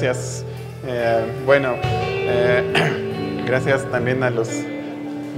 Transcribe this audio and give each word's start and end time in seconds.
Gracias. 0.00 0.44
Eh, 0.86 1.24
bueno, 1.44 1.74
eh, 1.82 3.42
gracias 3.44 3.84
también 3.90 4.22
a 4.22 4.30
los 4.30 4.48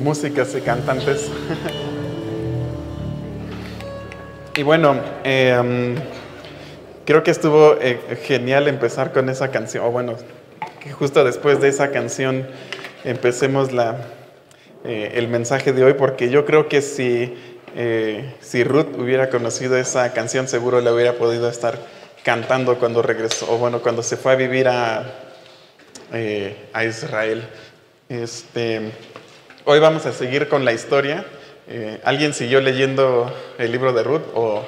músicos 0.02 0.54
y 0.54 0.60
cantantes. 0.60 1.30
y 4.56 4.62
bueno, 4.62 5.00
eh, 5.24 5.94
creo 7.06 7.22
que 7.22 7.30
estuvo 7.30 7.76
genial 8.22 8.68
empezar 8.68 9.14
con 9.14 9.30
esa 9.30 9.50
canción, 9.50 9.86
o 9.86 9.92
bueno, 9.92 10.16
justo 10.92 11.24
después 11.24 11.62
de 11.62 11.68
esa 11.68 11.90
canción 11.90 12.46
empecemos 13.04 13.72
la, 13.72 13.96
el 14.84 15.28
mensaje 15.28 15.72
de 15.72 15.84
hoy, 15.84 15.94
porque 15.94 16.28
yo 16.28 16.44
creo 16.44 16.68
que 16.68 16.82
si, 16.82 17.34
si 18.42 18.64
Ruth 18.64 18.94
hubiera 18.98 19.30
conocido 19.30 19.78
esa 19.78 20.12
canción, 20.12 20.48
seguro 20.48 20.82
le 20.82 20.92
hubiera 20.92 21.14
podido 21.14 21.48
estar 21.48 21.78
cantando 22.22 22.78
cuando 22.78 23.02
regresó, 23.02 23.50
o 23.52 23.58
bueno, 23.58 23.80
cuando 23.80 24.02
se 24.02 24.16
fue 24.16 24.32
a 24.32 24.36
vivir 24.36 24.68
a, 24.68 25.04
eh, 26.12 26.68
a 26.72 26.84
Israel. 26.84 27.42
Este, 28.08 28.90
hoy 29.64 29.78
vamos 29.80 30.06
a 30.06 30.12
seguir 30.12 30.48
con 30.48 30.64
la 30.64 30.72
historia. 30.72 31.24
Eh, 31.68 32.00
¿Alguien 32.04 32.34
siguió 32.34 32.60
leyendo 32.60 33.32
el 33.58 33.72
libro 33.72 33.92
de 33.92 34.02
Ruth 34.02 34.24
o, 34.34 34.62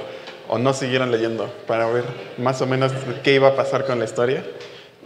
o, 0.48 0.58
no 0.58 0.72
siguieron 0.72 1.10
leyendo 1.10 1.52
para 1.66 1.86
ver 1.88 2.04
más 2.38 2.62
o 2.62 2.66
menos 2.66 2.92
qué 3.24 3.34
iba 3.34 3.48
a 3.48 3.56
pasar 3.56 3.84
con 3.84 3.98
la 3.98 4.04
historia? 4.04 4.44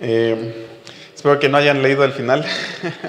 Eh, 0.00 0.66
espero 1.14 1.38
que 1.38 1.48
no 1.48 1.56
hayan 1.56 1.82
leído 1.82 2.04
el 2.04 2.12
final, 2.12 2.44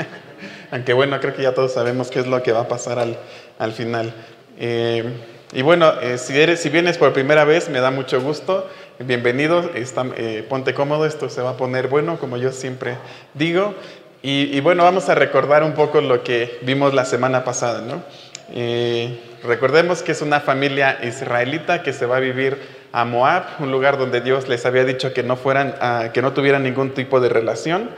aunque 0.72 0.94
bueno, 0.94 1.20
creo 1.20 1.36
que 1.36 1.44
ya 1.44 1.54
todos 1.54 1.74
sabemos 1.74 2.10
qué 2.10 2.20
es 2.20 2.28
lo 2.28 2.42
que 2.42 2.54
va 2.54 2.62
a 2.62 2.68
pasar 2.68 2.98
al, 2.98 3.18
al 3.60 3.74
final. 3.74 4.14
y 4.58 5.62
bueno, 5.62 5.94
si, 6.18 6.40
eres, 6.40 6.62
si 6.62 6.70
vienes 6.70 6.98
por 6.98 7.12
primera 7.12 7.44
vez, 7.44 7.70
me 7.70 7.82
da 7.82 7.92
mucho 7.92 8.22
gusto. 8.22 8.68
Bienvenido, 9.00 9.70
eh, 9.76 10.46
ponte 10.50 10.74
cómodo, 10.74 11.06
esto 11.06 11.30
se 11.30 11.44
va 11.44 11.52
a 11.52 11.58
poner 11.58 11.88
bueno, 11.88 12.18
como 12.18 12.36
yo 12.38 12.52
siempre 12.52 12.96
digo. 13.36 13.76
Y, 14.24 14.60
bueno, 14.62 14.84
vamos 14.84 15.08
a 15.08 15.16
recordar 15.16 15.64
un 15.64 15.74
poco 15.74 16.02
lo 16.02 16.24
que 16.24 16.58
vimos 16.64 16.96
la 16.96 17.06
semana 17.06 17.44
pasada. 17.44 17.82
¿no? 17.82 18.02
Eh, 18.52 19.22
recordemos 19.44 20.02
que 20.02 20.14
es 20.14 20.24
una 20.24 20.40
familia 20.40 20.98
israelita 21.04 21.84
que 21.84 21.94
se 21.94 22.08
va 22.08 22.18
a 22.18 22.20
vivir 22.20 22.58
a 22.92 23.06
Moab, 23.06 23.44
un 23.60 23.72
lugar 23.72 24.00
donde 24.00 24.20
Dios 24.20 24.50
les 24.50 24.66
había 24.66 24.84
dicho 24.84 25.14
que 25.14 25.22
no, 25.22 25.36
fueran, 25.36 25.76
que 26.12 26.24
no 26.24 26.34
tuvieran 26.34 26.64
ningún 26.64 26.96
tipo 26.96 27.20
de 27.20 27.30
relación. 27.30 27.92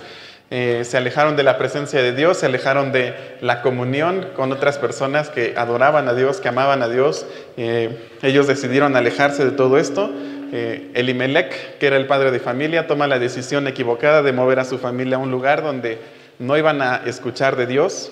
Eh, 0.52 0.84
se 0.84 0.97
alejaron 0.97 1.38
de 1.38 1.44
la 1.44 1.58
presencia 1.58 2.02
de 2.02 2.13
Dios, 2.13 2.39
se 2.39 2.47
alejaron 2.47 2.91
de 2.91 3.38
la 3.39 3.61
comunión 3.61 4.28
con 4.36 4.52
otras 4.52 4.78
personas 4.78 5.30
que 5.30 5.53
adoraban 5.56 6.09
a 6.09 6.13
Dios, 6.13 6.41
que 6.41 6.50
amaban 6.50 6.84
a 6.84 6.89
Dios. 6.89 7.25
ellos 7.56 8.47
decidieron 8.47 8.97
alejarse 8.97 9.45
de 9.45 9.52
todo 9.52 9.78
esto 9.78 10.11
eh, 10.52 10.92
Elimelech, 10.95 11.78
que 11.78 11.88
era 11.88 11.97
el 11.97 12.08
padre 12.08 12.31
de 12.31 12.39
familia, 12.39 12.88
toma 12.88 13.08
la 13.08 13.19
decisión 13.19 13.67
equivocada 13.67 14.22
de 14.22 14.33
mover 14.33 14.59
a 14.59 14.66
su 14.66 14.78
familia 14.78 15.17
a 15.17 15.19
un 15.19 15.31
lugar 15.31 15.61
donde 15.61 16.00
no 16.39 16.58
iban 16.58 16.81
a 16.81 17.03
escuchar 17.06 17.56
de 17.56 17.67
Dios. 17.67 18.11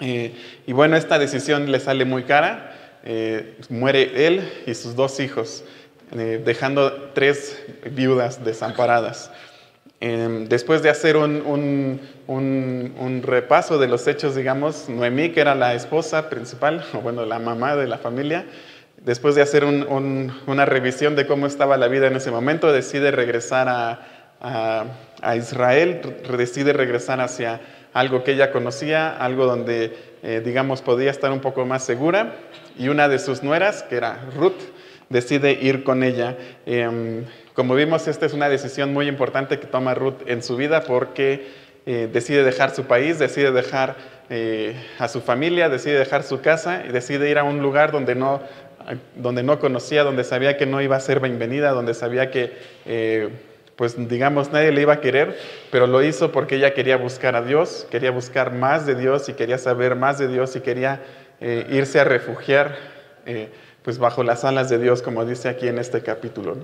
Eh, 0.00 0.34
y 0.66 0.72
bueno, 0.72 0.96
esta 0.96 1.18
decisión 1.18 1.70
le 1.70 1.80
sale 1.80 2.04
muy 2.04 2.24
cara. 2.24 3.00
Eh, 3.04 3.56
muere 3.68 4.26
él 4.26 4.48
y 4.66 4.74
sus 4.74 4.96
dos 4.96 5.20
hijos, 5.20 5.64
dejando 6.10 7.10
tres 7.12 7.62
viudas 7.90 8.44
desamparadas. 8.44 9.30
después 10.00 10.82
de 10.82 10.90
hacer 10.90 11.16
un, 11.16 12.00
un, 12.26 13.22
repaso 13.22 13.78
de 13.78 13.88
los 13.88 14.06
hechos, 14.06 14.34
digamos, 14.34 14.88
Noemí, 14.88 15.30
que 15.30 15.40
era 15.40 15.54
la 15.54 15.74
esposa 15.74 16.30
principal, 16.30 16.84
o 16.94 16.98
bueno, 16.98 17.24
la 17.26 17.38
mamá 17.38 17.76
de 17.76 17.86
la 17.86 17.98
familia, 17.98 18.46
después 19.02 19.34
de 19.34 19.42
hacer 19.42 19.64
una 19.64 20.64
revisión 20.64 21.16
de 21.16 21.26
cómo 21.26 21.46
estaba 21.46 21.76
la 21.76 21.88
vida 21.88 22.06
en 22.06 22.16
ese 22.16 22.30
momento, 22.30 22.72
decide 22.72 23.10
regresar 23.10 23.68
a, 23.68 25.36
Israel, 25.36 26.00
decide 26.36 26.74
regresar 26.74 27.20
hacia 27.20 27.60
algo 27.94 28.24
que 28.24 28.32
ella 28.32 28.50
conocía, 28.52 29.16
algo 29.16 29.46
donde, 29.46 29.96
eh, 30.22 30.42
digamos, 30.44 30.82
podía 30.82 31.10
estar 31.10 31.32
un 31.32 31.40
poco 31.40 31.64
más 31.64 31.82
segura. 31.84 32.34
Y 32.76 32.88
una 32.88 33.08
de 33.08 33.18
sus 33.18 33.42
nueras, 33.42 33.82
que 33.84 33.96
era 33.96 34.20
Ruth, 34.36 34.60
decide 35.08 35.52
ir 35.52 35.84
con 35.84 36.02
ella. 36.02 36.36
Em, 36.66 37.24
como 37.54 37.74
vimos, 37.74 38.08
esta 38.08 38.26
es 38.26 38.32
una 38.32 38.48
decisión 38.48 38.92
muy 38.92 39.08
importante 39.08 39.58
que 39.58 39.66
toma 39.66 39.94
Ruth 39.94 40.22
en 40.26 40.42
su 40.42 40.56
vida 40.56 40.82
porque 40.82 41.46
eh, 41.86 42.08
decide 42.12 42.42
dejar 42.44 42.74
su 42.74 42.84
país, 42.84 43.18
decide 43.18 43.52
dejar 43.52 43.96
eh, 44.30 44.74
a 44.98 45.06
su 45.06 45.20
familia, 45.20 45.68
decide 45.68 45.98
dejar 45.98 46.22
su 46.22 46.40
casa 46.40 46.82
y 46.88 46.92
decide 46.92 47.28
ir 47.30 47.38
a 47.38 47.44
un 47.44 47.60
lugar 47.60 47.92
donde 47.92 48.14
no 48.14 48.40
donde 49.16 49.42
no 49.42 49.58
conocía, 49.58 50.04
donde 50.04 50.24
sabía 50.24 50.56
que 50.56 50.66
no 50.66 50.80
iba 50.80 50.96
a 50.96 51.00
ser 51.00 51.20
bienvenida, 51.20 51.70
donde 51.70 51.94
sabía 51.94 52.30
que, 52.30 52.52
eh, 52.84 53.30
pues 53.76 53.96
digamos, 54.08 54.52
nadie 54.52 54.72
le 54.72 54.82
iba 54.82 54.94
a 54.94 55.00
querer, 55.00 55.36
pero 55.70 55.86
lo 55.86 56.02
hizo 56.02 56.32
porque 56.32 56.56
ella 56.56 56.74
quería 56.74 56.96
buscar 56.96 57.34
a 57.34 57.42
Dios, 57.42 57.86
quería 57.90 58.10
buscar 58.10 58.52
más 58.52 58.86
de 58.86 58.94
Dios 58.94 59.28
y 59.28 59.34
quería 59.34 59.58
saber 59.58 59.96
más 59.96 60.18
de 60.18 60.28
Dios 60.28 60.54
y 60.56 60.60
quería 60.60 61.00
eh, 61.40 61.66
irse 61.70 62.00
a 62.00 62.04
refugiar, 62.04 62.76
eh, 63.26 63.48
pues 63.82 63.98
bajo 63.98 64.22
las 64.22 64.44
alas 64.44 64.68
de 64.68 64.78
Dios, 64.78 65.02
como 65.02 65.24
dice 65.24 65.48
aquí 65.48 65.66
en 65.66 65.78
este 65.78 66.02
capítulo. 66.02 66.56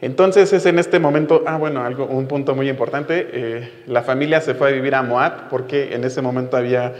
Entonces 0.00 0.52
es 0.52 0.66
en 0.66 0.78
este 0.78 0.98
momento, 0.98 1.42
ah 1.46 1.56
bueno, 1.56 1.82
algo, 1.82 2.04
un 2.04 2.26
punto 2.26 2.54
muy 2.54 2.68
importante, 2.68 3.72
la 3.86 4.02
familia 4.02 4.42
se 4.42 4.54
fue 4.54 4.68
a 4.68 4.70
vivir 4.70 4.94
a 4.94 5.02
Moab 5.02 5.48
porque 5.48 5.94
en 5.94 6.04
ese 6.04 6.20
momento 6.20 6.58
había 6.58 6.92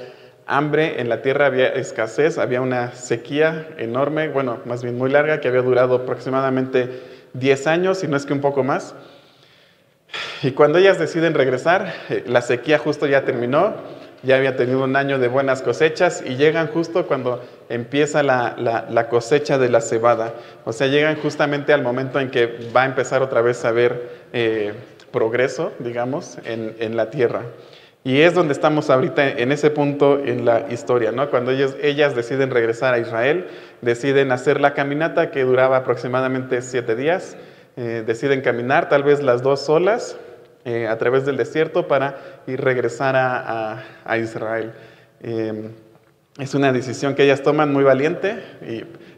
hambre 0.47 1.01
en 1.01 1.09
la 1.09 1.23
tierra, 1.23 1.47
había 1.47 1.69
escasez, 1.69 2.39
había 2.39 2.61
una 2.61 2.93
sequía 2.93 3.69
enorme, 3.79 4.29
bueno, 4.29 4.61
más 4.65 4.83
bien 4.83 4.97
muy 4.97 5.11
larga, 5.11 5.41
que 5.41 5.49
había 5.49 5.63
durado 5.63 5.97
aproximadamente 5.97 7.03
10 7.35 7.67
años, 7.67 7.99
si 7.99 8.09
no 8.09 8.17
es 8.17 8.25
que 8.25 8.33
un 8.33 8.41
poco 8.41 8.63
más. 8.63 8.95
Y 10.43 10.53
cuando 10.53 10.79
ellas 10.79 10.99
deciden 10.99 11.35
regresar, 11.35 11.93
eh, 12.09 12.25
la 12.27 12.41
sequía 12.41 12.79
justo 12.79 13.07
ya 13.07 13.25
terminó, 13.25 13.75
ya 14.23 14.37
había 14.37 14.57
tenido 14.57 14.85
un 14.85 14.97
año 14.97 15.19
de 15.19 15.29
buenas 15.29 15.63
cosechas 15.63 16.23
y 16.25 16.37
llegan 16.37 16.69
justo 16.69 17.07
cuando 17.07 17.45
empieza 17.69 18.23
la, 18.23 19.07
cosecha 19.11 19.59
de 19.59 19.69
la 19.69 19.81
cebada. 19.81 20.35
O 20.65 20.73
sea, 20.73 20.87
llegan 20.87 21.17
justamente 21.17 21.73
al 21.73 21.83
momento 21.83 22.19
en 22.19 22.31
que 22.31 22.71
va 22.75 22.83
a 22.83 22.87
empezar 22.87 23.23
otra 23.23 23.43
vez 23.43 23.65
a 23.65 23.69
haber 23.69 24.27
eh, 24.33 24.73
progreso, 25.11 25.73
digamos, 25.81 26.39
en, 26.45 26.77
en 26.79 26.97
la 26.97 27.11
tierra. 27.11 27.43
Y 28.07 28.21
es 28.21 28.35
donde 28.35 28.53
estamos 28.53 28.89
ahorita 28.89 29.31
en 29.31 29.51
ese 29.51 29.69
punto 29.69 30.21
en 30.25 30.45
la 30.45 30.73
historia, 30.73 31.11
¿no? 31.11 31.29
Cuando 31.29 31.51
ellos, 31.51 31.75
ellas 31.83 32.15
deciden 32.15 32.53
regresar 32.53 32.95
a 32.95 33.01
Israel, 33.01 33.49
deciden 33.81 34.31
hacer 34.31 34.61
la 34.61 34.75
caminata 34.75 35.33
que 35.33 35.43
duraba 35.43 35.79
aproximadamente 35.79 36.63
siete 36.63 36.95
días, 36.95 37.37
eh, 37.77 38.05
deciden 38.07 38.43
caminar 38.43 38.89
tal 38.89 39.03
vez 39.03 39.25
las 39.25 39.43
dos 39.43 39.61
solas 39.61 40.17
eh, 40.65 40.87
a 40.87 40.97
través 40.99 41.27
del 41.27 41.37
desierto 41.37 41.89
para 41.89 42.19
ir 42.47 42.61
regresar 42.61 43.17
a, 43.17 43.83
a, 44.05 44.19
Israel. 44.19 44.73
Em, 45.21 45.73
es 46.39 46.55
una 46.55 46.73
decisión 46.73 47.17
que 47.17 47.25
ellas 47.25 47.43
toman 47.43 47.73
muy 47.73 47.83
valiente, 47.83 48.41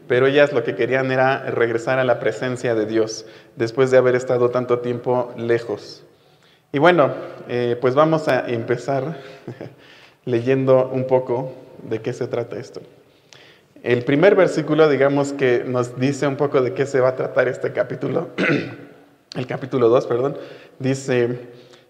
pero 0.07 0.25
ellas 0.25 0.51
lo 0.51 0.63
que 0.63 0.73
querían 0.73 1.11
era 1.11 1.43
regresar 1.51 1.99
a 1.99 2.03
la 2.03 2.19
presencia 2.19 2.73
de 2.73 2.87
Dios 2.87 3.27
después 3.55 3.91
de 3.91 3.99
haber 3.99 4.15
estado 4.15 4.49
tanto 4.49 4.79
tiempo 4.79 5.31
lejos. 5.37 6.07
Y 6.71 6.77
bueno, 6.77 7.11
eh, 7.47 7.77
pues 7.81 7.95
vamos 7.95 8.27
a 8.27 8.47
empezar 8.47 9.17
leyendo 10.25 10.87
un 10.93 11.07
poco 11.07 11.51
de 11.81 11.99
qué 11.99 12.13
se 12.13 12.27
trata 12.27 12.59
esto. 12.59 12.81
El 13.81 14.03
primer 14.03 14.35
versículo, 14.35 14.87
digamos 14.87 15.33
que 15.33 15.63
nos 15.65 15.99
dice 15.99 16.27
un 16.27 16.35
poco 16.35 16.61
de 16.61 16.73
qué 16.73 16.85
se 16.85 16.99
va 16.99 17.09
a 17.09 17.15
tratar 17.15 17.47
este 17.47 17.71
capítulo, 17.71 18.29
el 19.35 19.47
capítulo 19.47 19.89
2, 19.89 20.05
perdón, 20.05 20.37
dice, 20.77 21.39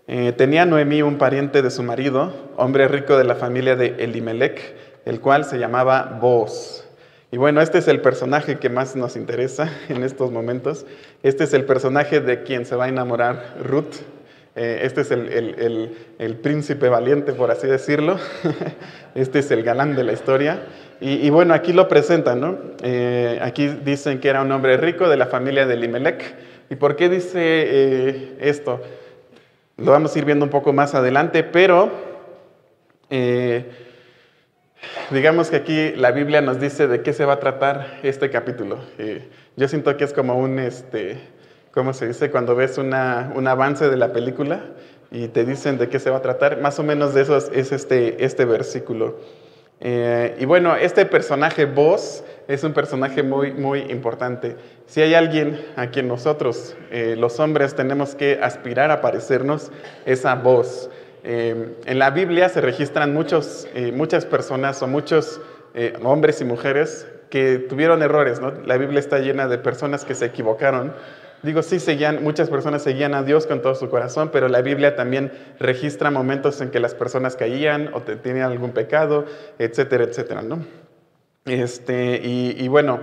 eh, 0.07 0.31
tenía 0.37 0.65
Noemí 0.65 1.01
un 1.01 1.17
pariente 1.17 1.61
de 1.61 1.71
su 1.71 1.83
marido, 1.83 2.31
hombre 2.55 2.87
rico 2.87 3.17
de 3.17 3.25
la 3.25 3.35
familia 3.35 3.75
de 3.75 3.95
Elimelech, 3.99 4.75
el 5.03 5.19
cual 5.19 5.43
se 5.43 5.59
llamaba 5.59 6.19
Boaz. 6.21 6.87
Y 7.31 7.37
bueno, 7.37 7.59
este 7.59 7.79
es 7.79 7.87
el 7.89 7.99
personaje 7.99 8.59
que 8.59 8.69
más 8.69 8.95
nos 8.95 9.17
interesa 9.17 9.69
en 9.89 10.03
estos 10.03 10.31
momentos. 10.31 10.85
Este 11.21 11.43
es 11.43 11.53
el 11.53 11.65
personaje 11.65 12.21
de 12.21 12.43
quien 12.43 12.65
se 12.65 12.77
va 12.77 12.85
a 12.85 12.89
enamorar 12.89 13.55
Ruth, 13.61 13.95
eh, 14.61 14.81
este 14.83 15.01
es 15.01 15.11
el, 15.11 16.39
príncipe 16.43 16.89
valiente, 16.89 17.31
por 17.31 17.49
así 17.49 17.65
decirlo. 17.65 18.19
este 19.15 19.39
es 19.39 19.51
el 19.51 19.63
galán 19.63 19.95
de 19.95 20.03
la 20.03 20.11
historia. 20.11 20.63
Y, 20.99 21.29
bueno, 21.29 21.53
aquí 21.53 21.71
lo 21.71 21.87
presentan, 21.87 22.41
¿no? 22.41 22.57
Eh, 22.83 23.39
aquí 23.41 23.67
dicen 23.67 24.19
que 24.19 24.27
era 24.27 24.41
un 24.41 24.51
hombre 24.51 24.75
rico 24.75 25.07
de 25.07 25.15
la 25.15 25.27
familia 25.27 25.65
de 25.65 25.77
Limelec. 25.77 26.35
¿Y 26.69 26.75
por 26.75 26.97
qué 26.97 27.07
dice 27.07 27.39
eh, 27.39 28.37
esto? 28.41 28.81
Lo 29.77 29.93
vamos 29.93 30.13
a 30.13 30.19
ir 30.19 30.25
viendo 30.25 30.43
un 30.43 30.51
poco 30.51 30.73
más 30.73 30.93
adelante, 30.93 31.45
pero 31.45 31.89
digamos 35.09 35.49
que 35.49 35.55
aquí 35.55 35.93
la 35.95 36.11
Biblia 36.11 36.41
nos 36.41 36.59
dice 36.59 36.89
de 36.89 37.01
qué 37.01 37.13
se 37.13 37.23
va 37.23 37.35
a 37.35 37.39
tratar 37.39 38.01
este 38.03 38.29
capítulo. 38.29 38.79
yo 39.55 39.67
siento 39.69 39.95
que 39.95 40.03
es 40.03 40.11
como 40.11 40.37
un... 40.37 40.59
Este, 40.59 41.38
¿cómo 41.71 41.93
se 41.93 42.07
dice? 42.07 42.31
Cuando 42.31 42.55
ves 42.55 42.77
una, 42.77 43.31
un 43.35 43.47
avance 43.47 43.89
de 43.89 43.97
la 43.97 44.13
película 44.13 44.61
y 45.11 45.27
te 45.27 45.45
dicen 45.45 45.77
de 45.77 45.89
qué 45.89 45.99
se 45.99 46.09
va 46.09 46.17
a 46.17 46.21
tratar, 46.21 46.61
más 46.61 46.79
o 46.79 46.83
menos 46.83 47.13
de 47.13 47.21
eso 47.21 47.37
es 47.37 47.71
este, 47.71 48.23
este 48.23 48.45
versículo. 48.45 49.17
Eh, 49.81 50.35
y 50.39 50.45
bueno, 50.45 50.75
este 50.75 51.05
personaje 51.05 51.65
vos 51.65 52.23
es 52.47 52.63
un 52.63 52.73
personaje 52.73 53.23
muy, 53.23 53.53
muy 53.53 53.79
importante. 53.79 54.57
Si 54.87 55.01
hay 55.01 55.13
alguien 55.13 55.61
a 55.77 55.87
quien 55.87 56.07
nosotros, 56.07 56.75
eh, 56.91 57.15
los 57.17 57.39
hombres, 57.39 57.75
tenemos 57.75 58.15
que 58.15 58.39
aspirar 58.41 58.91
a 58.91 59.01
parecernos, 59.01 59.71
es 60.05 60.25
a 60.25 60.35
vos. 60.35 60.89
Eh, 61.23 61.75
en 61.85 61.99
la 61.99 62.09
Biblia 62.09 62.49
se 62.49 62.61
registran 62.61 63.13
muchos, 63.13 63.67
muchas 63.93 64.25
personas 64.25 64.81
o 64.81 64.87
muchos 64.87 65.41
hombres 66.03 66.41
y 66.41 66.45
mujeres 66.45 67.07
que 67.29 67.59
tuvieron 67.59 68.01
errores. 68.01 68.41
¿no? 68.41 68.51
La 68.65 68.77
Biblia 68.77 68.99
está 68.99 69.19
llena 69.19 69.47
de 69.47 69.57
personas 69.59 70.03
que 70.03 70.15
se 70.15 70.25
equivocaron. 70.25 70.93
Digo, 71.41 71.63
sí, 71.63 71.79
seguían, 71.79 72.21
muchas 72.21 72.49
personas 72.49 72.81
seguían 72.83 73.13
a 73.13 73.23
Dios 73.23 73.47
con 73.47 73.61
todo 73.61 73.73
su 73.73 73.89
corazón, 73.89 74.29
pero 74.31 74.49
la 74.49 74.61
Biblia 74.61 74.95
también 74.95 75.31
registra 75.57 76.11
momentos 76.11 76.59
en 76.59 76.69
que 76.69 76.81
las 76.81 76.93
personas 76.93 77.37
caían 77.37 77.91
o 77.93 78.01
tenían 78.01 78.51
algún 78.51 78.71
pecado, 78.71 79.25
etcétera, 79.57 80.03
etcétera, 80.03 80.41
¿no? 80.41 80.65
Este, 81.45 82.19
y, 82.21 82.67
bueno, 82.67 82.99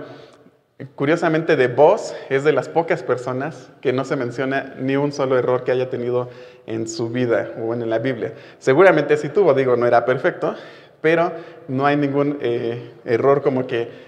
curiosamente 0.95 1.55
de 1.55 1.67
vos 1.67 2.15
es 2.29 2.43
de 2.43 2.53
las 2.53 2.69
pocas 2.69 3.01
personas 3.01 3.71
que 3.81 3.91
no 3.91 4.05
se 4.05 4.15
menciona 4.15 4.75
ni 4.79 4.95
un 4.95 5.11
solo 5.11 5.37
error 5.37 5.63
que 5.63 5.71
haya 5.71 5.89
tenido 5.89 6.29
en 6.67 6.87
su 6.87 7.09
vida 7.09 7.53
o 7.59 7.73
en 7.73 7.89
la 7.89 7.97
Biblia. 7.97 8.33
Seguramente 8.59 9.17
sí 9.17 9.29
tuvo, 9.29 9.55
digo, 9.55 9.75
no 9.75 9.87
era 9.87 10.05
perfecto, 10.05 10.55
pero 11.01 11.31
no 11.67 11.85
hay 11.85 11.97
ningún 11.97 12.37
eh, 12.41 12.91
error 13.05 13.41
como 13.41 13.65
que 13.65 14.06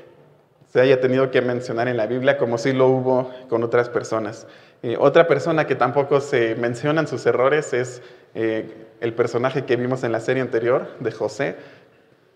se 0.71 0.79
haya 0.79 1.01
tenido 1.01 1.31
que 1.31 1.41
mencionar 1.41 1.87
en 1.87 1.97
la 1.97 2.05
Biblia 2.05 2.37
como 2.37 2.57
si 2.57 2.73
lo 2.73 2.87
hubo 2.87 3.31
con 3.49 3.63
otras 3.63 3.89
personas. 3.89 4.47
Eh, 4.81 4.95
otra 4.97 5.27
persona 5.27 5.67
que 5.67 5.75
tampoco 5.75 6.21
se 6.21 6.55
menciona 6.55 7.01
en 7.01 7.07
sus 7.07 7.25
errores 7.25 7.73
es 7.73 8.01
eh, 8.35 8.87
el 9.01 9.13
personaje 9.13 9.65
que 9.65 9.75
vimos 9.75 10.03
en 10.03 10.11
la 10.11 10.19
serie 10.19 10.41
anterior 10.41 10.87
de 10.99 11.11
José. 11.11 11.55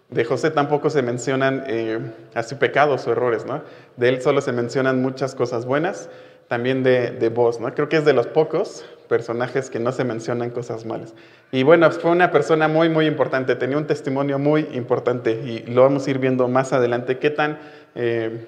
De 0.10 0.26
José 0.26 0.52
tampoco 0.52 0.90
se 0.90 1.02
mencionan 1.02 1.64
eh, 1.68 2.00
así 2.34 2.56
pecados 2.56 3.08
o 3.08 3.12
errores, 3.12 3.46
¿no? 3.46 3.62
De 3.98 4.10
él 4.10 4.22
solo 4.22 4.42
se 4.42 4.52
mencionan 4.52 5.02
muchas 5.02 5.36
cosas 5.36 5.66
buenas, 5.66 6.10
también 6.48 6.84
de, 6.84 7.12
de 7.12 7.30
vos, 7.30 7.60
¿no? 7.60 7.74
Creo 7.74 7.88
que 7.88 7.98
es 7.98 8.06
de 8.06 8.14
los 8.14 8.28
pocos 8.28 8.86
personajes 9.08 9.70
que 9.70 9.80
no 9.80 9.92
se 9.92 10.04
mencionan 10.04 10.50
cosas 10.50 10.86
malas. 10.86 11.14
Y 11.52 11.64
bueno, 11.64 11.90
fue 11.92 12.12
una 12.12 12.32
persona 12.32 12.68
muy, 12.68 12.90
muy 12.90 13.06
importante, 13.06 13.56
tenía 13.56 13.78
un 13.78 13.88
testimonio 13.88 14.40
muy 14.40 14.68
importante 14.74 15.32
y 15.32 15.60
lo 15.72 15.84
vamos 15.84 16.06
a 16.08 16.10
ir 16.10 16.20
viendo 16.20 16.48
más 16.48 16.74
adelante, 16.74 17.20
qué 17.20 17.30
tan 17.30 17.60
eh, 17.96 18.46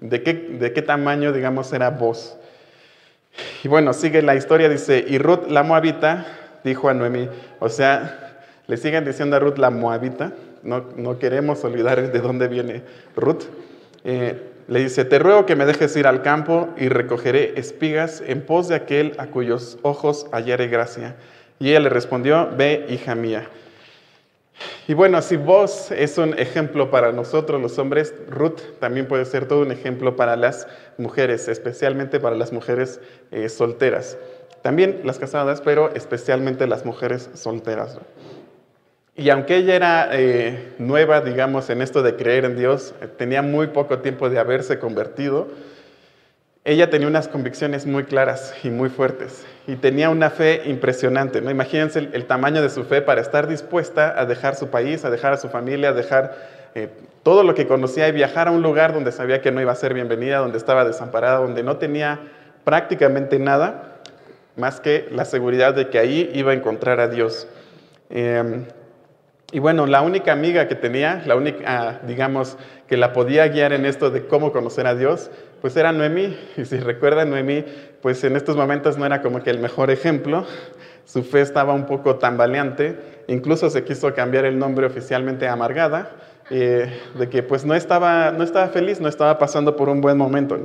de, 0.00 0.22
qué, 0.22 0.34
de 0.34 0.72
qué 0.72 0.82
tamaño, 0.82 1.32
digamos, 1.32 1.72
era 1.72 1.90
vos. 1.90 2.36
Y 3.62 3.68
bueno, 3.68 3.92
sigue 3.92 4.22
la 4.22 4.34
historia, 4.34 4.68
dice, 4.68 5.04
y 5.06 5.18
Ruth 5.18 5.46
la 5.48 5.62
moabita 5.62 6.26
dijo 6.64 6.88
a 6.88 6.94
Noemí, 6.94 7.28
o 7.60 7.68
sea, 7.68 8.42
le 8.66 8.76
siguen 8.76 9.04
diciendo 9.04 9.36
a 9.36 9.38
Ruth 9.38 9.58
la 9.58 9.70
moabita, 9.70 10.32
no, 10.62 10.86
no 10.96 11.18
queremos 11.18 11.64
olvidar 11.64 12.10
de 12.10 12.20
dónde 12.20 12.48
viene 12.48 12.82
Ruth. 13.16 13.44
Eh, 14.04 14.42
le 14.68 14.80
dice, 14.80 15.04
te 15.06 15.18
ruego 15.18 15.46
que 15.46 15.56
me 15.56 15.64
dejes 15.64 15.96
ir 15.96 16.06
al 16.06 16.20
campo 16.20 16.68
y 16.76 16.88
recogeré 16.88 17.58
espigas 17.58 18.22
en 18.26 18.42
pos 18.42 18.68
de 18.68 18.74
aquel 18.74 19.14
a 19.16 19.28
cuyos 19.28 19.78
ojos 19.82 20.26
hallare 20.30 20.68
gracia. 20.68 21.16
Y 21.58 21.70
ella 21.70 21.80
le 21.80 21.88
respondió, 21.88 22.50
ve, 22.56 22.84
hija 22.90 23.14
mía. 23.14 23.48
Y 24.86 24.94
bueno, 24.94 25.20
si 25.22 25.36
vos 25.36 25.90
es 25.90 26.18
un 26.18 26.38
ejemplo 26.38 26.90
para 26.90 27.12
nosotros 27.12 27.60
los 27.60 27.78
hombres, 27.78 28.14
Ruth 28.28 28.60
también 28.80 29.06
puede 29.06 29.24
ser 29.24 29.46
todo 29.46 29.62
un 29.62 29.70
ejemplo 29.70 30.16
para 30.16 30.36
las 30.36 30.66
mujeres, 30.96 31.48
especialmente 31.48 32.20
para 32.20 32.36
las 32.36 32.52
mujeres 32.52 33.00
eh, 33.30 33.48
solteras. 33.48 34.16
También 34.62 35.02
las 35.04 35.18
casadas, 35.18 35.60
pero 35.60 35.94
especialmente 35.94 36.66
las 36.66 36.84
mujeres 36.84 37.30
solteras. 37.34 37.98
Y 39.14 39.30
aunque 39.30 39.56
ella 39.56 39.74
era 39.74 40.08
eh, 40.12 40.74
nueva, 40.78 41.20
digamos, 41.20 41.70
en 41.70 41.82
esto 41.82 42.02
de 42.02 42.16
creer 42.16 42.44
en 42.44 42.56
Dios, 42.56 42.94
eh, 43.00 43.08
tenía 43.08 43.42
muy 43.42 43.68
poco 43.68 43.98
tiempo 43.98 44.30
de 44.30 44.38
haberse 44.38 44.78
convertido, 44.78 45.48
ella 46.64 46.90
tenía 46.90 47.08
unas 47.08 47.28
convicciones 47.28 47.86
muy 47.86 48.04
claras 48.04 48.54
y 48.62 48.70
muy 48.70 48.88
fuertes 48.90 49.44
y 49.68 49.76
tenía 49.76 50.08
una 50.08 50.30
fe 50.30 50.62
impresionante. 50.64 51.42
¿no? 51.42 51.50
Imagínense 51.50 51.98
el, 51.98 52.24
tamaño 52.24 52.62
de 52.62 52.70
su 52.70 52.84
fe 52.84 53.02
para 53.02 53.20
estar 53.20 53.46
dispuesta 53.46 54.18
a 54.18 54.24
dejar 54.24 54.54
su 54.56 54.68
país, 54.68 55.04
a 55.04 55.10
dejar 55.10 55.34
a 55.34 55.36
su 55.36 55.50
familia, 55.50 55.90
a 55.90 55.92
dejar 55.92 56.36
eh, 56.74 56.88
todo 57.22 57.42
lo 57.42 57.54
que 57.54 57.66
conocía 57.66 58.08
y 58.08 58.12
viajar 58.12 58.48
a 58.48 58.50
un 58.50 58.62
lugar 58.62 58.94
donde 58.94 59.12
sabía 59.12 59.42
que 59.42 59.52
no 59.52 59.60
iba 59.60 59.70
a 59.70 59.74
ser 59.74 59.92
bienvenida, 59.92 60.38
donde 60.38 60.56
estaba 60.56 60.86
desamparada, 60.86 61.40
donde 61.40 61.62
no 61.62 61.76
tenía 61.76 62.18
prácticamente 62.64 63.38
nada 63.38 63.98
más 64.56 64.80
que 64.80 65.06
la 65.10 65.26
seguridad 65.26 65.74
de 65.74 65.90
que 65.90 65.98
ahí 65.98 66.30
iba 66.32 66.52
a 66.52 66.54
encontrar 66.54 66.98
a 66.98 67.08
Dios. 67.08 67.46
Em, 68.08 68.64
y 69.52 69.58
bueno, 69.58 69.86
la 69.86 70.00
única 70.00 70.32
amiga 70.32 70.66
que 70.66 70.76
tenía, 70.76 71.22
la 71.26 71.36
única, 71.36 72.00
digamos, 72.06 72.56
que 72.86 72.96
la 72.96 73.12
podía 73.12 73.46
guiar 73.48 73.74
en 73.74 73.84
esto 73.84 74.10
de 74.10 74.26
cómo 74.26 74.50
conocer 74.50 74.86
a 74.86 74.94
Dios, 74.94 75.30
pues 75.60 75.76
era 75.76 75.92
Noemí. 75.92 76.36
Y 76.56 76.64
si 76.64 76.78
recuerdan, 76.78 77.30
Noemí, 77.30 77.64
pues 78.02 78.22
en 78.24 78.36
estos 78.36 78.56
momentos 78.56 78.96
no 78.98 79.06
era 79.06 79.22
como 79.22 79.42
que 79.42 79.50
el 79.50 79.58
mejor 79.58 79.90
ejemplo. 79.90 80.46
Su 81.04 81.22
fe 81.22 81.40
estaba 81.40 81.72
un 81.72 81.86
poco 81.86 82.16
tambaleante. 82.16 82.98
Incluso 83.28 83.70
se 83.70 83.84
quiso 83.84 84.14
cambiar 84.14 84.44
el 84.44 84.58
nombre 84.58 84.86
oficialmente 84.86 85.48
a 85.48 85.52
Amargada, 85.52 86.10
eh, 86.50 86.92
de 87.18 87.28
que 87.28 87.42
pues 87.42 87.64
no 87.64 87.74
estaba, 87.74 88.30
no 88.30 88.44
estaba 88.44 88.68
feliz, 88.68 89.00
no 89.00 89.08
estaba 89.08 89.38
pasando 89.38 89.76
por 89.76 89.88
un 89.88 90.00
buen 90.00 90.16
momento. 90.16 90.58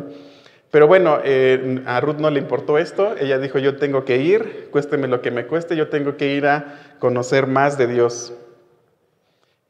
Pero 0.69 0.87
bueno, 0.87 1.19
eh, 1.23 1.81
a 1.85 2.01
Ruth 2.01 2.17
no 2.17 2.29
le 2.29 2.39
importó 2.39 2.77
esto. 2.77 3.15
Ella 3.19 3.37
dijo, 3.37 3.59
yo 3.59 3.77
tengo 3.77 4.05
que 4.05 4.17
ir, 4.17 4.69
cuésteme 4.71 5.07
lo 5.07 5.21
que 5.21 5.31
me 5.31 5.45
cueste, 5.45 5.75
yo 5.75 5.87
tengo 5.87 6.17
que 6.17 6.33
ir 6.33 6.47
a 6.47 6.79
conocer 6.99 7.47
más 7.47 7.77
de 7.77 7.87
Dios. 7.87 8.33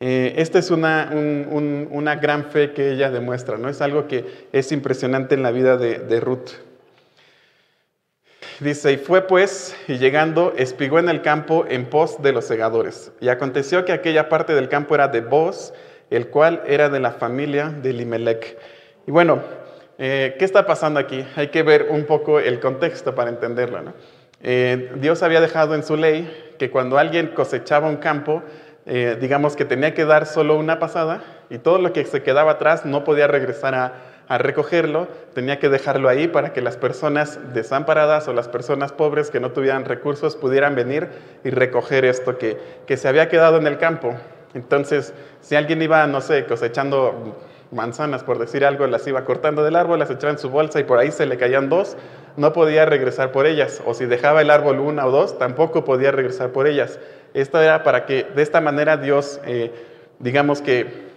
Eh, 0.05 0.33
esta 0.41 0.59
es 0.59 0.69
una, 0.69 1.11
una, 1.13 2.15
gran 2.17 2.43
fe 2.51 2.73
que 2.73 2.91
ella 2.91 3.09
demuestra, 3.09 3.57
¿no? 3.57 3.69
Es 3.69 3.81
algo 3.81 4.05
que 4.05 4.49
es 4.51 4.73
impresionante 4.73 5.33
en 5.33 5.43
la 5.43 5.51
vida 5.51 5.77
de, 5.77 6.19
Ruth. 6.19 6.49
Dice, 8.59 8.91
y 8.91 8.97
fue 8.97 9.21
pues, 9.21 9.77
y 9.87 9.99
llegando, 9.99 10.55
espigó 10.57 10.99
en 10.99 11.07
el 11.07 11.21
campo 11.21 11.65
en 11.69 11.85
pos 11.85 12.21
de 12.21 12.33
los 12.33 12.43
segadores. 12.43 13.13
Y 13.21 13.29
aconteció 13.29 13.85
que 13.85 13.93
aquella 13.93 14.27
parte 14.27 14.53
del 14.53 14.67
campo 14.67 14.93
era 14.93 15.07
de 15.07 15.21
Boz, 15.21 15.73
el 16.09 16.27
cual 16.27 16.63
era 16.67 16.89
de 16.89 16.99
la 16.99 17.13
familia 17.13 17.69
de 17.69 17.93
Limelech. 17.93 18.57
Y 19.07 19.11
bueno, 19.11 19.41
eh, 19.99 20.35
¿qué 20.37 20.43
está 20.43 20.65
pasando 20.65 20.99
aquí? 20.99 21.25
Hay 21.37 21.47
que 21.47 21.63
ver 21.63 21.87
un 21.89 22.03
poco 22.03 22.41
el 22.41 22.59
contexto 22.59 23.15
para 23.15 23.29
entenderlo. 23.29 23.81
¿no? 23.81 23.93
Eh, 24.41 24.91
Dios 24.97 25.23
había 25.23 25.39
dejado 25.39 25.75
en 25.75 25.83
su 25.83 25.95
ley 25.95 26.29
que 26.59 26.69
cuando 26.69 26.97
alguien 26.97 27.27
cosechaba 27.27 27.87
un 27.87 27.97
campo, 27.97 28.43
eh, 28.85 29.17
digamos 29.19 29.55
que 29.55 29.65
tenía 29.65 29.93
que 29.93 30.05
dar 30.05 30.25
solo 30.25 30.57
una 30.57 30.79
pasada 30.79 31.23
y 31.49 31.57
todo 31.57 31.77
lo 31.77 31.93
que 31.93 32.03
se 32.05 32.21
quedaba 32.21 32.53
atrás 32.53 32.85
no 32.85 33.03
podía 33.03 33.27
regresar 33.27 33.75
a, 33.75 33.93
recogerlo, 34.29 35.07
tenía 35.35 35.59
que 35.59 35.69
dejarlo 35.69 36.09
ahí 36.09 36.27
para 36.27 36.53
que 36.53 36.61
las 36.61 36.75
personas 36.75 37.39
desamparadas 37.53 38.27
o 38.27 38.33
las 38.33 38.47
personas 38.47 38.91
pobres 38.91 39.29
que 39.29 39.39
no 39.39 39.51
tuvieran 39.51 39.85
recursos 39.85 40.35
pudieran 40.35 40.73
venir 40.73 41.09
y 41.43 41.51
recoger 41.51 42.03
esto 42.03 42.39
que, 42.39 42.57
que 42.87 42.97
se 42.97 43.07
había 43.07 43.29
quedado 43.29 43.57
en 43.57 43.67
el 43.67 43.77
campo. 43.77 44.15
Entonces, 44.55 45.13
si 45.41 45.55
alguien 45.55 45.83
iba, 45.83 46.07
no 46.07 46.19
sé, 46.19 46.45
cosechando 46.45 47.35
manzanas, 47.73 48.23
por 48.23 48.39
decir 48.39 48.65
algo, 48.65 48.87
las 48.87 49.05
iba 49.07 49.25
cortando 49.25 49.63
del 49.63 49.75
árbol, 49.75 49.99
las 49.99 50.09
echaba 50.09 50.31
en 50.31 50.39
su 50.39 50.49
bolsa 50.49 50.79
y 50.79 50.83
por 50.83 50.99
ahí 50.99 51.11
se 51.11 51.25
le 51.25 51.37
caían 51.37 51.69
dos, 51.69 51.97
no 52.37 52.53
podía 52.53 52.85
regresar 52.85 53.31
por 53.31 53.45
ellas. 53.45 53.81
O 53.85 53.93
si 53.93 54.05
dejaba 54.05 54.41
el 54.41 54.49
árbol 54.49 54.79
una 54.79 55.05
o 55.05 55.11
dos, 55.11 55.37
tampoco 55.37 55.83
podía 55.83 56.11
regresar 56.11 56.49
por 56.49 56.67
ellas. 56.67 56.99
Esto 57.33 57.61
era 57.61 57.83
para 57.83 58.05
que 58.05 58.23
de 58.35 58.41
esta 58.41 58.61
manera 58.61 58.97
Dios, 58.97 59.39
eh, 59.45 59.71
digamos 60.19 60.61
que 60.61 61.13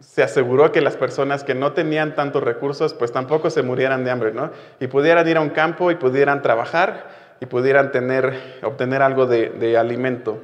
se 0.00 0.22
aseguró 0.22 0.72
que 0.72 0.80
las 0.80 0.96
personas 0.96 1.44
que 1.44 1.54
no 1.54 1.72
tenían 1.72 2.14
tantos 2.14 2.42
recursos, 2.42 2.94
pues 2.94 3.12
tampoco 3.12 3.50
se 3.50 3.62
murieran 3.62 4.04
de 4.04 4.10
hambre, 4.10 4.32
¿no? 4.32 4.50
Y 4.80 4.86
pudieran 4.86 5.28
ir 5.28 5.36
a 5.36 5.40
un 5.40 5.50
campo 5.50 5.90
y 5.90 5.94
pudieran 5.94 6.42
trabajar 6.42 7.08
y 7.40 7.46
pudieran 7.46 7.92
tener, 7.92 8.58
obtener 8.62 9.02
algo 9.02 9.26
de, 9.26 9.76
alimento. 9.78 10.40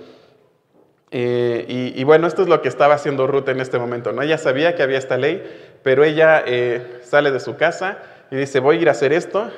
Eh, 1.10 1.92
y, 1.96 2.04
bueno, 2.04 2.26
esto 2.26 2.42
es 2.42 2.48
lo 2.48 2.62
que 2.62 2.68
estaba 2.68 2.94
haciendo 2.94 3.26
Ruth 3.26 3.48
en 3.48 3.60
este 3.60 3.78
momento, 3.78 4.12
¿no? 4.12 4.22
Ella 4.22 4.38
sabía 4.38 4.74
que 4.74 4.82
había 4.82 4.98
esta 4.98 5.16
ley, 5.16 5.42
pero 5.82 6.04
ella 6.04 6.42
eh, 6.46 7.00
sale 7.02 7.30
de 7.30 7.40
su 7.40 7.56
casa 7.56 7.98
y 8.30 8.36
dice, 8.36 8.60
voy 8.60 8.78
a 8.78 8.80
ir 8.82 8.88
a 8.88 8.92
hacer 8.92 9.12
esto, 9.12 9.50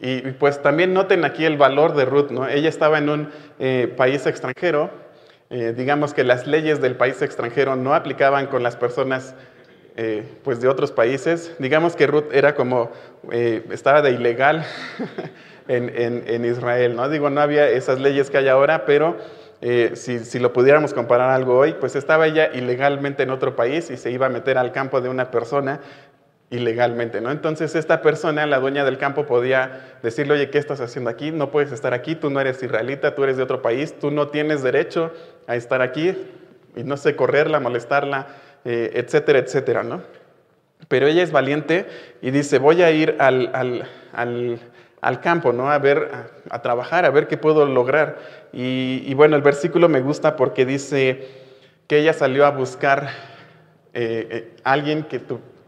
y, 0.00 0.20
pues 0.32 0.62
también 0.62 0.94
noten 0.94 1.24
aquí 1.24 1.44
el 1.44 1.56
valor 1.56 1.94
de 1.94 2.04
Ruth, 2.04 2.30
¿no? 2.30 2.48
Ella 2.48 2.68
estaba 2.68 2.98
en 2.98 3.08
un 3.08 3.28
país 3.96 4.26
extranjero, 4.26 4.90
eh, 5.54 5.74
digamos 5.76 6.14
que 6.14 6.24
las 6.24 6.46
leyes 6.46 6.80
del 6.80 6.96
país 6.96 7.20
extranjero 7.20 7.76
no 7.76 7.94
aplicaban 7.94 8.46
con 8.46 8.62
las 8.62 8.74
personas 8.74 9.34
eh, 9.98 10.24
pues 10.42 10.62
de 10.62 10.68
otros 10.68 10.92
países. 10.92 11.54
Digamos 11.58 11.94
que 11.94 12.06
Ruth 12.06 12.32
era 12.32 12.54
como, 12.54 12.90
eh, 13.30 13.62
estaba 13.70 14.00
de 14.00 14.12
ilegal 14.12 14.64
en, 15.68 16.44
Israel, 16.46 16.96
¿no? 16.96 17.06
Digo, 17.10 17.28
no 17.28 17.42
había 17.42 17.68
esas 17.68 18.00
leyes 18.00 18.30
que 18.30 18.38
hay 18.38 18.48
ahora, 18.48 18.86
pero 18.86 19.18
si, 19.94 20.20
si, 20.20 20.38
lo 20.40 20.52
pudiéramos 20.54 20.92
comparar 20.94 21.30
algo 21.30 21.56
hoy, 21.56 21.74
pues 21.74 21.94
estaba 21.96 22.26
ella 22.26 22.50
ilegalmente 22.52 23.22
en 23.22 23.30
otro 23.30 23.54
país 23.54 23.90
y 23.90 23.96
se 23.98 24.10
iba 24.10 24.26
a 24.26 24.30
meter 24.30 24.56
al 24.56 24.72
campo 24.72 25.02
de 25.02 25.10
una 25.10 25.30
persona 25.30 25.80
ilegalmente, 26.52 27.20
¿no? 27.22 27.30
Entonces 27.30 27.74
esta 27.74 28.02
persona, 28.02 28.46
la 28.46 28.60
dueña 28.60 28.84
del 28.84 28.98
campo, 28.98 29.24
podía 29.26 29.96
decirle, 30.02 30.34
oye, 30.34 30.50
¿qué 30.50 30.58
estás 30.58 30.80
haciendo 30.80 31.08
aquí? 31.08 31.32
No 31.32 31.50
puedes 31.50 31.72
estar 31.72 31.94
aquí, 31.94 32.14
tú 32.14 32.28
no 32.28 32.40
eres 32.40 32.62
israelita, 32.62 33.14
tú 33.14 33.24
eres 33.24 33.38
de 33.38 33.42
otro 33.42 33.62
país, 33.62 33.98
tú 33.98 34.10
no 34.10 34.28
tienes 34.28 34.62
derecho 34.62 35.12
a 35.46 35.56
estar 35.56 35.80
aquí, 35.80 36.14
y 36.76 36.84
no 36.84 36.98
sé, 36.98 37.16
correrla, 37.16 37.58
molestarla, 37.58 38.28
eh, 38.66 38.92
etcétera, 38.94 39.38
etcétera, 39.38 39.82
¿no? 39.82 40.02
Pero 40.88 41.06
ella 41.06 41.22
es 41.22 41.32
valiente 41.32 41.86
y 42.20 42.30
dice, 42.30 42.58
voy 42.58 42.82
a 42.82 42.90
ir 42.90 43.16
al, 43.18 43.50
al, 43.54 44.60
al, 45.00 45.20
campo, 45.20 45.54
¿no? 45.54 45.70
A 45.70 45.78
ver, 45.78 46.10
a, 46.50 46.60
trabajar, 46.60 47.06
a 47.06 47.10
ver 47.10 47.28
qué 47.28 47.38
puedo 47.38 47.64
lograr. 47.64 48.18
Y, 48.52 49.14
bueno, 49.14 49.36
el 49.36 49.42
versículo 49.42 49.88
me 49.88 50.00
gusta 50.00 50.36
porque 50.36 50.66
dice 50.66 51.28
que 51.86 51.98
ella 51.98 52.12
salió 52.12 52.44
a 52.44 52.50
buscar 52.50 53.08
eh, 53.94 54.26
eh, 54.30 54.56
alguien 54.64 55.04
que 55.04 55.18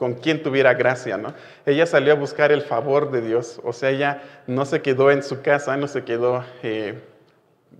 con 0.04 0.12
quien 0.12 0.42
tuviera 0.42 0.74
gracia, 0.74 1.16
¿no? 1.16 1.32
Ella 1.64 1.86
salió 1.86 2.12
a 2.12 2.16
buscar 2.16 2.52
el 2.52 2.60
favor 2.60 3.10
de 3.10 3.22
Dios, 3.22 3.58
o 3.64 3.72
sea, 3.72 3.88
ella 3.88 4.20
no 4.46 4.66
se 4.66 4.82
quedó 4.82 5.10
en 5.10 5.22
su 5.22 5.40
casa, 5.40 5.78
no 5.78 5.88
se 5.88 6.04
quedó 6.04 6.44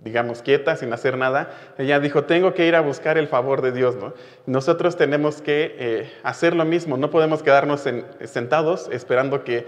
digamos, 0.03 0.41
quieta, 0.41 0.75
sin 0.75 0.91
hacer 0.91 1.19
nada, 1.19 1.51
ella 1.77 1.99
dijo, 1.99 2.23
tengo 2.23 2.55
que 2.55 2.65
ir 2.65 2.75
a 2.75 2.81
buscar 2.81 3.19
el 3.19 3.27
favor 3.27 3.61
de 3.61 3.71
Dios, 3.73 3.95
¿no? 3.95 4.15
Nosotros 4.47 4.97
tenemos 4.97 5.43
que 5.43 5.75
eh, 5.77 6.11
hacer 6.23 6.55
lo 6.55 6.65
mismo, 6.65 6.97
no 6.97 7.11
podemos 7.11 7.43
quedarnos 7.43 7.83
sentados 8.23 8.89
esperando 8.91 9.43
que 9.43 9.67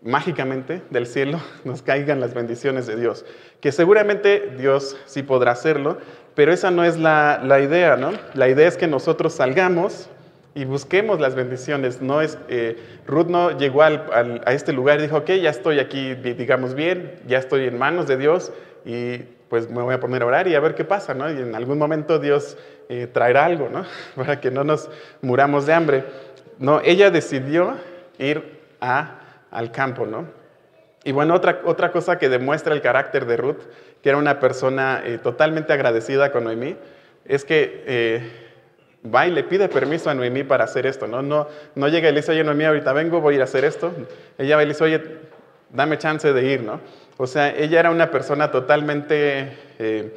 mágicamente 0.00 0.82
del 0.90 1.08
cielo 1.08 1.40
nos 1.64 1.82
caigan 1.82 2.20
las 2.20 2.34
bendiciones 2.34 2.86
de 2.86 2.94
Dios, 2.94 3.24
que 3.60 3.72
seguramente 3.72 4.54
Dios 4.56 4.96
sí 5.06 5.24
podrá 5.24 5.50
hacerlo, 5.50 5.98
pero 6.36 6.52
esa 6.52 6.70
no 6.70 6.84
es 6.84 6.98
la, 6.98 7.40
idea, 7.60 7.96
¿no? 7.96 8.12
La 8.34 8.48
idea 8.48 8.68
es 8.68 8.76
que 8.76 8.86
nosotros 8.86 9.32
salgamos 9.32 10.08
y 10.56 10.64
busquemos 10.64 11.20
las 11.20 11.34
bendiciones. 11.34 12.00
No 12.00 12.22
es, 12.22 12.38
eh, 12.48 12.78
Ruth 13.06 13.26
no 13.26 13.56
llegó 13.58 13.82
a 13.82 13.90
este 14.46 14.72
lugar 14.72 14.98
y 14.98 15.02
dijo, 15.02 15.18
ok, 15.18 15.32
ya 15.32 15.50
estoy 15.50 15.78
aquí, 15.78 16.14
digamos 16.14 16.74
bien, 16.74 17.20
ya 17.26 17.38
estoy 17.38 17.66
en 17.66 17.76
manos 17.78 18.08
de 18.08 18.16
Dios 18.16 18.52
y 18.86 19.18
pues 19.50 19.70
me 19.70 19.82
voy 19.82 19.94
a 19.94 20.00
poner 20.00 20.22
a 20.22 20.26
orar 20.26 20.48
y 20.48 20.54
a 20.54 20.60
ver 20.60 20.74
qué 20.74 20.84
pasa, 20.86 21.12
¿no? 21.12 21.30
Y 21.30 21.42
en 21.42 21.54
algún 21.54 21.76
momento 21.76 22.18
Dios 22.18 22.56
eh, 22.88 23.06
traerá 23.06 23.44
algo, 23.44 23.68
¿no? 23.68 23.84
Para 24.16 24.40
que 24.40 24.50
no 24.50 24.64
nos 24.64 24.88
muramos 25.20 25.66
de 25.66 25.74
hambre. 25.74 26.04
No, 26.58 26.80
ella 26.82 27.10
decidió 27.10 27.76
ir 28.18 28.58
a, 28.80 29.20
al 29.50 29.70
campo, 29.72 30.06
¿no? 30.06 30.24
Y 31.04 31.12
bueno, 31.12 31.34
otra, 31.34 31.60
otra 31.66 31.92
cosa 31.92 32.18
que 32.18 32.30
demuestra 32.30 32.72
el 32.72 32.80
carácter 32.80 33.26
de 33.26 33.36
Ruth, 33.36 33.60
que 34.02 34.08
era 34.08 34.16
una 34.16 34.40
persona 34.40 35.02
eh, 35.04 35.18
totalmente 35.18 35.74
agradecida 35.74 36.32
con 36.32 36.44
Noemí, 36.44 36.76
es 37.26 37.44
que 37.44 37.84
eh, 37.86 38.45
va 39.14 39.26
y 39.26 39.30
le 39.30 39.44
pide 39.44 39.68
permiso 39.68 40.10
a 40.10 40.14
Noemí 40.14 40.44
para 40.44 40.64
hacer 40.64 40.86
esto, 40.86 41.06
¿no? 41.06 41.22
No, 41.22 41.48
no 41.74 41.88
llega 41.88 42.08
y 42.08 42.12
le 42.12 42.20
dice, 42.20 42.32
oye, 42.32 42.44
Noemí, 42.44 42.64
ahorita 42.64 42.92
vengo, 42.92 43.20
voy 43.20 43.34
a 43.34 43.36
ir 43.36 43.40
a 43.40 43.44
hacer 43.44 43.64
esto. 43.64 43.92
Ella 44.38 44.56
va 44.56 44.62
y 44.62 44.66
le 44.66 44.72
dice, 44.72 44.84
oye, 44.84 45.02
dame 45.70 45.98
chance 45.98 46.32
de 46.32 46.52
ir, 46.52 46.62
¿no? 46.62 46.80
O 47.16 47.26
sea, 47.26 47.54
ella 47.56 47.80
era 47.80 47.90
una 47.90 48.10
persona 48.10 48.50
totalmente 48.50 49.56
eh, 49.78 50.14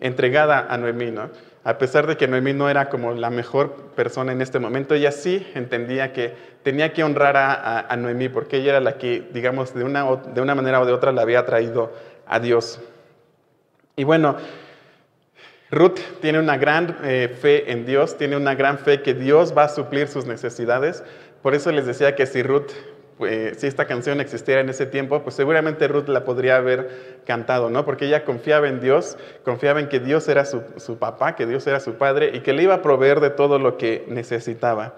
entregada 0.00 0.66
a 0.68 0.76
Noemí, 0.76 1.10
¿no? 1.10 1.30
A 1.64 1.78
pesar 1.78 2.06
de 2.06 2.18
que 2.18 2.28
Noemí 2.28 2.52
no 2.52 2.68
era 2.68 2.90
como 2.90 3.12
la 3.12 3.30
mejor 3.30 3.92
persona 3.96 4.32
en 4.32 4.42
este 4.42 4.58
momento, 4.58 4.94
ella 4.94 5.10
sí 5.10 5.46
entendía 5.54 6.12
que 6.12 6.34
tenía 6.62 6.92
que 6.92 7.02
honrar 7.02 7.36
a, 7.36 7.96
Noemí 7.96 8.28
porque 8.28 8.58
ella 8.58 8.72
era 8.72 8.80
la 8.80 8.98
que, 8.98 9.28
digamos, 9.32 9.74
de 9.74 9.84
una, 9.84 10.04
de 10.16 10.40
una 10.42 10.54
manera 10.54 10.80
o 10.80 10.86
de 10.86 10.92
otra 10.92 11.12
la 11.12 11.22
había 11.22 11.46
traído 11.46 11.92
a 12.26 12.38
Dios. 12.38 12.80
Y 13.96 14.04
bueno, 14.04 14.36
Ruth 15.74 15.98
tiene 16.20 16.38
una 16.38 16.56
gran 16.56 16.96
eh, 17.04 17.28
fe 17.40 17.72
en 17.72 17.84
Dios, 17.84 18.16
tiene 18.16 18.36
una 18.36 18.54
gran 18.54 18.78
fe 18.78 19.02
que 19.02 19.14
Dios 19.14 19.54
va 19.56 19.64
a 19.64 19.68
suplir 19.68 20.08
sus 20.08 20.26
necesidades. 20.26 21.02
Por 21.42 21.54
eso 21.54 21.70
les 21.72 21.86
decía 21.86 22.14
que 22.14 22.26
si 22.26 22.42
Ruth 22.42 22.70
pues, 23.18 23.58
si 23.58 23.66
esta 23.66 23.86
canción 23.86 24.20
existiera 24.20 24.60
en 24.60 24.68
ese 24.68 24.86
tiempo, 24.86 25.22
pues 25.22 25.36
seguramente 25.36 25.86
Ruth 25.86 26.08
la 26.08 26.24
podría 26.24 26.56
haber 26.56 27.20
cantado, 27.26 27.70
¿no? 27.70 27.84
Porque 27.84 28.06
ella 28.06 28.24
confiaba 28.24 28.68
en 28.68 28.80
Dios, 28.80 29.16
confiaba 29.44 29.78
en 29.80 29.88
que 29.88 30.00
Dios 30.00 30.26
era 30.28 30.44
su, 30.44 30.62
papá, 30.98 31.36
que 31.36 31.46
Dios 31.46 31.66
era 31.66 31.78
su 31.78 31.94
padre 31.94 32.32
y 32.34 32.40
que 32.40 32.52
le 32.52 32.64
iba 32.64 32.74
a 32.74 32.82
proveer 32.82 33.20
de 33.20 33.30
todo 33.30 33.58
lo 33.58 33.76
que 33.76 34.04
necesitaba. 34.08 34.94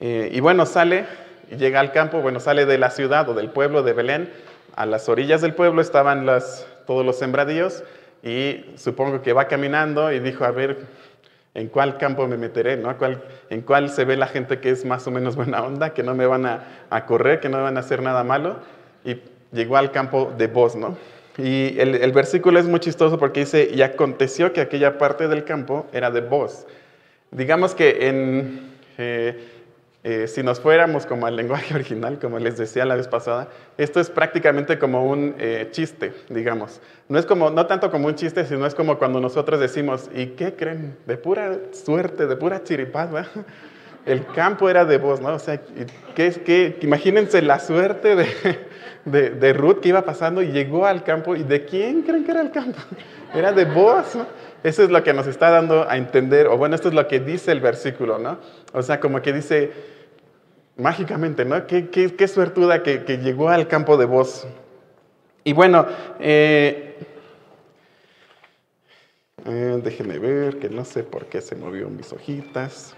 Eh, 0.00 0.30
y 0.32 0.40
bueno, 0.40 0.66
sale 0.66 1.06
llega 1.56 1.80
al 1.80 1.92
campo, 1.92 2.20
bueno, 2.20 2.40
sale 2.40 2.66
de 2.66 2.76
la 2.76 2.90
ciudad 2.90 3.28
o 3.28 3.34
del 3.34 3.50
pueblo 3.50 3.82
de 3.82 3.92
Belén. 3.92 4.32
A 4.74 4.86
las 4.86 5.08
orillas 5.08 5.40
del 5.40 5.54
pueblo 5.54 5.80
estaban 5.80 6.26
las, 6.26 6.66
todos 6.86 7.06
los 7.06 7.18
sembradíos 7.18 7.84
y 8.22 8.64
supongo 8.76 9.22
que 9.22 9.32
va 9.32 9.46
caminando 9.46 10.12
y 10.12 10.20
dijo, 10.20 10.44
a 10.44 10.50
ver, 10.50 10.86
en 11.54 11.68
cuál 11.68 11.98
campo 11.98 12.26
me 12.28 12.36
meteré, 12.36 12.76
¿no? 12.76 12.94
en 13.50 13.62
cuál 13.62 13.90
se 13.90 14.04
ve 14.04 14.16
la 14.16 14.26
gente 14.26 14.60
que 14.60 14.70
es 14.70 14.84
más 14.84 15.06
o 15.06 15.10
menos 15.10 15.36
buena 15.36 15.62
onda, 15.62 15.92
que 15.92 16.02
no 16.02 16.14
me 16.14 16.26
van 16.26 16.46
a, 16.46 17.06
correr, 17.06 17.40
que 17.40 17.48
no 17.48 17.58
me 17.58 17.64
van 17.64 17.76
a 17.76 17.80
hacer 17.80 18.02
nada 18.02 18.24
malo. 18.24 18.56
Y 19.04 19.20
llegó 19.52 19.76
al 19.76 19.90
campo 19.90 20.32
de 20.36 20.46
Boz, 20.46 20.76
¿no? 20.76 20.96
Y 21.36 21.78
el, 21.78 22.12
versículo 22.12 22.58
es 22.58 22.66
muy 22.66 22.80
chistoso 22.80 23.18
porque 23.18 23.40
dice, 23.40 23.70
y 23.72 23.82
aconteció 23.82 24.52
que 24.52 24.60
aquella 24.60 24.98
parte 24.98 25.28
del 25.28 25.44
campo 25.44 25.86
era 25.92 26.10
de 26.10 26.20
Boz. 26.20 26.66
Digamos 27.30 27.74
que 27.74 28.08
en... 28.08 28.76
Eh, 28.98 29.57
eh, 30.04 30.28
si 30.28 30.44
nos 30.44 30.60
fuéramos 30.60 31.06
como 31.06 31.26
al 31.26 31.34
lenguaje 31.34 31.74
original, 31.74 32.18
como 32.20 32.38
les 32.38 32.56
decía 32.56 32.84
la 32.84 32.94
vez 32.94 33.08
pasada, 33.08 33.48
esto 33.76 34.00
es 34.00 34.10
prácticamente 34.10 34.78
como 34.78 35.04
un 35.08 35.34
eh, 35.38 35.68
chiste, 35.72 36.12
digamos. 36.28 36.80
No 37.08 37.18
es 37.18 37.26
como, 37.26 37.50
no 37.50 37.66
tanto 37.66 37.90
como 37.90 38.06
un 38.06 38.14
chiste, 38.14 38.44
sino 38.46 38.64
es 38.66 38.74
como 38.74 38.98
cuando 38.98 39.20
nosotros 39.20 39.58
decimos, 39.58 40.08
¿y 40.14 40.28
qué 40.28 40.54
creen? 40.54 40.96
De 41.06 41.16
pura 41.16 41.58
suerte, 41.72 42.26
de 42.26 42.36
pura 42.36 42.62
chiripada. 42.62 43.26
El 44.06 44.24
campo 44.26 44.70
era 44.70 44.84
de 44.84 44.96
vos, 44.96 45.20
¿no? 45.20 45.34
O 45.34 45.38
sea, 45.38 45.60
¿qué, 46.14 46.30
qué, 46.30 46.78
imagínense 46.80 47.42
la 47.42 47.58
suerte 47.58 48.16
de, 48.16 48.26
de, 49.04 49.30
de, 49.30 49.52
Ruth 49.52 49.80
que 49.80 49.88
iba 49.88 50.02
pasando 50.02 50.40
y 50.40 50.52
llegó 50.52 50.86
al 50.86 51.02
campo. 51.02 51.36
¿Y 51.36 51.42
de 51.42 51.66
quién 51.66 52.02
creen 52.02 52.24
que 52.24 52.30
era 52.30 52.40
el 52.40 52.50
campo? 52.50 52.78
Era 53.34 53.52
de 53.52 53.66
vos. 53.66 54.16
Eso 54.64 54.82
es 54.82 54.90
lo 54.90 55.02
que 55.04 55.12
nos 55.12 55.26
está 55.26 55.50
dando 55.50 55.88
a 55.88 55.96
entender, 55.96 56.48
o 56.48 56.56
bueno, 56.56 56.74
esto 56.74 56.88
es 56.88 56.94
lo 56.94 57.06
que 57.06 57.20
dice 57.20 57.52
el 57.52 57.60
versículo, 57.60 58.18
¿no? 58.18 58.38
O 58.72 58.82
sea, 58.82 58.98
como 58.98 59.22
que 59.22 59.32
dice 59.32 59.72
mágicamente, 60.76 61.44
¿no? 61.44 61.66
Qué, 61.66 61.88
qué, 61.90 62.28
suertuda 62.28 62.82
que, 62.82 63.18
llegó 63.18 63.50
al 63.50 63.68
campo 63.68 63.96
de 63.96 64.06
voz. 64.06 64.46
Y 65.44 65.52
bueno, 65.52 65.86
eh, 66.18 66.96
eh, 69.46 69.80
déjenme 69.82 70.18
ver, 70.18 70.58
que 70.58 70.68
no 70.68 70.84
sé 70.84 71.04
por 71.04 71.26
qué 71.26 71.40
se 71.40 71.54
movió 71.54 71.88
mis 71.88 72.12
hojitas. 72.12 72.94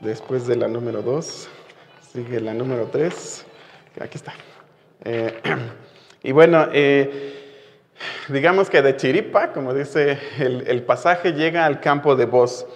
Después 0.00 0.48
de 0.48 0.56
la 0.56 0.66
número 0.66 1.02
2, 1.02 1.48
sigue 2.12 2.40
la 2.40 2.52
número 2.52 2.88
3. 2.90 3.46
Aquí 4.00 4.16
está. 4.16 4.34
Eh, 5.04 5.40
y 6.24 6.32
bueno, 6.32 6.66
digamos 8.28 8.70
que 8.70 8.82
de 8.82 8.96
chiripa, 8.96 9.52
como 9.52 9.74
dice 9.74 10.18
el, 10.38 10.82
pasaje, 10.82 11.32
llega 11.32 11.66
al 11.66 11.80
campo 11.80 12.16
de 12.16 12.26
voz. 12.26 12.66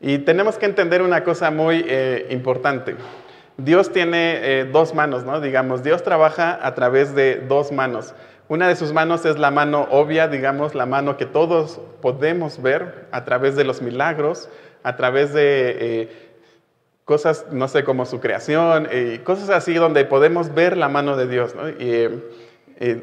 Y 0.00 0.18
tenemos 0.18 0.58
que 0.58 0.66
entender 0.66 1.02
una 1.02 1.24
cosa 1.24 1.50
muy 1.50 1.84
eh, 1.86 2.28
importante. 2.30 2.96
Dios 3.56 3.92
tiene 3.92 4.38
eh, 4.42 4.64
dos 4.64 4.94
manos, 4.94 5.24
¿no? 5.24 5.40
Digamos, 5.40 5.82
Dios 5.82 6.02
trabaja 6.02 6.58
a 6.62 6.74
través 6.74 7.14
de 7.14 7.36
dos 7.48 7.72
manos. 7.72 8.14
Una 8.48 8.68
de 8.68 8.76
sus 8.76 8.92
manos 8.92 9.24
es 9.24 9.38
la 9.38 9.50
mano 9.50 9.88
obvia, 9.90 10.28
digamos, 10.28 10.74
la 10.74 10.86
mano 10.86 11.16
que 11.16 11.26
todos 11.26 11.80
podemos 12.00 12.62
ver 12.62 13.06
a 13.10 13.24
través 13.24 13.56
de 13.56 13.64
los 13.64 13.82
milagros, 13.82 14.48
a 14.84 14.96
través 14.96 15.34
de 15.34 15.76
eh, 15.80 16.08
cosas, 17.04 17.46
no 17.50 17.68
sé, 17.68 17.84
como 17.84 18.06
su 18.06 18.20
creación, 18.20 18.88
cosas 19.24 19.50
así 19.50 19.74
donde 19.74 20.04
podemos 20.04 20.54
ver 20.54 20.76
la 20.76 20.88
mano 20.88 21.16
de 21.16 21.26
Dios. 21.26 21.54
¿no? 21.54 21.68
Y, 21.68 22.08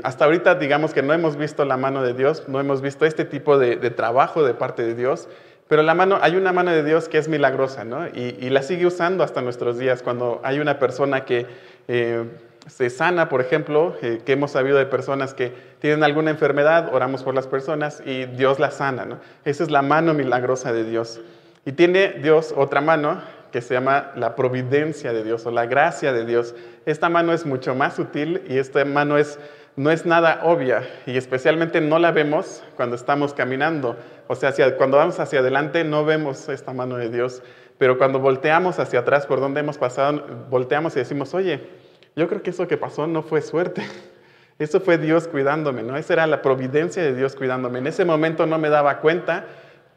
hasta 0.03 0.25
ahorita 0.25 0.55
digamos 0.55 0.93
que 0.93 1.01
no 1.01 1.13
hemos 1.13 1.35
visto 1.35 1.65
la 1.65 1.77
mano 1.77 2.01
de 2.01 2.13
Dios, 2.13 2.43
no 2.47 2.59
hemos 2.59 2.81
visto 2.81 3.05
este 3.05 3.25
tipo 3.25 3.57
de, 3.57 3.77
trabajo 3.91 4.43
de 4.43 4.53
parte 4.53 4.83
de 4.83 4.95
Dios, 4.95 5.27
pero 5.67 5.83
la 5.83 5.93
mano, 5.93 6.19
hay 6.21 6.35
una 6.35 6.53
mano 6.53 6.71
de 6.71 6.83
Dios 6.83 7.09
que 7.09 7.17
es 7.17 7.27
milagrosa, 7.27 7.83
¿no? 7.83 8.07
Y, 8.07 8.49
la 8.49 8.61
sigue 8.61 8.85
usando 8.85 9.23
hasta 9.23 9.41
nuestros 9.41 9.79
días. 9.79 10.03
Cuando 10.03 10.39
hay 10.43 10.59
una 10.59 10.77
persona 10.77 11.25
que 11.25 11.47
eh, 11.87 12.23
se 12.67 12.89
sana, 12.89 13.29
por 13.29 13.41
ejemplo, 13.41 13.95
eh, 14.01 14.21
que 14.23 14.33
hemos 14.33 14.51
sabido 14.51 14.77
de 14.77 14.85
personas 14.85 15.33
que 15.33 15.51
tienen 15.79 16.03
alguna 16.03 16.31
enfermedad, 16.31 16.93
oramos 16.93 17.23
por 17.23 17.33
las 17.33 17.47
personas 17.47 18.01
y 18.05 18.25
Dios 18.25 18.59
la 18.59 18.71
sana, 18.71 19.05
¿no? 19.05 19.19
Esa 19.43 19.63
es 19.63 19.71
la 19.71 19.81
mano 19.81 20.13
milagrosa 20.13 20.71
de 20.71 20.83
Dios. 20.83 21.19
Y 21.65 21.71
tiene 21.71 22.13
Dios 22.21 22.53
otra 22.55 22.79
mano 22.79 23.21
que 23.51 23.61
se 23.61 23.73
llama 23.73 24.11
la 24.15 24.35
providencia 24.35 25.13
de 25.13 25.23
Dios 25.23 25.45
o 25.45 25.51
la 25.51 25.65
gracia 25.65 26.13
de 26.13 26.25
Dios. 26.25 26.55
Esta 26.85 27.09
mano 27.09 27.33
es 27.33 27.45
mucho 27.45 27.73
más 27.73 27.95
sutil 27.95 28.43
y 28.47 28.57
esta 28.57 28.83
mano 28.85 29.17
es 29.17 29.39
no 29.75 29.91
es 29.91 30.05
nada 30.05 30.41
obvia 30.43 30.87
y 31.05 31.17
especialmente 31.17 31.81
no 31.81 31.99
la 31.99 32.11
vemos 32.11 32.63
cuando 32.75 32.95
estamos 32.95 33.33
caminando. 33.33 33.97
O 34.27 34.35
sea, 34.35 34.53
cuando 34.77 34.97
vamos 34.97 35.19
hacia 35.19 35.39
adelante 35.39 35.83
no 35.83 36.05
vemos 36.05 36.47
esta 36.49 36.73
mano 36.73 36.95
de 36.97 37.09
Dios, 37.09 37.43
pero 37.77 37.97
cuando 37.97 38.19
volteamos 38.19 38.79
hacia 38.79 38.99
atrás 38.99 39.25
por 39.25 39.39
donde 39.39 39.59
hemos 39.59 39.77
pasado, 39.77 40.23
volteamos 40.49 40.95
y 40.95 40.99
decimos, 40.99 41.33
oye, 41.33 41.67
yo 42.15 42.27
creo 42.27 42.41
que 42.41 42.51
eso 42.51 42.67
que 42.67 42.77
pasó 42.77 43.07
no 43.07 43.21
fue 43.21 43.41
suerte. 43.41 43.83
Eso 44.57 44.79
fue 44.79 44.97
Dios 44.97 45.27
cuidándome, 45.27 45.83
¿no? 45.83 45.97
Esa 45.97 46.13
era 46.13 46.27
la 46.27 46.41
providencia 46.41 47.03
de 47.03 47.13
Dios 47.13 47.35
cuidándome. 47.35 47.79
En 47.79 47.87
ese 47.87 48.05
momento 48.05 48.45
no 48.45 48.57
me 48.57 48.69
daba 48.69 49.01
cuenta, 49.01 49.47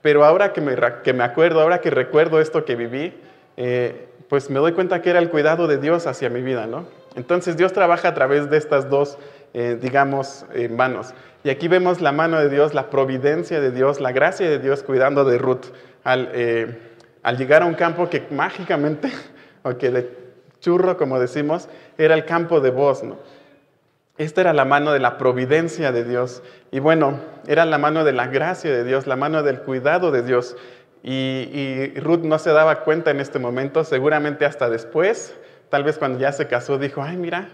pero 0.03 0.25
ahora 0.25 0.53
que 0.53 0.61
me, 0.61 0.75
que 1.05 1.13
me 1.13 1.23
acuerdo, 1.23 1.61
ahora 1.61 1.81
que 1.81 1.91
recuerdo 1.91 2.41
esto 2.41 2.65
que 2.65 2.75
viví, 2.75 3.15
eh, 3.57 4.09
pues 4.29 4.51
me 4.51 4.59
doy 4.59 4.73
cuenta 4.73 5.01
que 5.01 5.11
era 5.11 5.21
el 5.21 5.31
cuidado 5.31 5.69
de 5.69 5.79
Dios 5.79 6.09
hacia 6.09 6.29
mi 6.29 6.43
vida, 6.43 6.67
¿no? 6.67 6.87
Entonces 7.15 7.57
Dios 7.57 7.73
trabaja 7.73 8.09
a 8.09 8.15
través 8.15 8.51
de 8.51 8.57
estas 8.57 8.91
dos 8.91 9.19
eh, 9.55 9.78
digamos, 9.81 10.45
en 10.52 10.76
manos. 10.76 11.14
Y 11.45 11.50
aquí 11.50 11.69
vemos 11.69 12.00
la 12.00 12.12
mano 12.12 12.38
de 12.38 12.49
Dios, 12.49 12.75
la 12.75 12.90
providencia 12.90 13.61
de 13.61 13.71
Dios, 13.71 14.00
la 14.00 14.12
gracia 14.12 14.49
de 14.49 14.59
Dios 14.59 14.83
cuidando 14.83 15.25
de 15.25 15.38
Ruth 15.38 15.67
al, 16.05 16.31
eh, 16.35 16.78
llegar 17.37 17.62
a 17.62 17.67
un 17.67 17.75
campo 17.75 18.11
que 18.11 18.26
mágicamente, 18.31 19.11
o 19.62 19.76
que 19.78 19.90
de 19.90 20.11
churro, 20.61 20.97
como 20.97 21.19
decimos, 21.19 21.69
era 21.97 22.14
el 22.14 22.25
campo 22.25 22.61
de 22.61 22.71
voz, 22.71 23.02
¿no? 23.02 23.17
Esta 24.19 24.40
era 24.40 24.52
la 24.52 24.64
mano 24.64 24.93
de 24.93 24.99
la 24.99 25.17
providencia 25.17 25.93
de 25.93 26.02
Dios. 26.02 26.43
Y 26.73 26.81
bueno, 26.81 27.21
era 27.47 27.64
la 27.64 27.78
mano 27.78 28.02
de 28.02 28.12
la 28.12 28.26
gracia 28.26 28.73
de 28.73 28.83
Dios, 28.83 29.07
la 29.07 29.14
mano 29.14 29.45
del 29.45 29.61
cuidado 29.61 30.11
de 30.11 30.23
Dios. 30.23 30.57
Y, 31.05 31.49
y, 31.52 32.00
Ruth 32.00 32.25
no 32.25 32.40
se 32.40 32.50
daba 32.50 32.81
cuenta 32.81 33.12
en 33.12 33.21
este 33.21 33.38
momento, 33.38 33.85
seguramente 33.85 34.45
hasta 34.45 34.69
después, 34.69 35.37
tal 35.69 35.85
vez 35.85 35.97
cuando 35.97 36.19
ya 36.19 36.33
se 36.33 36.49
casó, 36.49 36.78
dijo, 36.78 37.00
ay, 37.00 37.17
mira, 37.17 37.49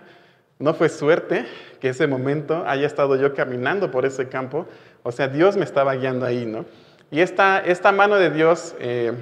no 0.58 0.74
fue 0.74 0.88
suerte 0.88 1.46
que 1.80 1.88
ese 1.90 2.06
momento 2.06 2.64
haya 2.66 2.86
estado 2.86 3.16
yo 3.16 3.34
caminando 3.34 3.90
por 3.90 4.06
ese 4.06 4.28
campo. 4.28 4.66
O 5.02 5.12
sea, 5.12 5.28
Dios 5.28 5.56
me 5.56 5.64
estaba 5.64 5.94
guiando 5.94 6.24
ahí, 6.24 6.46
¿no? 6.46 6.64
Y 7.10 7.20
esta, 7.20 7.92
mano 7.92 8.16
de 8.16 8.30
Dios, 8.30 8.74
eh, 8.80 9.12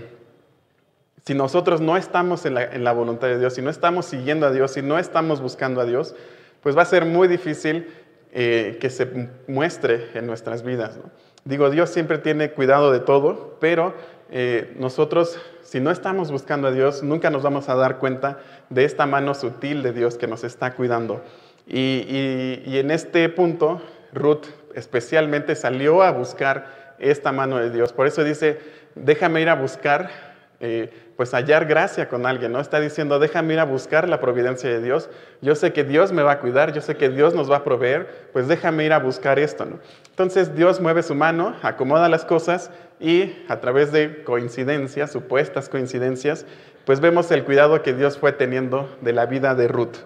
si 1.25 1.35
nosotros 1.35 1.81
no 1.81 1.97
estamos 1.97 2.47
en 2.47 2.85
la, 2.85 2.93
voluntad 2.93 3.29
de 3.29 3.39
Dios, 3.39 3.55
si 3.55 3.63
no 3.63 3.71
estamos 3.71 4.07
siguiendo 4.07 4.47
a 4.47 4.51
Dios, 4.51 4.73
si 4.73 4.83
no 4.83 4.99
estamos 4.99 5.41
buscando 5.41 5.81
a 5.81 5.85
Dios, 5.85 6.15
pues 6.63 6.77
va 6.77 6.83
a 6.83 6.87
ser 6.87 7.05
muy 7.05 7.29
difícil 7.29 7.89
eh, 8.33 8.79
que 8.81 8.89
se 8.89 9.29
muestre 9.47 10.09
en 10.15 10.27
nuestras 10.27 10.63
vidas. 10.63 10.99
Digo, 11.45 11.71
Dios 11.71 11.91
siempre 11.91 12.19
tiene 12.19 12.53
cuidado 12.53 12.93
de 12.93 13.01
todo, 13.01 13.57
pero 13.61 13.95
eh, 14.33 14.73
nosotros, 14.79 15.39
si 15.63 15.79
no 15.79 15.91
estamos 15.91 16.31
buscando 16.31 16.69
a 16.69 16.73
Dios, 16.73 17.03
nunca 17.03 17.29
nos 17.29 17.43
vamos 17.43 17.69
a 17.69 17.75
dar 17.75 17.99
cuenta 17.99 18.41
de 18.71 18.85
esta 18.85 19.05
mano 19.05 19.35
sutil 19.35 19.83
de 19.83 19.93
Dios 19.93 20.17
que 20.17 20.27
nos 20.27 20.43
está 20.43 20.75
cuidando. 20.75 21.23
Y, 21.67 22.63
y 22.65 22.79
en 22.79 22.91
este 22.91 23.29
punto, 23.29 23.83
Ruth 24.13 24.47
especialmente 24.75 25.55
salió 25.55 26.03
a 26.03 26.11
buscar 26.11 26.95
esta 26.99 27.31
mano 27.31 27.59
de 27.59 27.71
Dios. 27.71 27.93
Por 27.93 28.07
eso 28.07 28.25
dice, 28.25 28.59
déjame 28.95 29.43
ir 29.43 29.51
a 29.51 29.55
buscar 29.55 30.32
eh, 30.65 30.91
pues 31.17 31.35
hallar 31.35 31.67
gracia 31.67 32.09
con 32.09 32.25
alguien, 32.25 32.53
¿no? 32.53 32.61
Está 32.61 32.79
diciendo, 32.79 33.19
déjame 33.19 33.55
ir 33.55 33.59
a 33.59 33.65
buscar 33.65 34.09
la 34.09 34.21
providencia 34.21 34.71
de 34.71 34.81
Dios. 34.81 35.11
Yo 35.41 35.57
sé 35.57 35.73
que 35.73 35.83
Dios 35.83 36.13
me 36.13 36.23
va 36.23 36.33
a 36.33 36.39
cuidar, 36.39 36.73
yo 36.73 36.81
sé 36.81 36.97
que 36.97 37.09
Dios 37.09 37.35
nos 37.35 37.51
va 37.51 37.57
a 37.57 37.65
proveer, 37.65 38.29
pues 38.33 38.47
déjame 38.47 38.85
ir 38.85 38.93
a 38.93 39.01
buscar 39.01 39.41
esto, 39.41 39.65
¿no? 39.65 39.81
Entonces 40.11 40.55
Dios 40.55 40.81
mueve 40.81 41.03
su 41.03 41.17
mano, 41.17 41.57
acomoda 41.63 42.09
las 42.09 42.25
cosas 42.25 42.71
y 43.01 43.35
a 43.49 43.59
través 43.59 43.91
de 43.91 44.23
coincidencias, 44.23 45.11
supuestas 45.11 45.69
coincidencias, 45.69 46.47
pues 46.85 47.01
vemos 47.01 47.29
el 47.33 47.43
cuidado 47.43 47.83
que 47.83 47.93
Dios 47.93 48.17
fue 48.17 48.31
teniendo 48.31 48.89
de 49.01 49.13
la 49.13 49.27
vida 49.27 49.57
de 49.57 49.67
Ruth. 49.67 49.97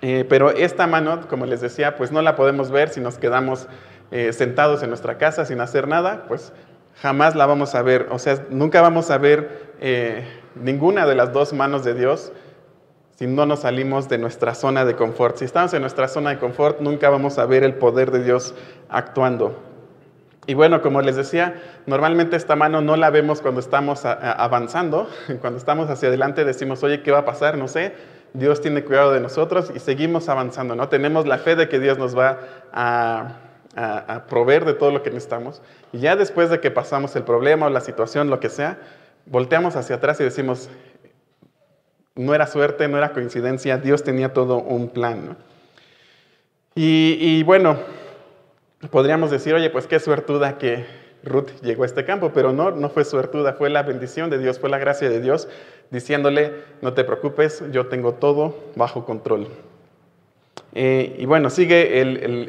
Eh, 0.00 0.24
pero 0.28 0.50
esta 0.50 0.86
mano, 0.86 1.26
como 1.28 1.44
les 1.44 1.60
decía, 1.60 1.96
pues 1.96 2.12
no 2.12 2.22
la 2.22 2.36
podemos 2.36 2.70
ver 2.70 2.90
si 2.90 3.00
nos 3.00 3.18
quedamos 3.18 3.66
eh, 4.12 4.32
sentados 4.32 4.84
en 4.84 4.90
nuestra 4.90 5.18
casa 5.18 5.44
sin 5.44 5.60
hacer 5.60 5.88
nada, 5.88 6.24
pues 6.28 6.52
jamás 6.96 7.34
la 7.34 7.46
vamos 7.46 7.74
a 7.74 7.82
ver. 7.82 8.08
O 8.10 8.18
sea, 8.18 8.44
nunca 8.50 8.80
vamos 8.82 9.10
a 9.10 9.18
ver 9.18 9.74
eh, 9.80 10.24
ninguna 10.54 11.06
de 11.06 11.14
las 11.14 11.32
dos 11.32 11.52
manos 11.52 11.84
de 11.84 11.94
Dios 11.94 12.32
si 13.20 13.26
no 13.26 13.44
nos 13.44 13.60
salimos 13.60 14.08
de 14.08 14.16
nuestra 14.16 14.54
zona 14.54 14.86
de 14.86 14.96
confort. 14.96 15.36
Si 15.36 15.44
estamos 15.44 15.74
en 15.74 15.82
nuestra 15.82 16.08
zona 16.08 16.30
de 16.30 16.38
confort, 16.38 16.80
nunca 16.80 17.10
vamos 17.10 17.38
a 17.38 17.44
ver 17.44 17.64
el 17.64 17.74
poder 17.74 18.10
de 18.10 18.24
Dios 18.24 18.54
actuando. 18.88 19.58
Y 20.46 20.54
bueno, 20.54 20.80
como 20.80 21.02
les 21.02 21.16
decía, 21.16 21.60
normalmente 21.84 22.34
esta 22.36 22.56
mano 22.56 22.80
no 22.80 22.96
la 22.96 23.10
vemos 23.10 23.42
cuando 23.42 23.60
estamos 23.60 24.06
avanzando, 24.06 25.06
cuando 25.42 25.58
estamos 25.58 25.90
hacia 25.90 26.08
adelante 26.08 26.46
decimos, 26.46 26.82
oye, 26.82 27.02
¿qué 27.02 27.10
va 27.10 27.18
a 27.18 27.24
pasar? 27.26 27.58
No 27.58 27.68
sé, 27.68 27.92
Dios 28.32 28.62
tiene 28.62 28.84
cuidado 28.84 29.12
de 29.12 29.20
nosotros 29.20 29.70
y 29.74 29.80
seguimos 29.80 30.30
avanzando, 30.30 30.74
¿no? 30.74 30.88
Tenemos 30.88 31.26
la 31.26 31.36
fe 31.36 31.56
de 31.56 31.68
que 31.68 31.78
Dios 31.78 31.98
nos 31.98 32.16
va 32.16 32.38
a 32.72 33.49
a, 33.76 34.26
proveer 34.28 34.64
de 34.64 34.74
todo 34.74 34.90
lo 34.90 35.02
que 35.02 35.10
necesitamos. 35.10 35.62
Y 35.92 35.98
ya 35.98 36.16
después 36.16 36.50
de 36.50 36.60
que 36.60 36.70
pasamos 36.70 37.14
el 37.16 37.22
problema 37.22 37.66
o 37.66 37.70
la 37.70 37.80
situación, 37.80 38.30
lo 38.30 38.40
que 38.40 38.48
sea, 38.48 38.78
volteamos 39.26 39.76
hacia 39.76 39.96
atrás 39.96 40.20
y 40.20 40.24
decimos, 40.24 40.68
no 42.14 42.34
era 42.34 42.46
suerte, 42.46 42.88
no 42.88 42.98
era 42.98 43.12
coincidencia, 43.12 43.78
Dios 43.78 44.02
tenía 44.02 44.32
todo 44.32 44.58
un 44.58 44.88
plan. 44.88 45.36
Y, 46.74 47.16
y, 47.20 47.42
bueno, 47.42 47.78
podríamos 48.90 49.30
decir, 49.30 49.54
oye, 49.54 49.70
pues 49.70 49.86
qué 49.86 50.00
suertuda 50.00 50.58
que 50.58 50.86
Ruth 51.22 51.50
llegó 51.62 51.82
a 51.82 51.86
este 51.86 52.04
campo, 52.04 52.32
pero 52.32 52.52
no, 52.52 52.70
no 52.70 52.88
fue 52.88 53.04
suertuda, 53.04 53.52
fue 53.52 53.70
la 53.70 53.82
bendición 53.82 54.30
de 54.30 54.38
Dios, 54.38 54.58
fue 54.58 54.70
la 54.70 54.78
gracia 54.78 55.08
de 55.10 55.20
Dios, 55.20 55.48
diciéndole, 55.90 56.64
no 56.80 56.94
te 56.94 57.04
preocupes, 57.04 57.62
yo 57.72 57.86
tengo 57.86 58.14
todo 58.14 58.56
bajo 58.76 59.04
control. 59.04 59.48
Eh, 60.72 61.16
y 61.18 61.26
bueno, 61.26 61.50
sigue 61.50 62.04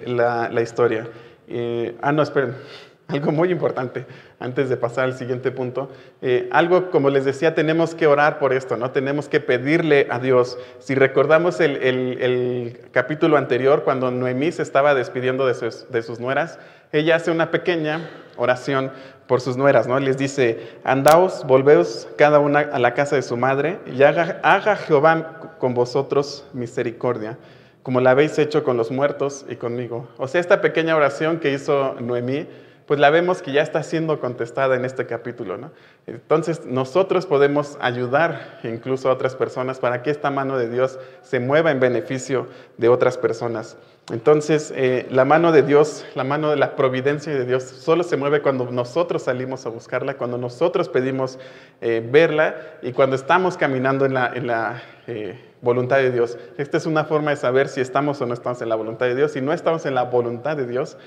la, 0.08 0.62
historia. 0.62 1.08
Eh, 1.48 1.96
ah, 2.02 2.12
no, 2.12 2.22
esperen. 2.22 2.56
Algo 3.08 3.32
muy 3.34 3.52
importante 3.52 4.06
antes 4.40 4.70
de 4.70 4.78
pasar 4.78 5.06
al 5.06 5.18
siguiente 5.18 5.52
punto. 5.52 5.92
Eh, 6.22 6.48
algo, 6.52 6.90
como 6.92 7.10
les 7.10 7.26
decía, 7.26 7.54
tenemos 7.54 7.94
que 7.94 8.08
orar 8.08 8.40
por 8.40 8.54
esto, 8.54 8.78
¿no? 8.78 8.92
Tenemos 8.92 9.28
que 9.28 9.42
pedirle 9.42 10.08
a 10.10 10.18
Dios. 10.18 10.58
Si 10.80 10.96
recordamos 10.96 11.60
el, 11.60 12.80
capítulo 12.94 13.36
anterior, 13.36 13.84
cuando 13.84 14.12
Noemí 14.12 14.54
se 14.54 14.62
estaba 14.62 14.96
despidiendo 14.96 15.46
de 15.46 15.56
sus, 15.56 15.92
de 15.92 16.02
sus 16.04 16.22
nueras, 16.22 16.58
ella 16.94 17.18
hace 17.18 17.32
una 17.32 17.52
pequeña 17.52 18.10
oración 18.38 18.92
por 19.28 19.42
sus 19.42 19.58
nueras, 19.58 19.88
¿no? 19.88 20.00
Les 20.00 20.18
dice, 20.18 20.70
andaos, 20.86 21.46
volveos 21.46 22.08
cada 22.18 22.40
una 22.40 22.60
a 22.60 22.80
la 22.80 22.94
casa 22.94 23.18
de 23.18 23.24
su 23.24 23.36
madre 23.36 23.78
y 23.94 24.04
haga, 24.04 24.40
haga 24.42 24.78
Jehová 24.78 25.58
con 25.60 25.74
vosotros 25.74 26.46
misericordia 26.54 27.38
como 27.84 28.00
la 28.02 28.12
habéis 28.12 28.38
hecho 28.38 28.64
con 28.64 28.78
los 28.78 28.92
muertos 28.92 29.46
y 29.50 29.56
conmigo. 29.56 30.08
O 30.18 30.28
sea, 30.28 30.42
esta 30.42 30.62
pequeña 30.62 30.96
oración 30.96 31.40
que 31.40 31.54
hizo 31.54 31.96
Noemí, 32.00 32.48
pues 32.92 33.00
la 33.00 33.10
vemos 33.10 33.42
que 33.42 33.54
ya 33.54 33.62
está 33.62 33.84
siendo 33.84 34.20
contestada 34.20 34.76
en 34.76 34.84
este 34.84 35.06
capítulo. 35.06 35.58
¿no? 35.58 35.72
Entonces, 36.08 36.66
nosotros 36.66 37.26
podemos 37.26 37.78
ayudar 37.80 38.60
incluso 38.66 39.08
a 39.08 39.14
otras 39.14 39.34
personas 39.34 39.80
para 39.80 40.04
que 40.04 40.10
esta 40.10 40.30
mano 40.30 40.58
de 40.58 40.68
Dios 40.68 41.00
se 41.22 41.40
mueva 41.40 41.72
en 41.72 41.80
beneficio 41.80 42.48
de 42.78 42.90
otras 42.90 43.18
personas. 43.18 43.78
Entonces, 44.12 44.74
eh, 44.76 45.08
la 45.10 45.24
mano 45.24 45.54
de 45.54 45.64
Dios, 45.64 46.06
la 46.16 46.26
mano 46.26 46.50
de 46.50 46.58
la 46.58 46.76
providencia 46.76 47.34
de 47.34 47.46
Dios, 47.46 47.64
solo 47.64 48.04
se 48.04 48.18
mueve 48.18 48.42
cuando 48.42 48.70
nosotros 48.70 49.24
salimos 49.24 49.66
a 49.66 49.70
buscarla, 49.70 50.16
cuando 50.16 50.38
nosotros 50.38 50.90
pedimos 50.90 51.40
eh, 51.80 52.06
verla 52.06 52.58
y 52.82 52.92
cuando 52.92 53.16
estamos 53.16 53.56
caminando 53.56 54.06
en 54.06 54.16
la, 54.16 54.84
eh, 55.08 55.40
voluntad 55.62 55.96
de 55.98 56.12
Dios. 56.12 56.38
Esta 56.58 56.76
es 56.76 56.86
una 56.86 57.06
forma 57.06 57.32
de 57.32 57.38
saber 57.38 57.70
si 57.70 57.80
estamos 57.80 58.20
o 58.20 58.26
no 58.26 58.34
estamos 58.34 58.62
en 58.62 58.68
la 58.68 58.76
voluntad 58.76 59.06
de 59.06 59.16
Dios. 59.16 59.32
Si 59.32 59.40
no 59.40 59.54
estamos 59.54 59.86
en 59.86 59.96
la 59.96 60.04
voluntad 60.04 60.58
de 60.58 60.66
Dios, 60.68 60.98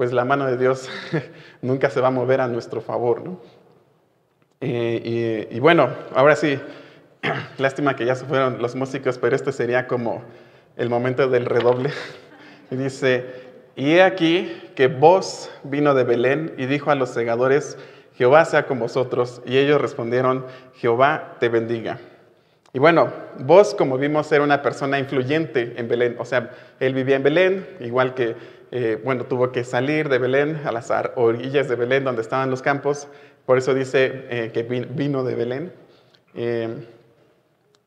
pues 0.00 0.14
la 0.14 0.24
mano 0.24 0.46
de 0.46 0.56
Dios 0.56 0.88
nunca 1.60 1.90
se 1.90 2.00
va 2.00 2.08
a 2.08 2.10
mover 2.10 2.40
a 2.40 2.48
nuestro 2.48 2.80
favor. 2.80 3.22
¿no? 3.22 3.38
y, 4.62 5.60
bueno, 5.60 5.90
ahora 6.14 6.36
sí, 6.36 6.58
lástima 7.58 7.96
que 7.96 8.06
ya 8.06 8.14
se 8.14 8.24
fueron 8.24 8.62
los 8.62 8.74
músicos, 8.74 9.18
pero 9.18 9.36
este 9.36 9.52
sería 9.52 9.86
como 9.86 10.22
el 10.78 10.88
momento 10.88 11.28
del 11.28 11.44
redoble. 11.44 11.90
Y 12.70 12.76
dice, 12.76 13.26
y 13.76 13.90
he 13.90 14.02
aquí 14.02 14.70
que 14.74 14.86
vos 14.86 15.50
vino 15.64 15.92
de 15.92 16.04
Belén 16.04 16.54
y 16.56 16.64
dijo 16.64 16.90
a 16.90 16.94
los 16.94 17.10
segadores, 17.10 17.76
Jehová 18.14 18.46
sea 18.46 18.64
con 18.64 18.78
vosotros. 18.78 19.42
Y 19.44 19.58
ellos 19.58 19.82
respondieron, 19.82 20.46
Jehová 20.76 21.36
te 21.40 21.50
bendiga. 21.50 21.98
Y 22.72 22.78
bueno, 22.78 23.12
vos, 23.40 23.74
como 23.74 23.98
vimos, 23.98 24.32
era 24.32 24.44
una 24.44 24.62
persona 24.62 24.98
influyente 24.98 25.74
en 25.76 25.88
Belén. 25.88 26.16
O 26.18 26.24
sea, 26.24 26.52
él 26.78 26.94
vivía 26.94 27.16
en 27.16 27.22
Belén, 27.22 27.68
igual 27.80 28.14
que, 28.14 28.59
eh, 28.72 29.00
bueno, 29.02 29.24
tuvo 29.24 29.50
que 29.50 29.64
salir 29.64 30.08
de 30.08 30.18
Belén 30.18 30.60
a 30.64 30.70
las 30.70 30.92
orillas 31.16 31.68
de 31.68 31.74
Belén, 31.74 32.04
donde 32.04 32.22
estaban 32.22 32.50
los 32.50 32.62
campos. 32.62 33.08
Por 33.44 33.58
eso 33.58 33.74
dice 33.74 34.26
eh, 34.30 34.50
que 34.52 34.62
vino 34.62 35.24
de 35.24 35.34
Belén. 35.34 35.72
Eh, 36.34 36.86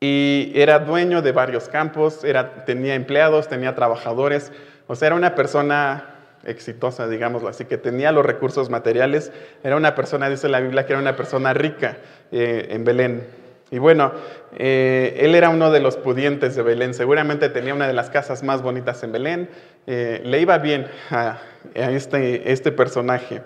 y 0.00 0.52
era 0.54 0.80
dueño 0.80 1.22
de 1.22 1.32
varios 1.32 1.68
campos, 1.68 2.24
era, 2.24 2.66
tenía 2.66 2.94
empleados, 2.94 3.48
tenía 3.48 3.74
trabajadores. 3.74 4.52
O 4.86 4.94
sea, 4.94 5.06
era 5.06 5.16
una 5.16 5.34
persona 5.34 6.10
exitosa, 6.44 7.08
digámoslo 7.08 7.48
así, 7.48 7.64
que 7.64 7.78
tenía 7.78 8.12
los 8.12 8.26
recursos 8.26 8.68
materiales. 8.68 9.32
Era 9.62 9.76
una 9.76 9.94
persona, 9.94 10.28
dice 10.28 10.50
la 10.50 10.60
Biblia, 10.60 10.84
que 10.84 10.92
era 10.92 11.00
una 11.00 11.16
persona 11.16 11.54
rica 11.54 11.96
en 12.30 12.84
Belén. 12.84 13.26
Y 13.74 13.80
bueno, 13.80 14.12
eh, 14.56 15.16
él 15.18 15.34
era 15.34 15.48
uno 15.48 15.72
de 15.72 15.80
los 15.80 15.96
pudientes 15.96 16.54
de 16.54 16.62
Belén. 16.62 16.94
Seguramente 16.94 17.48
tenía 17.48 17.74
una 17.74 17.88
de 17.88 17.92
las 17.92 18.08
casas 18.08 18.44
más 18.44 18.62
bonitas 18.62 19.02
en 19.02 19.10
Belén. 19.10 19.50
Eh, 19.88 20.20
le 20.24 20.40
iba 20.40 20.58
bien 20.58 20.86
a, 21.10 21.38
este, 21.74 22.52
este, 22.52 22.70
personaje. 22.70 23.42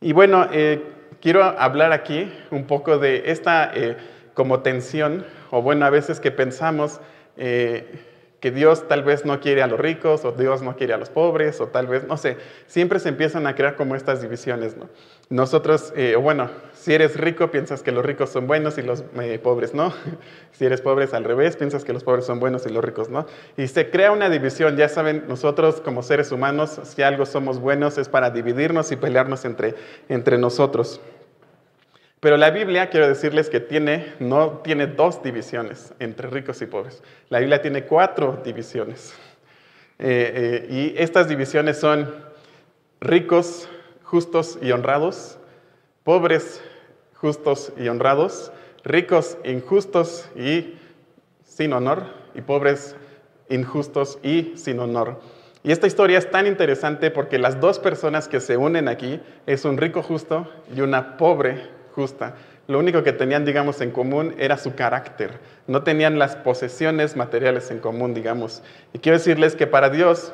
Y 0.00 0.12
bueno, 0.12 0.46
quiero 1.20 1.42
hablar 1.42 1.90
aquí 1.90 2.32
un 2.52 2.68
poco 2.68 2.98
de 2.98 3.32
esta 3.32 3.72
como 4.32 4.60
tensión, 4.60 5.26
o 5.50 5.60
bueno, 5.60 5.86
a 5.86 5.90
veces 5.90 6.20
que 6.20 6.30
pensamos 6.30 7.00
que 8.40 8.52
Dios 8.52 8.86
tal 8.86 9.02
vez 9.02 9.24
no 9.24 9.40
quiere 9.40 9.62
a 9.62 9.66
los 9.66 9.80
ricos 9.80 10.24
o 10.24 10.32
Dios 10.32 10.62
no 10.62 10.76
quiere 10.76 10.94
a 10.94 10.96
los 10.96 11.10
pobres 11.10 11.60
o 11.60 11.68
tal 11.68 11.88
vez, 11.88 12.06
no 12.06 12.16
sé, 12.16 12.36
siempre 12.66 13.00
se 13.00 13.08
empiezan 13.08 13.46
a 13.46 13.54
crear 13.54 13.74
como 13.74 13.96
estas 13.96 14.22
divisiones, 14.22 14.76
¿no? 14.76 14.88
Nosotros, 15.30 15.92
eh, 15.96 16.16
bueno, 16.16 16.48
si 16.72 16.94
eres 16.94 17.16
rico 17.16 17.50
piensas 17.50 17.82
que 17.82 17.92
los 17.92 18.04
ricos 18.04 18.30
son 18.30 18.46
buenos 18.46 18.78
y 18.78 18.82
los 18.82 19.04
eh, 19.20 19.38
pobres 19.42 19.74
no, 19.74 19.92
si 20.52 20.64
eres 20.64 20.80
pobre 20.80 21.06
es 21.06 21.14
al 21.14 21.24
revés, 21.24 21.56
piensas 21.56 21.84
que 21.84 21.92
los 21.92 22.04
pobres 22.04 22.24
son 22.24 22.38
buenos 22.38 22.64
y 22.66 22.70
los 22.70 22.84
ricos 22.84 23.08
no, 23.08 23.26
y 23.56 23.66
se 23.66 23.90
crea 23.90 24.12
una 24.12 24.30
división, 24.30 24.76
ya 24.76 24.88
saben, 24.88 25.24
nosotros 25.28 25.80
como 25.80 26.02
seres 26.02 26.30
humanos, 26.30 26.80
si 26.84 27.02
algo 27.02 27.26
somos 27.26 27.58
buenos 27.58 27.98
es 27.98 28.08
para 28.08 28.30
dividirnos 28.30 28.92
y 28.92 28.96
pelearnos 28.96 29.44
entre, 29.44 29.74
entre 30.08 30.38
nosotros. 30.38 31.00
Pero 32.20 32.36
la 32.36 32.50
Biblia, 32.50 32.90
quiero 32.90 33.06
decirles 33.06 33.48
que 33.48 33.60
tiene, 33.60 34.14
no 34.18 34.58
tiene 34.64 34.88
dos 34.88 35.22
divisiones 35.22 35.94
entre 36.00 36.28
ricos 36.28 36.60
y 36.62 36.66
pobres. 36.66 37.02
La 37.28 37.38
Biblia 37.38 37.62
tiene 37.62 37.84
cuatro 37.84 38.40
divisiones. 38.44 39.14
Eh, 40.00 40.66
eh, 40.68 40.94
y 40.96 41.00
estas 41.00 41.28
divisiones 41.28 41.78
son 41.78 42.12
ricos, 43.00 43.68
justos 44.02 44.58
y 44.60 44.72
honrados, 44.72 45.38
pobres, 46.02 46.60
justos 47.14 47.72
y 47.76 47.88
honrados, 47.88 48.50
ricos, 48.82 49.38
injustos 49.44 50.28
y 50.34 50.76
sin 51.44 51.72
honor, 51.72 52.04
y 52.34 52.40
pobres, 52.40 52.96
injustos 53.48 54.18
y 54.24 54.54
sin 54.56 54.80
honor. 54.80 55.20
Y 55.62 55.70
esta 55.70 55.86
historia 55.86 56.18
es 56.18 56.30
tan 56.30 56.46
interesante 56.46 57.10
porque 57.10 57.38
las 57.38 57.60
dos 57.60 57.78
personas 57.78 58.28
que 58.28 58.40
se 58.40 58.56
unen 58.56 58.88
aquí 58.88 59.20
es 59.46 59.64
un 59.64 59.76
rico 59.76 60.02
justo 60.02 60.48
y 60.74 60.80
una 60.80 61.16
pobre 61.16 61.77
Lo 62.66 62.78
único 62.78 63.02
que 63.02 63.12
tenían, 63.12 63.44
digamos, 63.44 63.80
en 63.80 63.90
común 63.90 64.34
era 64.38 64.56
su 64.56 64.74
carácter. 64.74 65.40
No 65.66 65.82
tenían 65.82 66.18
las 66.18 66.36
posesiones 66.36 67.16
materiales 67.16 67.70
en 67.70 67.80
común, 67.80 68.14
digamos. 68.14 68.62
Y 68.92 68.98
quiero 68.98 69.18
decirles 69.18 69.56
que 69.56 69.66
para 69.66 69.90
Dios, 69.90 70.32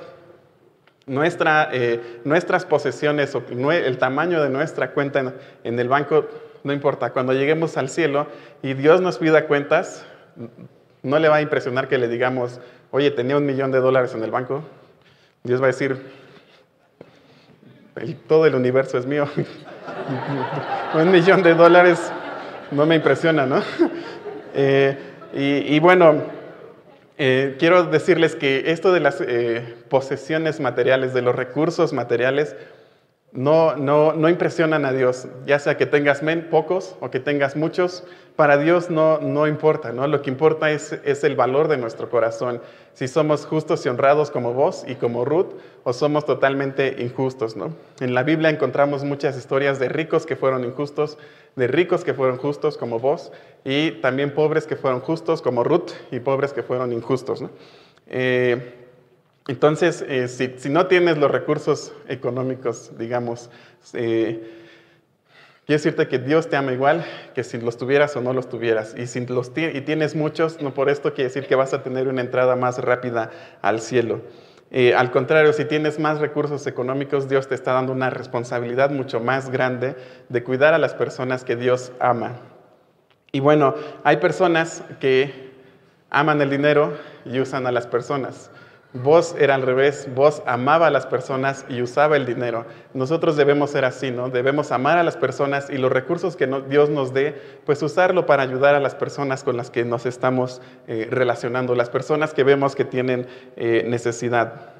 eh, 1.06 2.20
nuestras 2.24 2.66
posesiones 2.66 3.34
o 3.34 3.42
el 3.70 3.98
tamaño 3.98 4.42
de 4.42 4.50
nuestra 4.50 4.92
cuenta 4.92 5.34
en 5.62 5.78
el 5.78 5.88
banco 5.88 6.26
no 6.64 6.72
importa. 6.72 7.12
Cuando 7.12 7.32
lleguemos 7.32 7.76
al 7.76 7.88
cielo 7.88 8.26
y 8.62 8.74
Dios 8.74 9.00
nos 9.00 9.18
pida 9.18 9.46
cuentas, 9.46 10.04
no 11.02 11.18
le 11.18 11.28
va 11.28 11.36
a 11.36 11.42
impresionar 11.42 11.86
que 11.86 11.98
le 11.98 12.08
digamos, 12.08 12.60
oye, 12.90 13.10
tenía 13.10 13.36
un 13.36 13.46
millón 13.46 13.70
de 13.70 13.78
dólares 13.78 14.14
en 14.14 14.24
el 14.24 14.30
banco. 14.30 14.64
Dios 15.44 15.60
va 15.60 15.64
a 15.64 15.68
decir, 15.68 16.02
todo 18.26 18.46
el 18.46 18.54
universo 18.54 18.98
es 18.98 19.06
mío. 19.06 19.26
un 20.94 21.10
millón 21.10 21.42
de 21.42 21.54
dólares 21.54 22.12
no 22.70 22.86
me 22.86 22.96
impresiona, 22.96 23.46
¿no? 23.46 23.62
Eh, 24.56 24.96
y, 25.34 25.80
bueno, 25.80 26.14
eh, 27.18 27.56
quiero 27.58 27.82
decirles 27.82 28.36
que 28.36 28.70
esto 28.70 28.92
de 28.92 29.00
las 29.00 29.20
eh, 29.20 29.74
posesiones 29.88 30.60
materiales, 30.60 31.12
de 31.12 31.22
los 31.22 31.34
recursos 31.34 31.92
materiales, 31.92 32.54
no, 33.34 33.74
no, 33.74 34.12
no 34.12 34.28
impresionan 34.28 34.84
a 34.84 34.92
Dios, 34.92 35.26
ya 35.44 35.58
sea 35.58 35.76
que 35.76 35.86
tengas 35.86 36.22
pocos 36.50 36.94
o 37.00 37.10
que 37.10 37.18
tengas 37.18 37.56
muchos, 37.56 38.04
para 38.36 38.58
Dios 38.58 38.90
no, 38.90 39.18
no 39.18 39.48
importa, 39.48 39.92
¿no? 39.92 40.06
Lo 40.06 40.22
que 40.22 40.30
importa 40.30 40.70
es, 40.70 40.92
el 41.24 41.34
valor 41.34 41.66
de 41.66 41.76
nuestro 41.76 42.08
corazón, 42.08 42.62
si 42.94 43.08
somos 43.08 43.44
justos 43.44 43.84
y 43.84 43.88
honrados 43.88 44.30
como 44.30 44.54
vos 44.54 44.84
y 44.86 44.94
como 44.94 45.24
Ruth, 45.24 45.52
o 45.82 45.92
somos 45.92 46.24
totalmente 46.24 47.02
injustos, 47.02 47.56
¿no? 47.56 47.74
En 48.00 48.14
la 48.14 48.22
Biblia 48.22 48.50
encontramos 48.50 49.04
muchas 49.04 49.36
historias 49.36 49.78
de 49.78 49.88
ricos 49.88 50.24
que 50.24 50.36
fueron 50.36 50.64
injustos, 50.64 51.18
de 51.56 51.66
ricos 51.66 52.04
que 52.04 52.14
fueron 52.14 52.38
justos 52.38 52.78
como 52.78 52.98
vos, 53.00 53.32
y 53.64 53.90
también 54.00 54.32
pobres 54.32 54.66
que 54.66 54.76
fueron 54.76 55.00
justos 55.00 55.42
como 55.42 55.64
Ruth, 55.64 55.90
y 56.10 56.20
pobres 56.20 56.52
que 56.52 56.62
fueron 56.62 56.92
injustos, 56.92 57.42
¿no? 57.42 57.50
Eh, 58.06 58.74
entonces, 59.46 60.02
eh, 60.08 60.28
si, 60.28 60.70
no 60.70 60.86
tienes 60.86 61.18
los 61.18 61.30
recursos 61.30 61.92
económicos, 62.08 62.92
digamos, 62.98 63.50
eh, 63.92 64.63
quiero 65.66 65.78
decirte 65.78 66.08
que 66.08 66.18
Dios 66.18 66.48
te 66.48 66.56
ama 66.56 66.72
igual 66.72 67.04
que 67.34 67.44
si 67.44 67.58
los 67.58 67.76
tuvieras 67.76 68.16
o 68.16 68.20
no 68.20 68.32
los 68.32 68.48
tuvieras. 68.48 68.94
Y 68.96 69.06
si 69.06 69.24
los 69.26 69.52
y 69.56 69.80
tienes 69.82 70.14
muchos, 70.14 70.60
no 70.60 70.74
por 70.74 70.90
esto 70.90 71.14
quiere 71.14 71.28
decir 71.28 71.46
que 71.46 71.54
vas 71.54 71.74
a 71.74 71.82
tener 71.82 72.08
una 72.08 72.20
entrada 72.20 72.56
más 72.56 72.78
rápida 72.78 73.30
al 73.62 73.80
cielo. 73.80 74.20
Eh, 74.70 74.94
al 74.94 75.10
contrario, 75.10 75.52
si 75.52 75.64
tienes 75.64 75.98
más 75.98 76.18
recursos 76.18 76.66
económicos, 76.66 77.28
Dios 77.28 77.48
te 77.48 77.54
está 77.54 77.72
dando 77.72 77.92
una 77.92 78.10
responsabilidad 78.10 78.90
mucho 78.90 79.20
más 79.20 79.50
grande 79.50 79.94
de 80.28 80.42
cuidar 80.42 80.74
a 80.74 80.78
las 80.78 80.94
personas 80.94 81.44
que 81.44 81.54
Dios 81.54 81.92
ama. 82.00 82.40
Y 83.30 83.40
bueno, 83.40 83.74
hay 84.02 84.16
personas 84.16 84.82
que 85.00 85.52
aman 86.10 86.40
el 86.40 86.50
dinero 86.50 86.96
y 87.24 87.40
usan 87.40 87.66
a 87.66 87.72
las 87.72 87.86
personas. 87.86 88.50
Vos 89.02 89.34
era 89.40 89.56
al 89.56 89.62
revés, 89.62 90.08
vos 90.14 90.40
amaba 90.46 90.86
a 90.86 90.90
las 90.90 91.04
personas 91.04 91.64
y 91.68 91.82
usaba 91.82 92.16
el 92.16 92.26
dinero. 92.26 92.64
Nosotros 92.92 93.36
debemos 93.36 93.70
ser 93.70 93.84
así, 93.84 94.12
¿no? 94.12 94.28
Debemos 94.28 94.70
amar 94.70 94.98
a 94.98 95.02
las 95.02 95.16
personas 95.16 95.68
y 95.68 95.78
los 95.78 95.90
recursos 95.90 96.36
que 96.36 96.46
Dios 96.68 96.90
nos 96.90 97.12
dé, 97.12 97.34
pues 97.66 97.82
usarlo 97.82 98.24
para 98.24 98.44
ayudar 98.44 98.76
a 98.76 98.80
las 98.80 98.94
personas 98.94 99.42
con 99.42 99.56
las 99.56 99.72
que 99.72 99.84
nos 99.84 100.06
estamos 100.06 100.62
eh, 100.86 101.08
relacionando, 101.10 101.74
las 101.74 101.90
personas 101.90 102.34
que 102.34 102.44
vemos 102.44 102.76
que 102.76 102.84
tienen 102.84 103.26
eh, 103.56 103.84
necesidad. 103.84 104.74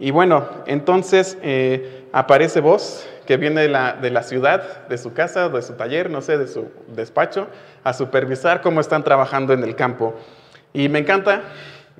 Y 0.00 0.10
bueno, 0.10 0.48
entonces 0.66 1.38
eh, 1.42 2.08
aparece 2.10 2.60
vos, 2.60 3.08
que 3.26 3.36
viene 3.36 3.60
de 3.60 3.68
la, 3.68 3.92
de 3.92 4.10
la 4.10 4.24
ciudad, 4.24 4.88
de 4.88 4.98
su 4.98 5.12
casa, 5.12 5.48
de 5.48 5.62
su 5.62 5.74
taller, 5.74 6.10
no 6.10 6.20
sé, 6.20 6.36
de 6.36 6.48
su 6.48 6.66
despacho, 6.88 7.46
a 7.84 7.92
supervisar 7.92 8.60
cómo 8.60 8.80
están 8.80 9.04
trabajando 9.04 9.52
en 9.52 9.62
el 9.62 9.76
campo. 9.76 10.16
Y 10.72 10.88
me 10.88 10.98
encanta 10.98 11.42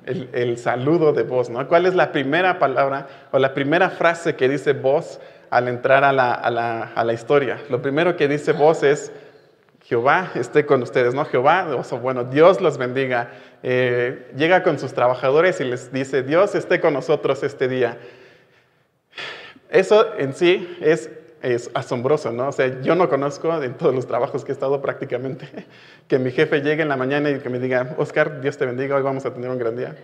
el, 0.05 0.57
saludo 0.57 1.13
de 1.13 1.23
voz, 1.23 1.49
¿no? 1.49 1.67
¿Cuál 1.67 1.85
es 1.85 1.95
la 1.95 2.11
primera 2.11 2.59
palabra 2.59 3.07
o 3.31 3.39
la 3.39 3.53
primera 3.53 3.89
frase 3.89 4.35
que 4.35 4.49
dice 4.49 4.73
voz 4.73 5.19
al 5.49 5.67
entrar 5.67 6.03
a 6.03 6.11
la, 6.11 6.33
a 6.33 6.49
la, 6.49 6.83
a 6.95 7.03
la 7.03 7.13
historia? 7.13 7.59
Lo 7.69 7.81
primero 7.81 8.15
que 8.15 8.27
dice 8.27 8.51
voz 8.53 8.83
es, 8.83 9.11
Jehová 9.89 10.31
esté 10.35 10.65
con 10.67 10.83
ustedes, 10.83 11.15
¿no? 11.15 11.25
Jehová, 11.25 11.67
o 11.75 11.97
bueno, 11.97 12.23
Dios 12.23 12.61
los 12.61 12.77
bendiga. 12.77 13.31
Eh, 13.63 14.31
llega 14.35 14.61
con 14.61 14.77
sus 14.77 14.93
trabajadores 14.93 15.59
y 15.61 15.63
les 15.63 15.91
dice, 15.91 16.21
Dios 16.21 16.53
esté 16.53 16.79
con 16.79 16.93
nosotros 16.93 17.41
este 17.41 17.67
día. 17.67 17.97
Eso 19.69 20.15
en 20.17 20.33
sí 20.33 20.77
es 20.81 21.09
es 21.41 21.69
asombroso, 21.73 22.31
¿no? 22.31 22.49
O 22.49 22.51
sea, 22.51 22.81
yo 22.81 22.95
no 22.95 23.09
conozco 23.09 23.61
en 23.61 23.73
todos 23.75 23.93
los 23.93 24.05
trabajos 24.07 24.43
que 24.43 24.51
he 24.51 24.53
estado 24.53 24.81
prácticamente 24.81 25.47
que 26.07 26.19
mi 26.19 26.31
jefe 26.31 26.61
llegue 26.61 26.81
en 26.81 26.89
la 26.89 26.97
mañana 26.97 27.29
y 27.29 27.39
que 27.39 27.49
me 27.49 27.59
diga, 27.59 27.95
Oscar, 27.97 28.41
Dios 28.41 28.57
te 28.57 28.65
bendiga, 28.65 28.95
hoy 28.95 29.03
vamos 29.03 29.25
a 29.25 29.33
tener 29.33 29.49
un 29.49 29.57
gran 29.57 29.75
día. 29.75 29.95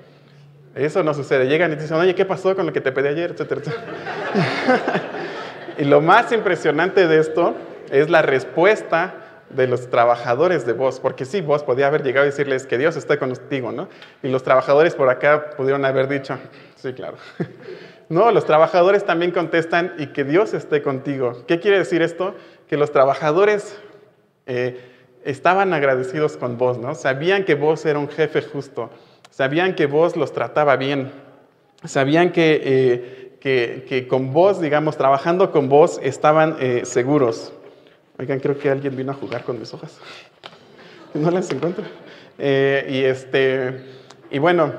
Eso 0.75 1.03
no 1.03 1.13
sucede. 1.13 1.47
Llegan 1.47 1.71
y 1.71 1.75
dicen, 1.75 1.97
oye, 1.97 2.13
¿qué 2.15 2.25
pasó 2.25 2.55
con 2.55 2.65
lo 2.65 2.73
que 2.73 2.81
te 2.81 2.91
pedí 2.91 3.07
ayer? 3.07 3.31
Etcétera, 3.31 3.61
etcétera. 3.61 3.85
y 5.77 5.85
lo 5.85 6.01
más 6.01 6.31
impresionante 6.33 7.07
de 7.07 7.19
esto 7.19 7.55
es 7.89 8.09
la 8.09 8.21
respuesta 8.21 9.15
de 9.49 9.67
los 9.67 9.89
trabajadores 9.89 10.65
de 10.65 10.73
voz, 10.73 10.99
porque 10.99 11.23
sí, 11.23 11.39
vos 11.39 11.63
podía 11.63 11.87
haber 11.87 12.03
llegado 12.03 12.23
a 12.23 12.25
decirles 12.25 12.65
que 12.65 12.77
Dios 12.77 12.97
esté 12.97 13.17
contigo, 13.17 13.71
¿no? 13.71 13.87
Y 14.21 14.27
los 14.27 14.43
trabajadores 14.43 14.95
por 14.95 15.09
acá 15.09 15.51
pudieron 15.55 15.85
haber 15.85 16.07
dicho, 16.07 16.37
sí, 16.75 16.93
claro. 16.93 17.17
No, 18.07 18.31
los 18.31 18.45
trabajadores 18.45 19.03
también 19.03 19.31
contestan 19.31 19.93
y 19.97 20.07
que 20.07 20.23
Dios 20.23 20.53
esté 20.53 20.81
contigo. 20.81 21.43
¿Qué 21.47 21.59
quiere 21.59 21.79
decir 21.79 22.01
esto? 22.01 22.35
Que 22.67 22.77
los 22.77 22.91
trabajadores 22.91 23.79
eh, 24.45 24.79
estaban 25.23 25.73
agradecidos 25.73 26.37
con 26.37 26.57
vos, 26.57 26.77
¿no? 26.77 26.93
Sabían 26.93 27.45
que 27.45 27.55
vos 27.55 27.83
era 27.85 27.97
un 27.97 28.07
jefe 28.07 28.43
justo, 28.43 28.91
sabían 29.31 29.73
que 29.73 29.87
vos 29.87 30.15
los 30.15 30.33
trataba 30.33 30.75
bien, 30.75 31.11
sabían 31.83 32.31
que, 32.31 32.61
eh, 32.63 33.85
que, 33.87 34.07
con 34.07 34.33
vos, 34.33 34.61
digamos, 34.61 34.97
trabajando 34.97 35.51
con 35.51 35.67
vos, 35.67 35.99
estaban 36.03 36.57
eh, 36.59 36.81
seguros. 36.85 37.53
Oigan, 38.19 38.39
creo 38.39 38.57
que 38.57 38.69
alguien 38.69 38.95
vino 38.95 39.11
a 39.11 39.15
jugar 39.15 39.43
con 39.43 39.59
mis 39.59 39.73
hojas. 39.73 39.99
No 41.15 41.31
las 41.31 41.49
encuentro. 41.49 41.85
y, 42.37 43.05
este, 43.05 43.85
y 44.29 44.37
bueno, 44.37 44.73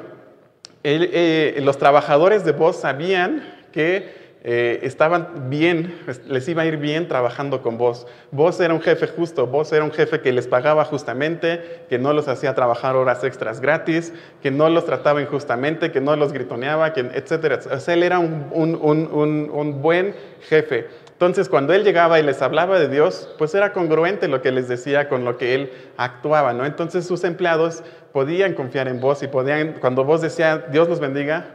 eh, 0.89 1.61
los 1.63 1.79
trabajadores 1.79 2.45
de 2.45 2.53
vos 2.53 2.77
sabían 2.77 3.43
que 3.73 4.27
eh, 4.49 4.79
estaban 4.87 5.51
bien, 5.51 5.99
les 6.29 6.49
iba 6.49 6.63
a 6.63 6.67
ir 6.67 6.77
bien 6.77 7.09
trabajando 7.09 7.63
con 7.63 7.79
vos. 7.79 8.07
Vos 8.31 8.61
era 8.61 8.73
un 8.73 8.81
jefe 8.81 9.09
justo, 9.09 9.49
vos 9.49 9.73
era 9.73 9.83
un 9.83 9.91
jefe 9.91 10.21
que 10.21 10.33
les 10.33 10.47
pagaba 10.47 10.85
justamente, 10.85 11.83
que 11.89 11.99
no 11.99 12.13
los 12.13 12.29
hacía 12.29 12.55
trabajar 12.55 12.95
horas 12.95 13.25
extras 13.25 13.61
gratis, 13.61 14.13
que 14.41 14.53
no 14.53 14.69
los 14.69 14.87
trataba 14.87 15.21
injustamente, 15.21 15.91
que 15.91 16.01
no 16.01 16.15
los 16.15 16.33
gritoneaba, 16.33 16.93
que, 16.93 17.01
etcétera. 17.01 17.59
O 17.73 17.81
sea, 17.81 17.95
él 17.95 18.05
era 18.05 18.21
un, 18.21 18.47
un, 18.53 19.51
un 19.53 19.83
buen 19.83 20.15
jefe. 20.43 20.87
Entonces, 21.17 21.49
cuando 21.49 21.73
él 21.73 21.83
llegaba 21.83 22.21
y 22.21 22.23
les 22.23 22.43
hablaba 22.43 22.79
de 22.79 22.89
Dios, 22.89 23.35
pues 23.39 23.55
era 23.55 23.73
congruente 23.73 24.29
lo 24.29 24.43
que 24.43 24.53
les 24.53 24.69
decía 24.69 25.09
con 25.09 25.25
lo 25.25 25.39
que 25.39 25.55
él 25.55 25.73
actuaba, 25.97 26.53
¿no? 26.53 26.67
Entonces 26.67 27.07
sus 27.07 27.25
empleados 27.25 27.83
podían 28.13 28.53
confiar 28.53 28.87
en 28.87 29.01
vos 29.01 29.23
y 29.23 29.27
podían, 29.27 29.77
cuando 29.81 30.05
vos 30.05 30.21
decía, 30.21 30.67
Dios 30.71 30.91
los 30.91 31.01
bendiga, 31.01 31.55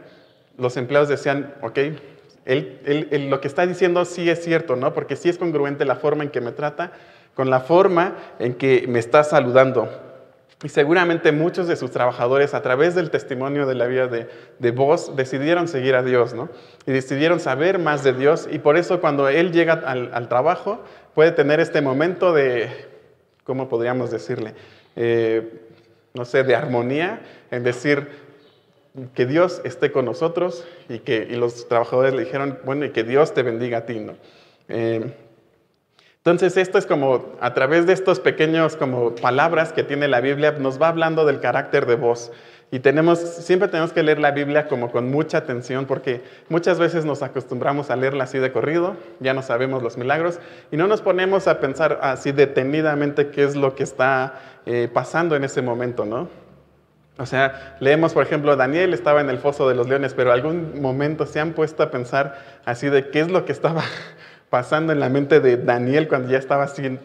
los 0.58 0.76
empleados 0.76 1.08
decían, 1.08 1.54
ok, 1.62 1.78
él, 2.44 3.28
lo 3.30 3.40
que 3.40 3.46
está 3.46 3.64
diciendo 3.64 4.04
sí 4.04 4.28
es 4.28 4.42
cierto, 4.42 4.74
¿no? 4.74 4.92
Porque 4.94 5.14
sí 5.14 5.28
es 5.28 5.38
congruente 5.38 5.84
la 5.84 5.94
forma 5.94 6.24
en 6.24 6.30
que 6.30 6.40
me 6.40 6.50
trata 6.50 6.90
con 7.34 7.48
la 7.48 7.60
forma 7.60 8.16
en 8.40 8.54
que 8.54 8.86
me 8.88 8.98
está 8.98 9.22
saludando. 9.22 9.88
Y 10.62 10.68
seguramente 10.68 11.32
muchos 11.32 11.66
de 11.66 11.74
sus 11.74 11.90
trabajadores, 11.90 12.54
a 12.54 12.62
través 12.62 12.94
del 12.94 13.10
testimonio 13.10 13.66
de 13.66 13.74
la 13.74 13.86
vida 13.86 14.06
de, 14.06 14.28
de 14.60 14.70
vos, 14.70 15.16
decidieron 15.16 15.66
seguir 15.66 15.96
a 15.96 16.04
Dios, 16.04 16.34
¿no? 16.34 16.50
Y 16.86 16.92
decidieron 16.92 17.40
saber 17.40 17.80
más 17.80 18.04
de 18.04 18.12
Dios. 18.12 18.48
Y 18.50 18.60
por 18.60 18.76
eso 18.76 19.00
cuando 19.00 19.28
Él 19.28 19.50
llega 19.50 19.72
al, 19.72 20.28
trabajo, 20.28 20.80
puede 21.14 21.32
tener 21.32 21.58
este 21.58 21.80
momento 21.80 22.32
de, 22.32 22.70
¿cómo 23.42 23.68
podríamos 23.68 24.12
decirle? 24.12 24.54
Eh, 24.94 25.62
no 26.14 26.24
sé, 26.24 26.44
de 26.44 26.54
armonía, 26.54 27.22
en 27.50 27.64
decir 27.64 28.08
que 29.14 29.26
Dios 29.26 29.62
esté 29.64 29.90
con 29.90 30.04
nosotros 30.04 30.64
y 30.88 30.98
que 31.00 31.26
y 31.28 31.34
los 31.36 31.66
trabajadores 31.66 32.14
le 32.14 32.24
dijeron, 32.24 32.58
bueno, 32.64 32.84
y 32.84 32.90
que 32.90 33.02
Dios 33.02 33.34
te 33.34 33.42
bendiga 33.42 33.78
a 33.78 33.86
ti, 33.86 33.98
¿no? 33.98 34.14
Eh, 34.68 35.12
Entonces 36.24 36.56
esto 36.56 36.78
es 36.78 36.86
como 36.86 37.32
a 37.40 37.52
través 37.52 37.84
de 37.84 37.92
estos 37.92 38.20
pequeños 38.20 38.76
como 38.76 39.12
palabras 39.16 39.72
que 39.72 39.82
tiene 39.82 40.06
la 40.06 40.20
Biblia 40.20 40.52
nos 40.52 40.80
va 40.80 40.86
hablando 40.86 41.26
del 41.26 41.40
carácter 41.40 41.84
de 41.84 41.96
voz. 41.96 42.30
Y 42.70 42.80
siempre 43.16 43.66
tenemos 43.66 43.92
que 43.92 44.04
leer 44.04 44.20
la 44.20 44.30
Biblia 44.30 44.68
como 44.68 44.92
con 44.92 45.10
mucha 45.10 45.38
atención 45.38 45.84
porque 45.84 46.22
muchas 46.48 46.78
veces 46.78 47.04
nos 47.04 47.24
acostumbramos 47.24 47.90
a 47.90 47.96
leerla 47.96 48.22
así 48.22 48.38
de 48.38 48.52
corrido, 48.52 48.96
ya 49.18 49.34
no 49.34 49.42
sabemos 49.42 49.82
los 49.82 49.98
milagros 49.98 50.38
y 50.70 50.76
no 50.76 50.86
nos 50.86 51.02
ponemos 51.02 51.48
a 51.48 51.58
pensar 51.58 51.98
así 52.02 52.30
detenidamente 52.30 53.30
qué 53.30 53.42
es 53.42 53.56
lo 53.56 53.74
que 53.74 53.82
está 53.82 54.40
eh, 54.64 54.88
pasando 54.92 55.34
en 55.34 55.42
ese 55.42 55.60
momento, 55.60 56.04
¿no? 56.04 56.28
O 57.18 57.26
sea, 57.26 57.76
leemos, 57.80 58.14
por 58.14 58.22
ejemplo, 58.22 58.54
Daniel 58.54 58.94
estaba 58.94 59.20
en 59.20 59.28
el 59.28 59.38
foso 59.38 59.68
de 59.68 59.74
los 59.74 59.88
leones, 59.88 60.14
pero 60.14 60.32
algún 60.32 60.80
momento 60.80 61.26
se 61.26 61.40
han 61.40 61.52
puesto 61.52 61.82
a 61.82 61.90
pensar 61.90 62.38
así 62.64 62.88
de 62.88 63.10
qué 63.10 63.20
es 63.20 63.30
lo 63.30 63.44
que 63.44 63.50
estaba 63.50 63.82
pasando 64.52 64.92
en 64.92 65.00
la 65.00 65.08
mente 65.08 65.40
de 65.40 65.56
Daniel 65.56 66.08
cuando 66.08 66.28
ya 66.28 66.36
estaba 66.36 66.64
así 66.64 66.84
en, 66.84 67.00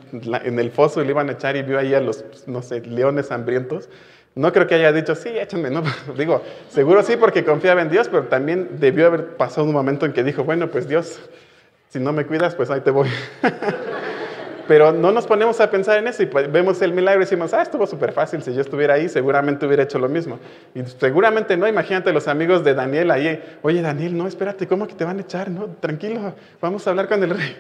el 0.60 0.70
foso 0.70 1.02
y 1.02 1.06
le 1.06 1.12
iban 1.12 1.30
a 1.30 1.32
echar 1.32 1.56
y 1.56 1.62
vio 1.62 1.80
ahí 1.80 1.94
a 1.94 2.02
los, 2.02 2.26
no 2.46 2.62
sé, 2.62 2.82
leones 2.82 3.32
hambrientos. 3.32 3.88
No 4.36 4.52
creo 4.52 4.68
que 4.68 4.76
haya 4.76 4.92
dicho, 4.92 5.16
sí, 5.16 5.30
échame, 5.30 5.70
no. 5.70 5.82
Digo, 6.18 6.44
seguro 6.68 7.04
sí 7.04 7.16
porque 7.16 7.46
confiaba 7.46 7.82
en 7.82 7.90
Dios, 7.90 8.10
pero 8.10 8.24
también 8.24 8.72
debió 8.82 9.08
haber 9.08 9.38
pasado 9.38 9.66
un 9.66 9.72
momento 9.72 10.06
en 10.06 10.12
que 10.12 10.26
dijo, 10.26 10.44
bueno, 10.44 10.70
pues 10.70 10.90
Dios, 10.90 11.22
si 11.88 12.00
no 12.00 12.12
me 12.12 12.26
cuidas, 12.26 12.54
pues 12.54 12.70
ahí 12.70 12.82
te 12.82 12.92
voy. 12.92 13.08
Pero 14.68 14.92
no 14.92 15.12
nos 15.12 15.26
ponemos 15.26 15.60
a 15.62 15.70
pensar 15.70 15.98
en 16.00 16.08
eso 16.08 16.24
y 16.24 16.26
pues 16.26 16.52
vemos 16.52 16.82
el 16.82 16.92
milagro 16.94 17.22
y 17.22 17.26
decimos, 17.26 17.54
ah, 17.54 17.62
estuvo 17.62 17.88
súper 17.88 18.12
fácil, 18.12 18.42
si 18.42 18.54
yo 18.54 18.62
estuviera 18.62 18.96
ahí 18.96 19.08
seguramente 19.08 19.66
hubiera 19.66 19.84
hecho 19.84 20.00
lo 20.00 20.10
mismo. 20.10 20.40
Y 20.76 20.84
seguramente 20.84 21.56
no, 21.56 21.68
imagínate 21.68 22.12
los 22.12 22.28
amigos 22.28 22.64
de 22.64 22.74
Daniel 22.74 23.12
ahí, 23.12 23.42
oye 23.62 23.82
Daniel, 23.82 24.18
no, 24.18 24.28
espérate, 24.28 24.68
¿cómo 24.68 24.88
que 24.88 24.94
te 24.94 25.06
van 25.06 25.18
a 25.18 25.22
echar? 25.22 25.50
No, 25.50 25.68
tranquilo, 25.80 26.34
vamos 26.60 26.86
a 26.86 26.90
hablar 26.90 27.08
con 27.08 27.24
el 27.24 27.30
rey. 27.30 27.58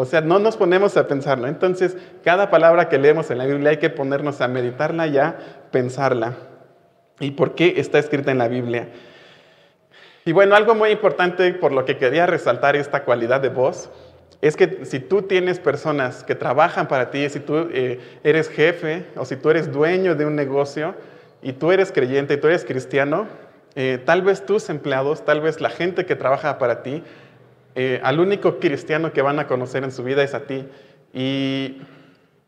O 0.00 0.04
sea, 0.04 0.20
no 0.20 0.38
nos 0.38 0.56
ponemos 0.56 0.96
a 0.96 1.08
pensarlo. 1.08 1.48
Entonces, 1.48 1.96
cada 2.22 2.50
palabra 2.50 2.88
que 2.88 2.98
leemos 2.98 3.32
en 3.32 3.38
la 3.38 3.46
Biblia 3.46 3.70
hay 3.70 3.76
que 3.78 3.90
ponernos 3.90 4.40
a 4.40 4.46
meditarla 4.46 5.08
y 5.08 5.18
a 5.18 5.36
pensarla. 5.72 6.34
¿Y 7.18 7.32
por 7.32 7.56
qué 7.56 7.74
está 7.78 7.98
escrita 7.98 8.30
en 8.30 8.38
la 8.38 8.46
Biblia? 8.46 8.90
Y 10.24 10.30
bueno, 10.30 10.54
algo 10.54 10.76
muy 10.76 10.90
importante 10.90 11.52
por 11.52 11.72
lo 11.72 11.84
que 11.84 11.96
quería 11.96 12.26
resaltar 12.26 12.76
esta 12.76 13.02
cualidad 13.02 13.40
de 13.40 13.48
voz 13.48 13.90
es 14.40 14.56
que 14.56 14.84
si 14.84 15.00
tú 15.00 15.22
tienes 15.22 15.58
personas 15.58 16.22
que 16.22 16.34
trabajan 16.34 16.86
para 16.86 17.10
ti, 17.10 17.28
si 17.28 17.40
tú 17.40 17.68
eh, 17.72 18.00
eres 18.22 18.48
jefe 18.48 19.04
o 19.16 19.24
si 19.24 19.36
tú 19.36 19.50
eres 19.50 19.72
dueño 19.72 20.14
de 20.14 20.26
un 20.26 20.36
negocio 20.36 20.94
y 21.42 21.52
tú 21.52 21.72
eres 21.72 21.90
creyente 21.90 22.34
y 22.34 22.36
tú 22.36 22.46
eres 22.46 22.64
cristiano, 22.64 23.26
eh, 23.74 24.00
tal 24.04 24.22
vez 24.22 24.46
tus 24.46 24.70
empleados, 24.70 25.24
tal 25.24 25.40
vez 25.40 25.60
la 25.60 25.70
gente 25.70 26.06
que 26.06 26.14
trabaja 26.14 26.58
para 26.58 26.82
ti, 26.82 27.02
eh, 27.74 28.00
al 28.02 28.20
único 28.20 28.58
cristiano 28.58 29.12
que 29.12 29.22
van 29.22 29.38
a 29.40 29.46
conocer 29.46 29.82
en 29.82 29.90
su 29.90 30.04
vida 30.04 30.22
es 30.22 30.34
a 30.34 30.46
ti. 30.46 30.66
Y 31.12 31.82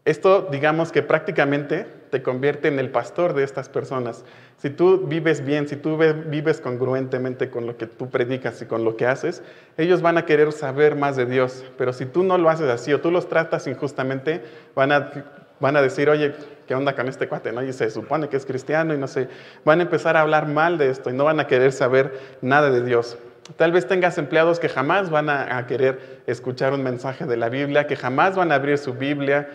esto, 0.05 0.49
digamos 0.51 0.93
que 0.93 1.03
prácticamente 1.03 1.87
te 2.11 2.23
convierte 2.23 2.69
en 2.69 2.79
el 2.79 2.91
pastor 2.91 3.35
de 3.35 3.45
estas 3.45 3.69
personas. 3.69 4.25
Si 4.61 4.69
tú 4.69 5.07
vives 5.07 5.43
bien, 5.43 5.67
si 5.67 5.77
tú 5.77 5.97
vives 5.97 6.61
congruentemente 6.61 7.49
con 7.49 7.67
lo 7.67 7.79
que 7.79 7.87
tú 7.87 8.11
predicas 8.11 8.61
y 8.61 8.67
con 8.67 8.85
lo 8.85 8.95
que 8.95 9.07
haces, 9.07 9.43
ellos 9.79 10.03
van 10.03 10.19
a 10.19 10.27
querer 10.27 10.53
saber 10.53 10.97
más 10.97 11.17
de 11.17 11.25
Dios. 11.25 11.65
Pero 11.79 11.95
si 11.95 12.05
tú 12.05 12.23
no 12.23 12.37
lo 12.37 12.51
haces 12.51 12.69
así 12.69 12.93
o 12.93 13.01
tú 13.01 13.11
los 13.11 13.27
tratas 13.27 13.67
injustamente, 13.67 14.43
van 14.75 14.93
a, 14.93 15.11
van 15.61 15.77
a 15.79 15.83
decir, 15.83 16.11
oye, 16.11 16.35
¿qué 16.69 16.75
onda 16.75 16.95
con 16.95 17.09
este 17.09 17.27
cuate? 17.27 17.53
¿no? 17.53 17.63
Y 17.63 17.73
se 17.73 17.89
supone 17.89 18.29
que 18.29 18.37
es 18.37 18.45
cristiano 18.45 18.93
y 18.93 18.99
no 18.99 19.07
sé. 19.07 19.29
Van 19.65 19.81
a 19.81 19.85
empezar 19.85 20.19
a 20.19 20.21
hablar 20.21 20.47
mal 20.47 20.77
de 20.77 20.91
esto 20.91 21.09
y 21.09 21.15
no 21.15 21.25
van 21.25 21.41
a 21.41 21.47
querer 21.47 21.73
saber 21.73 22.19
nada 22.43 22.71
de 22.71 22.85
Dios. 22.85 23.17
Tal 23.57 23.73
vez 23.73 23.89
tengas 23.89 24.19
empleados 24.19 24.61
que 24.61 24.69
jamás 24.69 25.09
van 25.09 25.31
a, 25.31 25.57
a, 25.57 25.67
querer 25.67 26.23
escuchar 26.27 26.75
un 26.75 26.83
mensaje 26.83 27.25
de 27.25 27.37
la 27.37 27.49
Biblia, 27.49 27.87
que 27.87 27.97
jamás 27.97 28.37
van 28.37 28.53
a 28.53 28.57
abrir 28.57 28.77
su 28.79 28.93
Biblia, 28.93 29.49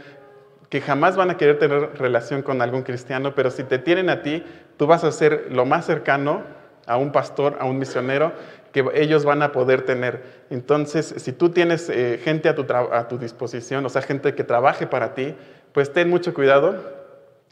que 0.69 0.81
jamás 0.81 1.15
van 1.15 1.29
a 1.29 1.37
querer 1.37 1.59
tener 1.59 1.97
relación 1.97 2.41
con 2.41 2.61
algún 2.61 2.83
cristiano, 2.83 3.35
pero 3.35 3.51
si 3.51 3.63
te 3.63 3.77
tienen 3.77 4.09
a 4.09 4.21
ti, 4.21 4.43
tú 4.77 4.87
vas 4.87 5.03
a 5.03 5.11
ser 5.11 5.47
lo 5.51 5.65
más 5.65 5.85
cercano 5.85 6.43
a 6.85 6.97
un 6.97 7.11
pastor, 7.11 7.57
a 7.59 7.65
un 7.65 7.79
misionero, 7.79 8.33
que 8.71 8.85
ellos 8.93 9.23
van 9.23 9.41
a 9.41 9.51
poder 9.51 9.83
tener. 9.83 10.23
Entonces, 10.49 11.15
si 11.17 11.31
tú 11.31 11.49
tienes 11.49 11.89
eh, 11.89 12.19
gente 12.21 12.49
a 12.49 12.55
tu, 12.55 12.65
a 12.73 13.07
tu 13.07 13.17
disposición, 13.17 13.85
o 13.85 13.89
sea, 13.89 14.01
gente 14.01 14.35
que 14.35 14.43
trabaje 14.43 14.85
para 14.85 15.13
ti, 15.13 15.33
pues 15.71 15.93
ten 15.93 16.09
mucho 16.09 16.33
cuidado 16.33 16.75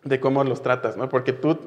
de 0.04 0.20
cómo 0.20 0.44
los 0.44 0.62
tratas, 0.62 0.98
¿no? 0.98 1.10
Porque 1.10 1.34
tú, 1.34 1.58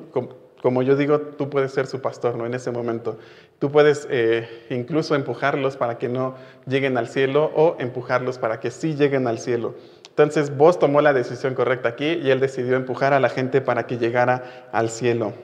como 0.61 0.83
yo 0.83 0.97
digo, 0.97 1.21
tú 1.21 1.49
puedes 1.49 1.73
ser 1.73 1.87
su 1.87 2.01
pastor, 2.01 2.37
¿no? 2.37 2.45
En 2.45 2.55
ese 2.55 2.71
momento. 2.71 3.19
Tú 3.59 3.71
puedes 3.71 4.07
eh, 4.11 4.67
incluso 4.69 5.15
empujarlos 5.15 5.77
para 5.77 5.97
que 5.97 6.09
no 6.09 6.35
lleguen 6.67 6.99
al 6.99 7.09
cielo 7.09 7.51
o 7.55 7.77
empujarlos 7.79 8.39
para 8.39 8.61
que 8.61 8.71
sí 8.71 8.95
lleguen 8.95 9.27
al 9.27 9.39
cielo. 9.39 9.75
Entonces 10.17 10.57
vos 10.57 10.79
tomó 10.79 11.03
la 11.03 11.13
decisión 11.13 11.55
correcta 11.55 11.91
aquí 11.91 12.07
y 12.07 12.31
él 12.31 12.41
decidió 12.41 12.77
empujar 12.77 13.13
a 13.13 13.21
la 13.21 13.29
gente 13.29 13.61
para 13.61 13.87
que 13.87 13.99
llegara 13.99 14.67
al 14.73 14.89
cielo. 14.89 15.35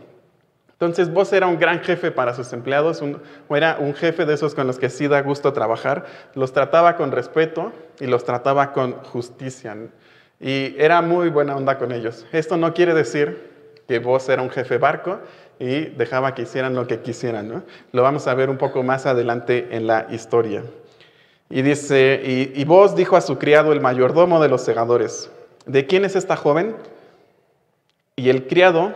Entonces 0.73 1.13
vos 1.13 1.31
era 1.35 1.47
un 1.47 1.59
gran 1.59 1.81
jefe 1.81 2.11
para 2.11 2.33
sus 2.33 2.55
empleados, 2.55 3.03
o 3.49 3.55
era 3.55 3.77
un 3.79 3.93
jefe 3.93 4.25
de 4.25 4.33
esos 4.33 4.55
con 4.55 4.67
los 4.67 4.79
que 4.79 4.89
sí 4.89 5.09
da 5.09 5.21
gusto 5.21 5.53
trabajar, 5.53 6.07
los 6.35 6.55
trataba 6.55 6.97
con 6.97 7.13
respeto 7.13 7.71
y 8.01 8.07
los 8.07 8.25
trataba 8.25 8.73
con 8.73 8.93
justicia. 9.05 9.77
Y 10.41 10.75
era 10.79 11.03
muy 11.03 11.29
buena 11.29 11.55
onda 11.55 11.77
con 11.77 11.93
ellos. 11.93 12.25
Esto 12.33 12.57
no 12.57 12.73
quiere 12.73 12.95
decir 12.95 13.51
que 13.87 13.99
vos 13.99 14.27
era 14.31 14.41
un 14.41 14.49
jefe 14.49 14.79
barco 14.79 15.21
y 15.59 15.85
dejaba 15.91 16.35
que 16.35 16.43
hicieran 16.43 16.75
lo 16.75 16.87
que 16.87 17.01
quisieran. 17.01 17.47
¿no? 17.47 17.63
Lo 17.93 18.03
vamos 18.03 18.27
a 18.27 18.33
ver 18.33 18.49
un 18.49 18.57
poco 18.57 18.83
más 18.83 19.05
adelante 19.05 19.69
en 19.73 19.87
la 19.87 20.07
historia. 20.09 20.63
Y 21.55 21.61
dice, 21.61 22.23
y, 22.55 22.65
vos 22.65 22.97
dijo 22.97 23.15
a 23.15 23.21
su 23.21 23.37
criado, 23.37 23.75
el 23.75 23.83
mayordomo 23.83 24.41
de 24.41 24.49
los 24.49 24.63
segadores, 24.63 25.31
¿de 25.67 25.87
quién 25.87 26.07
es 26.07 26.17
esta 26.17 26.35
joven? 26.35 26.75
Y 28.17 28.31
el 28.31 28.47
criado, 28.47 28.95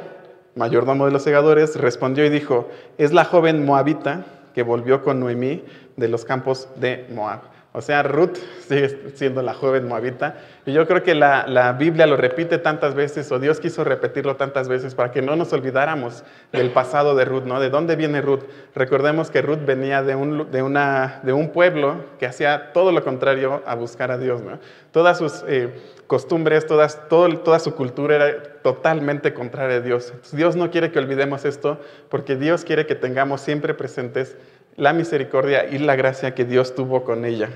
mayordomo 0.54 1.04
de 1.04 1.12
los 1.12 1.22
segadores, 1.22 1.76
respondió 1.76 2.24
y 2.24 2.30
dijo, 2.30 2.66
es 2.96 3.12
la 3.12 3.26
joven 3.26 3.66
moabita 3.66 4.24
que 4.54 4.62
volvió 4.62 5.04
con 5.04 5.20
Noemí 5.20 5.64
de 5.98 6.08
los 6.08 6.24
campos 6.24 6.66
de 6.76 7.06
Moab. 7.14 7.40
O 7.76 7.82
sea, 7.82 8.02
Ruth 8.02 8.38
sigue 8.66 9.10
siendo 9.16 9.42
la 9.42 9.52
joven 9.52 9.86
moabita. 9.86 10.36
Y 10.64 10.72
yo 10.72 10.86
creo 10.86 11.02
que 11.02 11.14
la, 11.14 11.76
Biblia 11.78 12.06
lo 12.06 12.16
repite 12.16 12.56
tantas 12.56 12.94
veces, 12.94 13.30
o 13.30 13.38
Dios 13.38 13.60
quiso 13.60 13.84
repetirlo 13.84 14.36
tantas 14.36 14.66
veces 14.66 14.94
para 14.94 15.10
que 15.10 15.20
no 15.20 15.36
nos 15.36 15.52
olvidáramos 15.52 16.24
del 16.52 16.70
pasado 16.70 17.14
de 17.14 17.26
Ruth, 17.26 17.42
¿no? 17.42 17.60
¿De 17.60 17.68
dónde 17.68 17.94
viene 17.94 18.22
Ruth? 18.22 18.44
Recordemos 18.74 19.30
que 19.30 19.42
Ruth 19.42 19.66
venía 19.66 20.02
de 20.02 20.14
un, 20.14 20.50
de 20.50 20.62
una, 20.62 21.20
de 21.22 21.34
un 21.34 21.50
pueblo 21.50 21.96
que 22.18 22.24
hacía 22.24 22.72
todo 22.72 22.92
lo 22.92 23.04
contrario 23.04 23.62
a 23.66 23.74
buscar 23.74 24.10
a 24.10 24.16
Dios, 24.16 24.40
¿no? 24.40 24.58
Todas 24.90 25.18
sus 25.18 25.44
eh, 25.46 25.68
costumbres, 26.06 26.64
todas, 26.64 27.06
todo, 27.10 27.28
toda 27.40 27.58
su 27.58 27.74
cultura 27.74 28.16
era 28.16 28.42
totalmente 28.62 29.34
contraria 29.34 29.76
a 29.76 29.80
Dios. 29.80 30.14
Dios 30.32 30.56
no 30.56 30.70
quiere 30.70 30.90
que 30.90 30.98
olvidemos 30.98 31.44
esto 31.44 31.78
porque 32.08 32.36
Dios 32.36 32.64
quiere 32.64 32.86
que 32.86 32.94
tengamos 32.94 33.42
siempre 33.42 33.74
presentes 33.74 34.34
la 34.76 34.92
misericordia 34.92 35.66
y 35.66 35.78
la 35.78 35.96
gracia 35.96 36.34
que 36.34 36.44
Dios 36.44 36.74
tuvo 36.74 37.04
con 37.04 37.24
ella. 37.24 37.48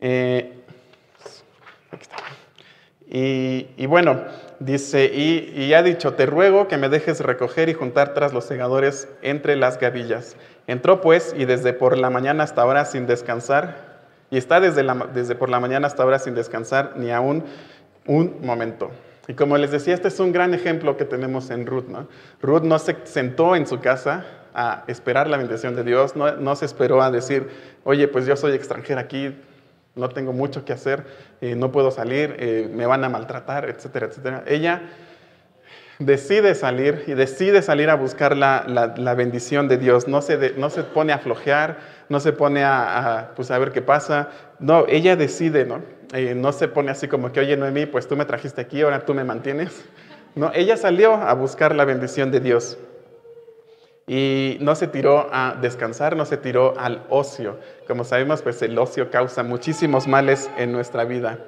Eh, 0.00 0.54
y, 3.10 3.86
bueno, 3.86 4.22
dice, 4.60 5.06
y, 5.06 5.52
y, 5.56 5.72
ha 5.74 5.82
dicho, 5.82 6.14
te 6.14 6.26
ruego 6.26 6.68
que 6.68 6.76
me 6.76 6.88
dejes 6.88 7.20
recoger 7.20 7.68
y 7.68 7.74
juntar 7.74 8.12
tras 8.12 8.32
los 8.32 8.44
segadores 8.44 9.08
entre 9.22 9.56
las 9.56 9.78
gavillas. 9.78 10.36
Entró 10.66 11.00
pues 11.00 11.34
y 11.36 11.46
desde 11.46 11.72
por 11.72 11.96
la 11.96 12.10
mañana 12.10 12.44
hasta 12.44 12.62
ahora 12.62 12.84
sin 12.84 13.06
descansar, 13.06 13.88
y 14.30 14.36
está 14.36 14.60
desde, 14.60 14.82
la, 14.82 15.08
desde 15.14 15.34
por 15.34 15.48
la 15.48 15.58
mañana 15.58 15.86
hasta 15.86 16.02
ahora 16.02 16.18
sin 16.18 16.34
descansar 16.34 16.94
ni 16.96 17.10
aún 17.10 17.44
un 18.06 18.38
momento. 18.42 18.90
Y 19.26 19.34
como 19.34 19.56
les 19.56 19.70
decía, 19.70 19.94
este 19.94 20.08
es 20.08 20.20
un 20.20 20.32
gran 20.32 20.52
ejemplo 20.54 20.96
que 20.96 21.04
tenemos 21.04 21.50
en 21.50 21.66
Ruth. 21.66 21.88
¿no? 21.88 22.08
Ruth 22.42 22.62
no 22.62 22.78
se 22.78 22.96
sentó 23.04 23.56
en 23.56 23.66
su 23.66 23.80
casa 23.80 24.24
a 24.58 24.82
esperar 24.88 25.28
la 25.28 25.36
bendición 25.36 25.76
de 25.76 25.84
Dios, 25.84 26.16
no, 26.16 26.56
se 26.56 26.64
esperó 26.64 27.00
a 27.00 27.12
decir, 27.12 27.48
oye, 27.84 28.08
pues 28.08 28.26
yo 28.26 28.34
soy 28.34 28.54
extranjera 28.54 29.02
aquí, 29.02 29.32
no 29.94 30.08
tengo 30.08 30.32
mucho 30.32 30.64
que 30.64 30.72
hacer, 30.72 31.04
eh, 31.40 31.54
no 31.54 31.70
puedo 31.70 31.92
salir, 31.92 32.34
eh, 32.40 32.68
me 32.74 32.84
van 32.84 33.04
a 33.04 33.08
maltratar, 33.08 33.68
etcétera, 33.68 34.06
etcétera. 34.06 34.42
Ella 34.48 34.82
decide 36.00 36.56
salir 36.56 37.04
y 37.06 37.14
decide 37.14 37.62
salir 37.62 37.88
a 37.88 37.94
buscar 37.94 38.36
la, 38.36 39.14
bendición 39.16 39.68
de 39.68 39.78
Dios, 39.78 40.08
no 40.08 40.22
se, 40.22 40.54
no 40.56 40.70
se 40.70 40.82
pone 40.82 41.12
a 41.12 41.18
flojear, 41.18 41.78
no 42.08 42.18
se 42.18 42.32
pone 42.32 42.64
a, 42.64 43.30
pues, 43.36 43.52
a 43.52 43.58
ver 43.58 43.70
qué 43.70 43.80
pasa, 43.80 44.30
no, 44.58 44.86
ella 44.88 45.14
decide, 45.14 45.66
¿no? 45.66 45.82
Eh, 46.14 46.34
no 46.34 46.50
se 46.50 46.66
pone 46.66 46.90
así 46.90 47.06
como 47.06 47.30
que, 47.30 47.38
oye, 47.38 47.56
Noemí, 47.56 47.86
pues 47.86 48.08
tú 48.08 48.16
me 48.16 48.24
trajiste 48.24 48.60
aquí, 48.60 48.82
ahora 48.82 49.06
tú 49.06 49.14
me 49.14 49.22
mantienes. 49.22 49.84
No, 50.34 50.50
ella 50.52 50.76
salió 50.76 51.14
a 51.14 51.32
buscar 51.34 51.76
la 51.76 51.84
bendición 51.84 52.32
de 52.32 52.40
Dios. 52.40 52.76
Y 54.08 54.56
no 54.60 54.74
se 54.74 54.88
tiró 54.88 55.28
a 55.30 55.54
descansar, 55.60 56.16
no 56.16 56.24
se 56.24 56.38
tiró 56.38 56.74
al 56.78 57.04
ocio. 57.10 57.58
Como 57.86 58.04
sabemos, 58.04 58.42
pues 58.42 58.60
el 58.62 58.78
ocio 58.78 59.10
causa 59.10 59.42
muchísimos 59.42 60.08
males 60.08 60.50
en 60.56 60.72
nuestra 60.72 61.04
vida. 61.04 61.38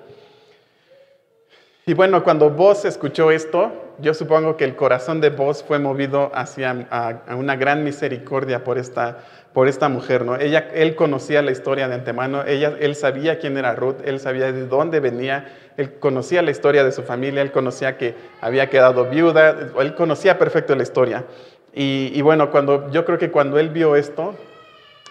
Y 1.87 1.95
bueno, 1.95 2.23
cuando 2.23 2.51
vos 2.51 2.85
escuchó 2.85 3.31
esto, 3.31 3.73
yo 3.99 4.15
supongo 4.15 4.57
que 4.57 4.65
el 4.65 4.77
corazón 4.77 5.21
de 5.21 5.31
vos 5.31 5.65
fue 5.67 5.79
movido 5.79 6.31
hacia 6.35 7.17
una 7.37 7.57
gran 7.57 7.83
misericordia 7.83 8.63
por 8.63 8.79
esta, 8.79 9.19
por 9.53 9.67
esta 9.67 9.89
mujer, 9.89 10.25
¿no? 10.25 10.37
Ella, 10.37 10.69
él 10.75 10.95
conocía 10.95 11.43
la 11.43 11.51
historia 11.51 11.89
de 11.89 11.95
antemano, 11.95 12.45
ella, 12.47 12.77
él 12.79 12.95
sabía 12.95 13.39
quién 13.39 13.57
era 13.57 13.75
Ruth, 13.75 13.97
él 14.05 14.21
sabía 14.21 14.53
de 14.53 14.67
dónde 14.67 15.01
venía, 15.01 15.49
él 15.77 15.99
conocía 15.99 16.43
la 16.43 16.51
historia 16.51 16.85
de 16.85 16.93
su 16.93 17.03
familia, 17.03 17.43
él 17.43 17.51
conocía 17.51 17.97
que 17.97 18.15
había 18.41 18.69
quedado 18.69 19.07
viuda, 19.07 19.73
él 19.79 19.95
conocía 19.95 20.39
perfecto 20.39 20.77
la 20.77 20.83
historia. 20.83 21.25
Y, 21.73 22.21
bueno, 22.23 22.51
cuando, 22.51 22.91
yo 22.91 23.05
creo 23.05 23.19
que 23.19 23.31
cuando 23.31 23.59
él 23.59 23.71
vio 23.71 23.95
esto, 23.95 24.35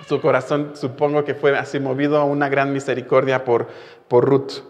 su 0.07 0.19
corazón 0.21 0.71
supongo 0.73 1.23
que 1.23 1.33
fue 1.33 1.57
así 1.57 1.79
movido 1.79 2.17
a 2.17 2.25
una 2.25 2.49
gran 2.49 2.73
misericordia 2.73 3.45
por, 3.45 3.67
por 4.07 4.25
Ruth. 4.25 4.63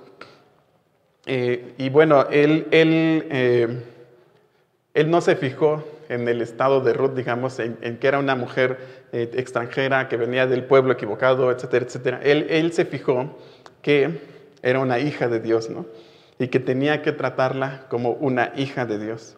Eh, 1.26 1.74
y 1.78 1.90
bueno, 1.90 2.28
él, 2.30 2.68
él, 2.72 3.28
eh, 3.30 3.84
él, 4.94 5.12
no 5.12 5.22
se 5.22 5.36
fijó 5.36 5.84
en 6.10 6.28
el 6.28 6.42
estado 6.42 6.82
de 6.82 6.94
Ruth, 6.94 7.14
digamos, 7.14 7.60
en, 7.60 7.98
que 7.98 8.08
era 8.08 8.20
una 8.20 8.36
mujer 8.36 9.06
eh, 9.12 9.30
extranjera 9.36 10.08
que 10.08 10.18
venía 10.18 10.48
del 10.48 10.64
pueblo 10.64 10.94
equivocado, 10.94 11.52
etcétera, 11.52 11.86
etcétera. 11.86 12.20
Él, 12.24 12.48
él, 12.50 12.72
se 12.74 12.86
fijó 12.86 13.38
que 13.82 14.22
era 14.62 14.80
una 14.80 15.00
hija 15.00 15.28
de 15.28 15.40
Dios, 15.40 15.70
¿no? 15.70 15.86
Y 16.40 16.48
que 16.48 16.60
tenía 16.60 17.02
que 17.02 17.12
tratarla 17.12 17.86
como 17.90 18.12
una 18.14 18.54
hija 18.56 18.86
de 18.86 18.98
Dios. 18.98 19.38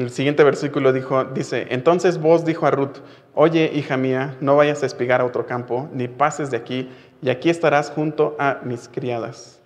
El 0.00 0.08
siguiente 0.08 0.42
versículo 0.44 0.94
dijo, 0.94 1.24
dice, 1.24 1.66
entonces 1.68 2.18
vos 2.18 2.46
dijo 2.46 2.66
a 2.66 2.70
Ruth, 2.70 3.00
oye, 3.34 3.70
hija 3.74 3.98
mía, 3.98 4.34
no 4.40 4.56
vayas 4.56 4.82
a 4.82 4.86
espigar 4.86 5.20
a 5.20 5.26
otro 5.26 5.44
campo, 5.44 5.90
ni 5.92 6.08
pases 6.08 6.50
de 6.50 6.56
aquí, 6.56 6.88
y 7.20 7.28
aquí 7.28 7.50
estarás 7.50 7.90
junto 7.90 8.34
a 8.38 8.60
mis 8.64 8.88
criadas. 8.88 9.60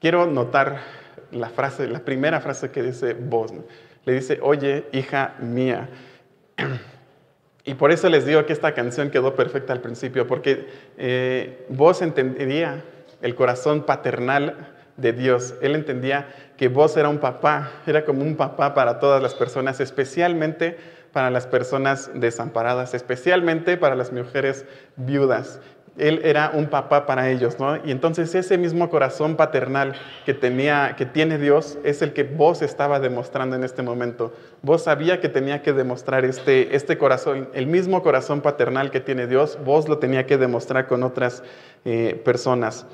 Quiero 0.00 0.24
notar 0.24 0.80
la 1.32 1.50
frase, 1.50 1.86
la 1.86 1.98
primera 1.98 2.40
frase 2.40 2.70
que 2.70 2.82
dice 2.82 3.12
vos. 3.12 3.52
Le 4.06 4.14
dice, 4.14 4.38
oye, 4.40 4.86
hija 4.92 5.34
mía. 5.40 5.90
Y 7.64 7.74
por 7.74 7.92
eso 7.92 8.08
les 8.08 8.24
digo 8.24 8.46
que 8.46 8.54
esta 8.54 8.72
canción 8.72 9.10
quedó 9.10 9.34
perfecta 9.36 9.74
al 9.74 9.82
principio, 9.82 10.26
porque 10.26 10.66
eh, 10.96 11.66
vos 11.68 12.00
entendería 12.00 12.82
el 13.20 13.34
corazón 13.34 13.84
paternal 13.84 14.72
de 14.96 15.12
Dios. 15.12 15.54
Él 15.60 15.74
entendía 15.74 16.28
que 16.58 16.68
vos 16.68 16.96
era 16.96 17.08
un 17.08 17.18
papá, 17.18 17.70
era 17.86 18.04
como 18.04 18.22
un 18.22 18.36
papá 18.36 18.74
para 18.74 18.98
todas 18.98 19.22
las 19.22 19.34
personas, 19.34 19.78
especialmente 19.80 20.76
para 21.12 21.30
las 21.30 21.46
personas 21.46 22.10
desamparadas, 22.14 22.94
especialmente 22.94 23.76
para 23.76 23.94
las 23.94 24.12
mujeres 24.12 24.66
viudas. 24.96 25.60
Él 25.96 26.20
era 26.24 26.50
un 26.52 26.66
papá 26.66 27.06
para 27.06 27.30
ellos, 27.30 27.58
¿no? 27.58 27.76
Y 27.84 27.90
entonces 27.90 28.34
ese 28.34 28.58
mismo 28.58 28.90
corazón 28.90 29.36
paternal 29.36 29.94
que, 30.26 30.34
tenía, 30.34 30.94
que 30.96 31.06
tiene 31.06 31.38
Dios 31.38 31.78
es 31.84 32.02
el 32.02 32.12
que 32.12 32.24
vos 32.24 32.62
estaba 32.62 33.00
demostrando 33.00 33.56
en 33.56 33.64
este 33.64 33.82
momento. 33.82 34.32
Vos 34.62 34.82
sabía 34.82 35.20
que 35.20 35.28
tenía 35.28 35.62
que 35.62 35.72
demostrar 35.72 36.24
este, 36.24 36.74
este 36.74 36.98
corazón, 36.98 37.48
el 37.52 37.66
mismo 37.66 38.02
corazón 38.02 38.40
paternal 38.40 38.90
que 38.90 39.00
tiene 39.00 39.26
Dios, 39.26 39.58
vos 39.64 39.88
lo 39.88 39.98
tenía 39.98 40.26
que 40.26 40.38
demostrar 40.38 40.86
con 40.86 41.02
otras 41.04 41.42
eh, 41.84 42.20
personas. 42.24 42.86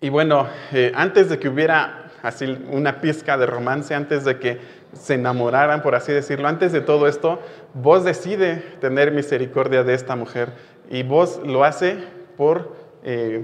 Y 0.00 0.08
bueno, 0.08 0.48
eh, 0.72 0.92
antes 0.94 1.28
de 1.28 1.38
que 1.38 1.48
hubiera 1.48 2.03
así 2.24 2.58
una 2.70 3.02
pizca 3.02 3.36
de 3.36 3.44
romance, 3.44 3.94
antes 3.94 4.24
de 4.24 4.38
que 4.38 4.58
se 4.94 5.14
enamoraran, 5.14 5.82
por 5.82 5.94
así 5.94 6.10
decirlo, 6.10 6.48
antes 6.48 6.72
de 6.72 6.80
todo 6.80 7.06
esto, 7.06 7.38
vos 7.74 8.02
decide 8.02 8.56
tener 8.80 9.12
misericordia 9.12 9.84
de 9.84 9.92
esta 9.92 10.16
mujer 10.16 10.48
y 10.88 11.02
vos 11.02 11.40
lo 11.44 11.64
hace 11.64 11.98
por, 12.38 12.74
eh, 13.04 13.42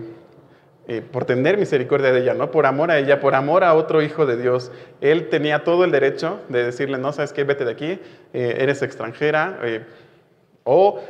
eh, 0.89 1.03
por 1.03 1.27
tener 1.27 1.59
misericordia 1.59 2.11
de 2.11 2.23
ella, 2.23 2.33
¿no? 2.33 2.51
Por 2.51 2.65
amor 2.65 2.91
a 2.91 2.99
ella, 2.99 3.21
por 3.21 3.35
amor 3.35 3.65
a 3.65 3.75
otro 3.75 4.01
hijo 4.01 4.25
de 4.25 4.39
Dios. 4.39 4.73
Él 5.03 5.29
tenía 5.29 5.63
todo 5.63 5.85
el 5.85 5.91
derecho 5.91 6.41
de 6.49 6.65
decirle, 6.65 6.97
no, 6.97 7.13
sabes 7.13 7.35
qué, 7.35 7.45
vete 7.45 7.67
de 7.67 7.73
aquí, 7.73 8.01
eh, 8.33 8.57
eres 8.61 8.81
extranjera, 8.81 9.59
o 10.65 11.01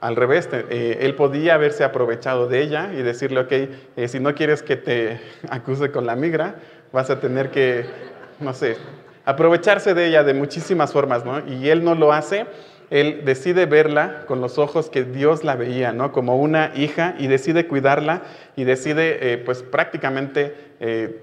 al 0.00 0.16
revés, 0.16 0.48
él 0.70 1.14
podía 1.14 1.54
haberse 1.54 1.84
aprovechado 1.84 2.48
de 2.48 2.60
ella 2.60 2.90
y 2.92 3.02
decirle, 3.02 3.38
ok, 3.38 4.08
si 4.08 4.18
no 4.18 4.34
quieres 4.34 4.64
que 4.64 4.74
te 4.74 5.20
acuse 5.48 5.92
con 5.92 6.06
la 6.06 6.16
migra, 6.16 6.56
vas 6.92 7.10
a 7.10 7.20
tener 7.20 7.50
que, 7.50 7.86
no 8.40 8.54
sé, 8.54 8.76
aprovecharse 9.24 9.94
de 9.94 10.08
ella 10.08 10.24
de 10.24 10.34
muchísimas 10.34 10.92
formas, 10.92 11.24
¿no? 11.24 11.46
Y 11.46 11.68
él 11.68 11.84
no 11.84 11.94
lo 11.94 12.12
hace 12.12 12.46
él 12.92 13.22
decide 13.24 13.64
verla 13.64 14.26
con 14.26 14.42
los 14.42 14.58
ojos 14.58 14.90
que 14.90 15.02
Dios 15.02 15.44
la 15.44 15.56
veía, 15.56 15.92
¿no? 15.92 16.12
Como 16.12 16.36
una 16.36 16.72
hija 16.76 17.14
y 17.18 17.26
decide 17.26 17.66
cuidarla 17.66 18.20
y 18.54 18.64
decide, 18.64 19.32
eh, 19.32 19.38
pues 19.38 19.62
prácticamente, 19.62 20.54
eh, 20.78 21.22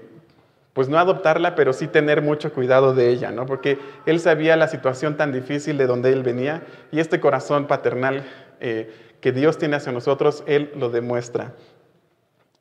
pues 0.72 0.88
no 0.88 0.98
adoptarla, 0.98 1.54
pero 1.54 1.72
sí 1.72 1.86
tener 1.86 2.22
mucho 2.22 2.52
cuidado 2.52 2.92
de 2.92 3.10
ella, 3.10 3.30
¿no? 3.30 3.46
Porque 3.46 3.78
él 4.04 4.18
sabía 4.18 4.56
la 4.56 4.66
situación 4.66 5.16
tan 5.16 5.30
difícil 5.30 5.78
de 5.78 5.86
donde 5.86 6.12
él 6.12 6.24
venía 6.24 6.64
y 6.90 6.98
este 6.98 7.20
corazón 7.20 7.68
paternal 7.68 8.24
eh, 8.58 8.92
que 9.20 9.30
Dios 9.30 9.56
tiene 9.56 9.76
hacia 9.76 9.92
nosotros, 9.92 10.42
él 10.48 10.72
lo 10.74 10.90
demuestra. 10.90 11.52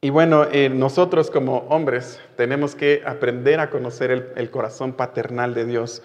Y 0.02 0.12
bueno, 0.12 0.48
nosotros 0.72 1.30
como 1.30 1.58
hombres 1.70 2.22
tenemos 2.38 2.74
que 2.74 3.04
aprender 3.06 3.60
a 3.60 3.70
conocer 3.70 4.34
el, 4.36 4.50
corazón 4.50 4.94
paternal 4.94 5.54
de 5.54 5.66
Dios. 5.66 6.02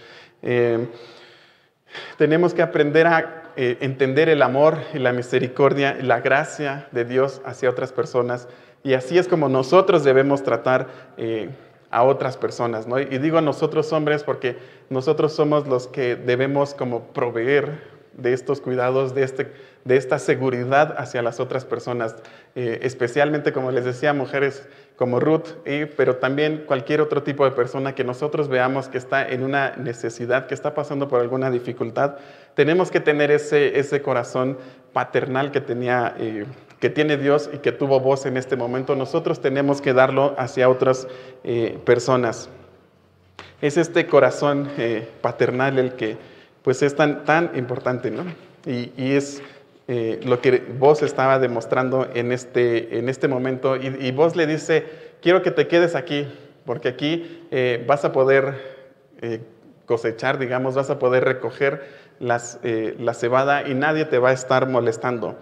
Tenemos 2.19 2.55
que 2.55 2.63
aprender 2.63 3.07
a 3.07 3.53
eh, 3.57 3.79
entender 3.81 4.29
el 4.29 4.43
amor 4.43 4.79
y 4.95 4.99
la 4.99 5.13
misericordia 5.13 5.97
la 6.01 6.21
gracia 6.21 6.89
de 6.91 7.05
Dios 7.05 7.41
hacia 7.45 7.71
otras 7.71 7.93
personas. 7.93 8.49
Y 8.83 8.95
así 8.95 9.17
es 9.17 9.29
como 9.29 9.49
nosotros 9.49 10.05
debemos 10.05 10.43
tratar 10.43 10.89
eh, 11.17 11.51
a 11.91 12.03
otras 12.03 12.37
personas. 12.37 12.87
¿no? 12.87 12.99
Y 12.99 13.19
digo 13.19 13.41
nosotros 13.41 13.93
hombres 13.93 14.25
porque 14.25 14.57
nosotros 14.91 15.33
somos 15.33 15.69
los 15.69 15.87
que 15.87 16.17
debemos 16.17 16.75
como 16.75 17.05
proveer 17.09 17.95
de 18.13 18.33
estos 18.33 18.61
cuidados, 18.61 19.15
de, 19.15 19.23
este, 19.23 19.53
de 19.85 19.97
esta 19.97 20.19
seguridad 20.19 20.95
hacia 20.99 21.23
las 21.23 21.41
otras 21.41 21.65
personas, 21.65 22.17
eh, 22.55 22.81
especialmente, 22.83 23.53
como 23.53 23.71
les 23.71 23.85
decía, 23.85 24.15
mujeres 24.15 24.67
como 24.97 25.21
Ruth, 25.21 25.49
pero 25.97 26.17
también 26.17 26.65
cualquier 26.67 27.01
otro 27.01 27.23
tipo 27.23 27.45
de 27.45 27.51
persona 27.51 27.95
que 27.95 28.05
nosotros 28.05 28.49
veamos 28.49 28.89
que 28.89 28.97
está 28.97 29.29
en 29.29 29.43
una 29.43 29.75
necesidad, 29.77 30.47
que 30.47 30.55
está 30.55 30.73
pasando 30.73 31.09
por 31.09 31.21
alguna 31.21 31.51
dificultad, 31.51 32.17
tenemos 32.55 32.91
que 32.93 33.01
tener 33.01 33.31
ese, 33.31 33.79
ese 33.79 34.03
corazón 34.03 34.57
paternal 34.93 35.51
que, 35.51 35.61
tenía, 35.61 36.15
eh, 36.19 36.47
que 36.79 36.91
tiene 36.91 37.17
Dios 37.17 37.51
y 37.53 37.59
que 37.59 37.73
tuvo 37.73 37.99
voz 37.99 38.25
en 38.25 38.37
este 38.37 38.55
momento. 38.55 38.95
Nosotros 38.95 39.41
tenemos 39.41 39.81
que 39.81 39.93
darlo 39.93 40.35
hacia 40.39 40.69
otras 40.69 41.09
eh, 41.43 41.79
personas. 41.85 42.49
Es 43.61 43.77
este 43.77 44.07
corazón 44.07 44.71
paternal 45.21 45.79
el 45.79 45.95
que 45.95 46.17
pues 46.63 46.83
es 46.83 46.97
tan, 46.97 47.25
tan 47.25 47.51
importante, 47.57 48.11
¿no? 48.11 48.25
Y, 48.67 48.91
es 48.97 49.43
eh, 49.87 50.21
lo 50.25 50.41
que 50.41 50.65
vos 50.79 51.03
estaba 51.03 51.39
demostrando 51.39 52.09
en 52.15 52.33
este, 52.33 52.99
en 52.99 53.09
este 53.11 53.29
momento. 53.29 53.77
Y, 53.77 54.11
vos 54.13 54.35
le 54.35 54.47
dice, 54.47 54.87
quiero 55.21 55.43
que 55.43 55.51
te 55.51 55.69
quedes 55.69 55.95
aquí, 55.95 56.27
porque 56.65 56.89
aquí 56.89 57.47
eh, 57.51 57.85
vas 57.87 58.05
a 58.05 58.13
poder 58.13 58.55
eh, 59.21 59.41
cosechar, 59.85 60.39
digamos, 60.39 60.75
vas 60.75 60.89
a 60.89 60.99
poder 60.99 61.25
recoger 61.25 61.83
las, 62.19 62.61
la 62.63 63.13
cebada 63.13 63.69
y 63.69 63.75
nadie 63.75 64.07
te 64.07 64.19
va 64.19 64.31
a 64.31 64.33
estar 64.33 64.69
molestando. 64.69 65.37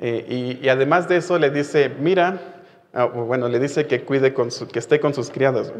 Y, 0.00 0.68
además 0.68 1.08
de 1.08 1.16
eso 1.16 1.38
le 1.38 1.50
dice, 1.50 1.88
mira, 1.88 2.40
ah, 2.92 3.06
bueno, 3.06 3.48
le 3.48 3.58
dice 3.58 3.86
que 3.86 4.02
cuide 4.02 4.34
con 4.34 4.50
su, 4.50 4.68
que 4.68 4.78
esté 4.78 5.00
con 5.00 5.14
sus 5.14 5.30
criados. 5.30 5.72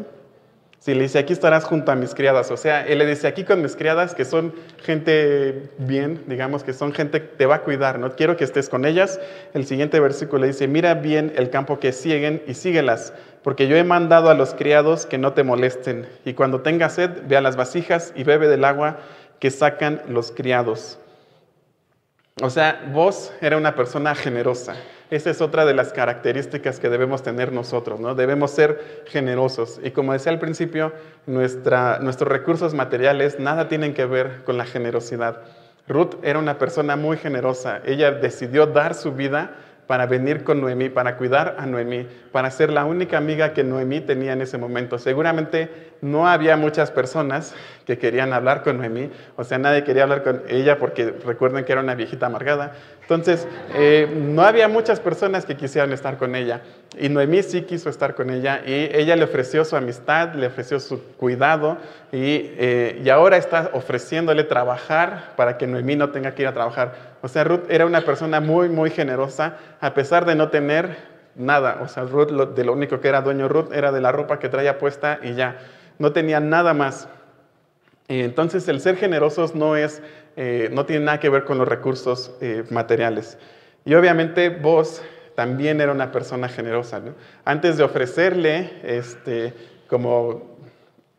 Si 0.79 0.93
le 0.93 1.01
dice, 1.03 1.19
aquí 1.19 1.33
estarás 1.33 1.65
junto 1.65 1.91
a 1.91 1.95
mis 1.95 2.15
criadas. 2.15 2.51
O 2.51 2.57
sea, 2.57 2.87
él 2.87 2.99
le 2.99 3.05
dice, 3.05 3.27
aquí 3.27 3.43
con 3.43 3.61
mis 3.61 3.75
criadas, 3.75 4.15
que 4.15 4.23
son 4.23 4.53
gente 4.81 5.69
bien, 5.77 6.23
digamos 6.27 6.63
que 6.63 6.71
son 6.71 6.93
gente 6.93 7.21
que 7.21 7.27
te 7.27 7.45
va 7.45 7.55
a 7.55 7.61
cuidar, 7.63 7.99
no 7.99 8.15
quiero 8.15 8.37
que 8.37 8.45
estés 8.45 8.69
con 8.69 8.85
ellas. 8.85 9.19
El 9.53 9.65
siguiente 9.65 9.99
versículo 9.99 10.43
le 10.43 10.47
dice, 10.47 10.69
mira 10.69 10.93
bien 10.93 11.33
el 11.35 11.49
campo 11.49 11.79
que 11.79 11.91
siguen 11.91 12.41
y 12.47 12.53
síguelas, 12.53 13.13
porque 13.43 13.67
yo 13.67 13.75
he 13.75 13.83
mandado 13.83 14.29
a 14.29 14.33
los 14.35 14.53
criados 14.53 15.05
que 15.05 15.17
no 15.17 15.33
te 15.33 15.43
molesten. 15.43 16.07
Y 16.23 16.33
cuando 16.33 16.61
tengas 16.61 16.93
sed, 16.93 17.11
ve 17.27 17.35
a 17.35 17.41
las 17.41 17.57
vasijas 17.57 18.13
y 18.15 18.23
bebe 18.23 18.47
del 18.47 18.63
agua 18.63 18.99
que 19.39 19.51
sacan 19.51 20.01
los 20.07 20.31
criados. 20.31 20.97
O 22.41 22.49
sea, 22.49 22.89
vos 22.93 23.33
era 23.41 23.57
una 23.57 23.75
persona 23.75 24.15
generosa. 24.15 24.75
Esa 25.11 25.29
es 25.29 25.41
otra 25.41 25.65
de 25.65 25.73
las 25.73 25.91
características 25.91 26.79
que 26.79 26.87
debemos 26.87 27.21
tener 27.21 27.51
nosotros, 27.51 27.99
¿no? 27.99 28.15
Debemos 28.15 28.51
ser 28.51 29.03
generosos. 29.07 29.79
Y 29.83 29.91
como 29.91 30.13
decía 30.13 30.31
al 30.31 30.39
principio, 30.39 30.93
nuestros 31.25 32.27
recursos 32.27 32.73
materiales 32.73 33.39
nada 33.39 33.67
tienen 33.67 33.93
que 33.93 34.05
ver 34.05 34.43
con 34.45 34.57
la 34.57 34.65
generosidad. 34.65 35.41
Ruth 35.87 36.15
era 36.21 36.39
una 36.39 36.59
persona 36.59 36.95
muy 36.95 37.17
generosa. 37.17 37.81
Ella 37.85 38.11
decidió 38.11 38.67
dar 38.67 38.93
su 38.93 39.11
vida 39.11 39.55
para 39.89 40.05
venir 40.05 40.43
con 40.43 40.61
Noemí, 40.61 40.89
para 40.89 41.17
cuidar 41.17 41.55
a 41.57 41.65
Noemí, 41.65 42.05
para 42.31 42.51
ser 42.51 42.69
la 42.71 42.85
única 42.85 43.17
amiga 43.17 43.53
que 43.53 43.63
Noemí 43.63 44.01
tenía 44.01 44.33
en 44.33 44.41
ese 44.43 44.59
momento. 44.59 44.99
Seguramente 44.99 45.95
no 46.01 46.27
había 46.27 46.57
muchas 46.57 46.91
personas 46.91 47.55
que 47.87 47.97
querían 47.97 48.31
hablar 48.31 48.61
con 48.61 48.77
Noemí, 48.77 49.09
o 49.35 49.43
sea, 49.43 49.57
nadie 49.57 49.83
quería 49.83 50.03
hablar 50.03 50.21
con 50.21 50.43
ella 50.47 50.77
porque 50.77 51.11
recuerden 51.25 51.65
que 51.65 51.71
era 51.71 51.81
una 51.81 51.95
viejita 51.95 52.27
amargada. 52.27 52.73
Entonces, 53.09 53.47
eh, 53.73 54.07
no 54.15 54.43
había 54.43 54.67
muchas 54.67 54.99
personas 54.99 55.43
que 55.43 55.57
quisieran 55.57 55.91
estar 55.93 56.17
con 56.17 56.35
ella. 56.35 56.61
Y 56.95 57.09
Noemí 57.09 57.41
sí 57.41 57.63
quiso 57.63 57.89
estar 57.89 58.13
con 58.13 58.29
ella 58.29 58.61
y 58.63 58.87
ella 58.93 59.15
le 59.15 59.23
ofreció 59.23 59.65
su 59.65 59.75
amistad, 59.75 60.35
le 60.35 60.45
ofreció 60.45 60.79
su 60.79 61.01
cuidado 61.17 61.77
y, 62.11 62.53
eh, 62.59 63.01
y 63.03 63.09
ahora 63.09 63.37
está 63.37 63.71
ofreciéndole 63.73 64.43
trabajar 64.43 65.33
para 65.35 65.57
que 65.57 65.65
Noemí 65.65 65.95
no 65.95 66.11
tenga 66.11 66.35
que 66.35 66.43
ir 66.43 66.47
a 66.49 66.53
trabajar. 66.53 67.17
O 67.23 67.27
sea, 67.27 67.43
Ruth 67.43 67.63
era 67.69 67.87
una 67.87 68.01
persona 68.01 68.41
muy, 68.41 68.69
muy 68.69 68.91
generosa, 68.91 69.57
a 69.81 69.95
pesar 69.95 70.25
de 70.25 70.35
no 70.35 70.49
tener 70.49 70.95
nada. 71.35 71.79
O 71.81 71.87
sea, 71.87 72.03
Ruth, 72.03 72.29
de 72.29 72.63
lo 72.63 72.73
único 72.73 72.99
que 72.99 73.07
era 73.07 73.21
dueño 73.21 73.47
Ruth 73.47 73.73
era 73.73 73.91
de 73.91 74.01
la 74.01 74.11
ropa 74.11 74.37
que 74.37 74.49
traía 74.49 74.77
puesta 74.77 75.19
y 75.23 75.33
ya 75.33 75.57
no 75.97 76.11
tenía 76.11 76.39
nada 76.39 76.75
más. 76.75 77.07
Entonces 78.09 78.67
el 78.67 78.81
ser 78.81 78.97
generosos 78.97 79.53
no, 79.53 79.75
es, 79.75 80.01
eh, 80.35 80.69
no 80.73 80.85
tiene 80.85 81.05
nada 81.05 81.19
que 81.19 81.29
ver 81.29 81.45
con 81.45 81.59
los 81.59 81.67
recursos 81.67 82.35
eh, 82.41 82.63
materiales. 82.71 83.37
Y 83.85 83.93
obviamente 83.93 84.49
vos 84.49 85.03
también 85.35 85.79
era 85.79 85.91
una 85.91 86.11
persona 86.11 86.49
generosa. 86.49 87.01
Antes 87.45 87.77
de 87.77 87.83
ofrecerle 87.83 88.73
este, 88.83 89.53
como, 89.87 90.57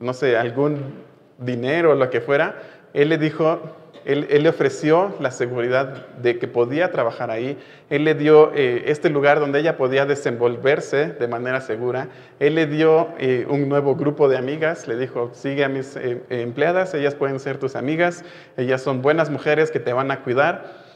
no 0.00 0.12
sé, 0.12 0.36
algún 0.36 1.04
dinero 1.38 1.92
o 1.92 1.94
lo 1.94 2.10
que 2.10 2.20
fuera, 2.20 2.60
él 2.92 3.08
le 3.08 3.18
dijo, 3.18 3.62
él, 4.04 4.26
le 4.42 4.48
ofreció 4.48 5.14
la 5.20 5.30
seguridad 5.30 6.06
de 6.16 6.38
que 6.38 6.48
podía 6.48 6.90
trabajar 6.90 7.30
ahí. 7.30 7.58
Él 7.90 8.04
le 8.04 8.14
dio 8.14 8.52
eh, 8.54 8.84
este 8.86 9.10
lugar 9.10 9.40
donde 9.40 9.60
ella 9.60 9.76
podía 9.76 10.06
desenvolverse 10.06 11.08
de 11.08 11.28
manera 11.28 11.60
segura. 11.60 12.08
Él 12.38 12.54
le 12.54 12.66
dio 12.66 13.08
eh, 13.18 13.46
un 13.48 13.68
nuevo 13.68 13.96
grupo 13.96 14.28
de 14.28 14.38
amigas. 14.38 14.88
Le 14.88 14.96
dijo, 14.96 15.30
sigue 15.34 15.64
a 15.64 15.68
mis 15.68 15.96
eh, 15.96 16.22
empleadas, 16.30 16.94
ellas 16.94 17.14
pueden 17.14 17.40
ser 17.40 17.58
tus 17.58 17.76
amigas. 17.76 18.24
Ellas 18.56 18.82
son 18.82 19.02
buenas 19.02 19.28
mujeres 19.28 19.70
que 19.70 19.80
te 19.80 19.92
van 19.92 20.10
a 20.10 20.22
cuidar. 20.22 20.90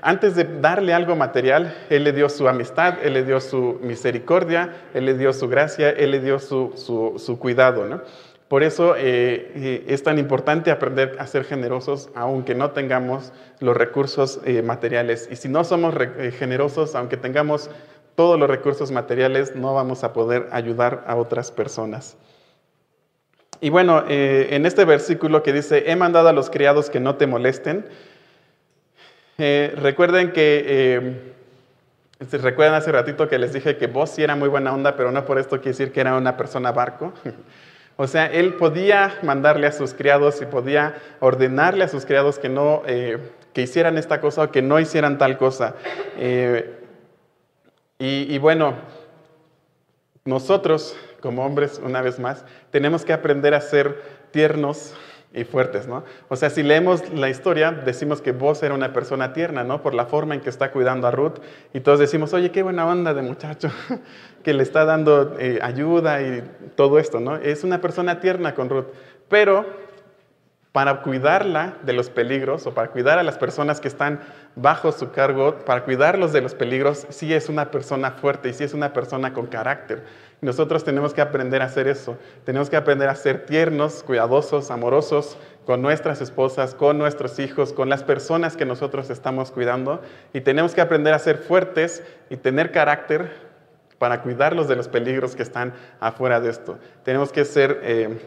Antes 0.00 0.34
de 0.34 0.44
darle 0.44 0.92
algo 0.92 1.16
material, 1.16 1.74
Él 1.90 2.04
le 2.04 2.12
dio 2.12 2.28
su 2.28 2.48
amistad, 2.48 2.98
Él 3.02 3.14
le 3.14 3.24
dio 3.24 3.40
su 3.40 3.78
misericordia, 3.82 4.74
Él 4.94 5.06
le 5.06 5.14
dio 5.14 5.32
su 5.32 5.48
gracia, 5.48 5.90
Él 5.90 6.10
le 6.10 6.20
dio 6.20 6.38
su, 6.38 6.72
su, 6.76 7.14
su 7.18 7.38
cuidado. 7.38 7.84
¿no? 7.84 8.02
Por 8.48 8.62
eso 8.62 8.96
eh, 8.96 9.52
eh, 9.54 9.84
es 9.88 10.02
tan 10.02 10.18
importante 10.18 10.70
aprender 10.70 11.16
a 11.18 11.26
ser 11.26 11.44
generosos 11.44 12.08
aunque 12.14 12.54
no 12.54 12.70
tengamos 12.70 13.30
los 13.60 13.76
recursos 13.76 14.40
eh, 14.44 14.62
materiales. 14.62 15.28
Y 15.30 15.36
si 15.36 15.48
no 15.48 15.64
somos 15.64 15.94
generosos, 16.38 16.94
aunque 16.94 17.18
tengamos 17.18 17.70
todos 18.14 18.40
los 18.40 18.48
recursos 18.48 18.90
materiales, 18.90 19.54
no 19.54 19.74
vamos 19.74 20.02
a 20.02 20.14
poder 20.14 20.48
ayudar 20.50 21.04
a 21.06 21.16
otras 21.16 21.52
personas. 21.52 22.16
Y 23.60 23.70
bueno, 23.70 24.04
en 24.08 24.66
este 24.66 24.84
versículo 24.84 25.42
que 25.42 25.52
dice, 25.52 25.90
he 25.90 25.96
mandado 25.96 26.28
a 26.28 26.32
los 26.32 26.48
criados 26.48 26.90
que 26.90 27.00
no 27.00 27.16
te 27.16 27.26
molesten, 27.26 27.84
recuerden 29.36 30.32
que... 30.32 31.36
¿Recuerdan 32.20 32.74
hace 32.74 32.90
ratito 32.90 33.28
que 33.28 33.38
les 33.38 33.52
dije 33.52 33.76
que 33.76 33.86
vos 33.86 34.10
sí 34.10 34.24
era 34.24 34.34
muy 34.34 34.48
buena 34.48 34.74
onda, 34.74 34.96
pero 34.96 35.12
no 35.12 35.24
por 35.24 35.38
esto 35.38 35.58
quiere 35.58 35.70
decir 35.70 35.92
que 35.92 36.00
era 36.00 36.16
una 36.16 36.36
persona 36.36 36.72
barco? 36.72 37.12
O 38.00 38.06
sea, 38.06 38.26
él 38.26 38.54
podía 38.54 39.18
mandarle 39.24 39.66
a 39.66 39.72
sus 39.72 39.92
criados 39.92 40.40
y 40.40 40.46
podía 40.46 40.94
ordenarle 41.18 41.82
a 41.82 41.88
sus 41.88 42.06
criados 42.06 42.38
que 42.38 42.48
no 42.48 42.82
eh, 42.86 43.18
que 43.52 43.62
hicieran 43.62 43.98
esta 43.98 44.20
cosa 44.20 44.44
o 44.44 44.50
que 44.52 44.62
no 44.62 44.78
hicieran 44.78 45.18
tal 45.18 45.36
cosa. 45.36 45.74
Eh, 46.16 46.78
y, 47.98 48.32
y 48.32 48.38
bueno, 48.38 48.74
nosotros 50.24 50.96
como 51.20 51.44
hombres, 51.44 51.80
una 51.84 52.00
vez 52.00 52.20
más, 52.20 52.44
tenemos 52.70 53.04
que 53.04 53.12
aprender 53.12 53.52
a 53.52 53.60
ser 53.60 54.00
tiernos 54.30 54.94
y 55.32 55.44
fuertes, 55.44 55.86
¿no? 55.86 56.04
O 56.28 56.36
sea, 56.36 56.48
si 56.48 56.62
leemos 56.62 57.12
la 57.12 57.28
historia, 57.28 57.70
decimos 57.70 58.22
que 58.22 58.32
vos 58.32 58.62
era 58.62 58.74
una 58.74 58.92
persona 58.92 59.32
tierna, 59.32 59.62
¿no? 59.62 59.82
Por 59.82 59.94
la 59.94 60.06
forma 60.06 60.34
en 60.34 60.40
que 60.40 60.48
está 60.48 60.70
cuidando 60.70 61.06
a 61.06 61.10
Ruth. 61.10 61.38
Y 61.74 61.80
todos 61.80 61.98
decimos, 61.98 62.32
oye, 62.32 62.50
qué 62.50 62.62
buena 62.62 62.86
onda 62.86 63.12
de 63.12 63.22
muchacho, 63.22 63.70
que 64.42 64.54
le 64.54 64.62
está 64.62 64.84
dando 64.84 65.36
eh, 65.38 65.58
ayuda 65.62 66.22
y 66.22 66.42
todo 66.76 66.98
esto, 66.98 67.20
¿no? 67.20 67.36
Es 67.36 67.62
una 67.64 67.80
persona 67.80 68.20
tierna 68.20 68.54
con 68.54 68.70
Ruth. 68.70 68.86
Pero 69.28 69.66
para 70.72 71.02
cuidarla 71.02 71.76
de 71.82 71.92
los 71.92 72.08
peligros 72.08 72.66
o 72.66 72.72
para 72.72 72.88
cuidar 72.88 73.18
a 73.18 73.22
las 73.22 73.36
personas 73.36 73.80
que 73.80 73.88
están 73.88 74.20
bajo 74.54 74.92
su 74.92 75.10
cargo, 75.10 75.56
para 75.64 75.84
cuidarlos 75.84 76.32
de 76.32 76.40
los 76.40 76.54
peligros, 76.54 77.06
sí 77.08 77.34
es 77.34 77.48
una 77.48 77.70
persona 77.70 78.12
fuerte 78.12 78.48
y 78.48 78.52
sí 78.52 78.64
es 78.64 78.74
una 78.74 78.92
persona 78.92 79.32
con 79.32 79.46
carácter. 79.46 80.04
Nosotros 80.40 80.84
tenemos 80.84 81.14
que 81.14 81.20
aprender 81.20 81.62
a 81.62 81.64
hacer 81.64 81.88
eso. 81.88 82.16
Tenemos 82.44 82.70
que 82.70 82.76
aprender 82.76 83.08
a 83.08 83.14
ser 83.16 83.46
tiernos, 83.46 84.04
cuidadosos, 84.04 84.70
amorosos 84.70 85.36
con 85.66 85.82
nuestras 85.82 86.20
esposas, 86.20 86.74
con 86.74 86.96
nuestros 86.96 87.38
hijos, 87.38 87.72
con 87.72 87.88
las 87.88 88.04
personas 88.04 88.56
que 88.56 88.64
nosotros 88.64 89.10
estamos 89.10 89.50
cuidando. 89.50 90.00
Y 90.32 90.40
tenemos 90.40 90.74
que 90.74 90.80
aprender 90.80 91.12
a 91.12 91.18
ser 91.18 91.38
fuertes 91.38 92.02
y 92.30 92.36
tener 92.36 92.70
carácter 92.70 93.48
para 93.98 94.22
cuidarlos 94.22 94.68
de 94.68 94.76
los 94.76 94.86
peligros 94.88 95.34
que 95.34 95.42
están 95.42 95.74
afuera 95.98 96.40
de 96.40 96.50
esto. 96.50 96.78
Tenemos 97.04 97.32
que 97.32 97.44
ser... 97.44 97.80
Eh, 97.82 98.18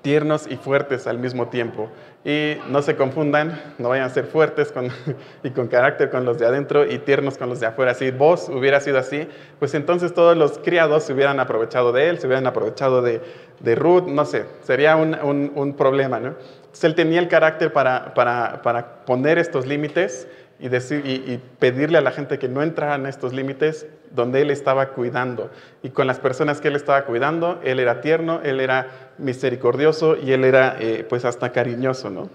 tiernos 0.00 0.46
y 0.48 0.56
fuertes 0.56 1.06
al 1.06 1.18
mismo 1.18 1.48
tiempo. 1.48 1.90
Y 2.24 2.56
no 2.68 2.82
se 2.82 2.96
confundan, 2.96 3.60
no 3.78 3.90
vayan 3.90 4.06
a 4.06 4.08
ser 4.08 4.26
fuertes 4.26 4.72
y 5.42 5.50
con 5.50 5.68
carácter 5.68 6.10
con 6.10 6.24
los 6.24 6.38
de 6.38 6.46
adentro 6.46 6.90
y 6.90 6.98
tiernos 6.98 7.36
con 7.36 7.48
los 7.48 7.60
de 7.60 7.66
afuera. 7.66 7.94
Si 7.94 8.10
vos 8.10 8.48
hubiera 8.48 8.80
sido 8.80 8.98
así, 8.98 9.28
pues 9.58 9.74
entonces 9.74 10.14
todos 10.14 10.36
los 10.36 10.58
criados 10.58 11.04
se 11.04 11.12
hubieran 11.12 11.40
aprovechado 11.40 11.92
de 11.92 12.08
él, 12.08 12.18
se 12.18 12.26
hubieran 12.26 12.46
aprovechado 12.46 13.02
de, 13.02 13.20
de 13.60 13.74
Ruth, 13.74 14.06
no 14.06 14.24
sé, 14.24 14.46
sería 14.62 14.96
un, 14.96 15.52
un, 15.54 15.74
problema. 15.74 16.20
¿no? 16.20 16.28
Entonces 16.28 16.84
él 16.84 16.94
tenía 16.94 17.20
el 17.20 17.28
carácter 17.28 17.72
para, 17.72 18.14
para, 18.14 18.62
para 18.62 19.04
poner 19.04 19.38
estos 19.38 19.66
límites 19.66 20.28
y, 20.62 21.40
pedirle 21.58 21.98
a 21.98 22.00
la 22.00 22.12
gente 22.12 22.38
que 22.38 22.48
no 22.48 22.62
entraran 22.62 23.02
en 23.02 23.06
estos 23.08 23.32
límites 23.32 23.86
donde 24.12 24.42
él 24.42 24.50
estaba 24.50 24.90
cuidando. 24.90 25.50
Y 25.82 25.90
con 25.90 26.06
las 26.06 26.20
personas 26.20 26.60
que 26.60 26.68
él 26.68 26.76
estaba 26.76 27.04
cuidando, 27.04 27.60
él 27.64 27.80
era 27.80 28.00
tierno, 28.00 28.40
él 28.44 28.60
era 28.60 29.10
misericordioso 29.18 30.16
y 30.16 30.32
él 30.32 30.44
era 30.44 30.76
eh, 30.78 31.04
pues 31.08 31.24
hasta 31.24 31.50
cariñoso, 31.50 32.10
¿no? 32.10 32.30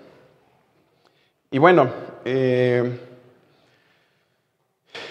Y 1.52 1.60
bueno, 1.60 1.90
eh, 2.26 3.00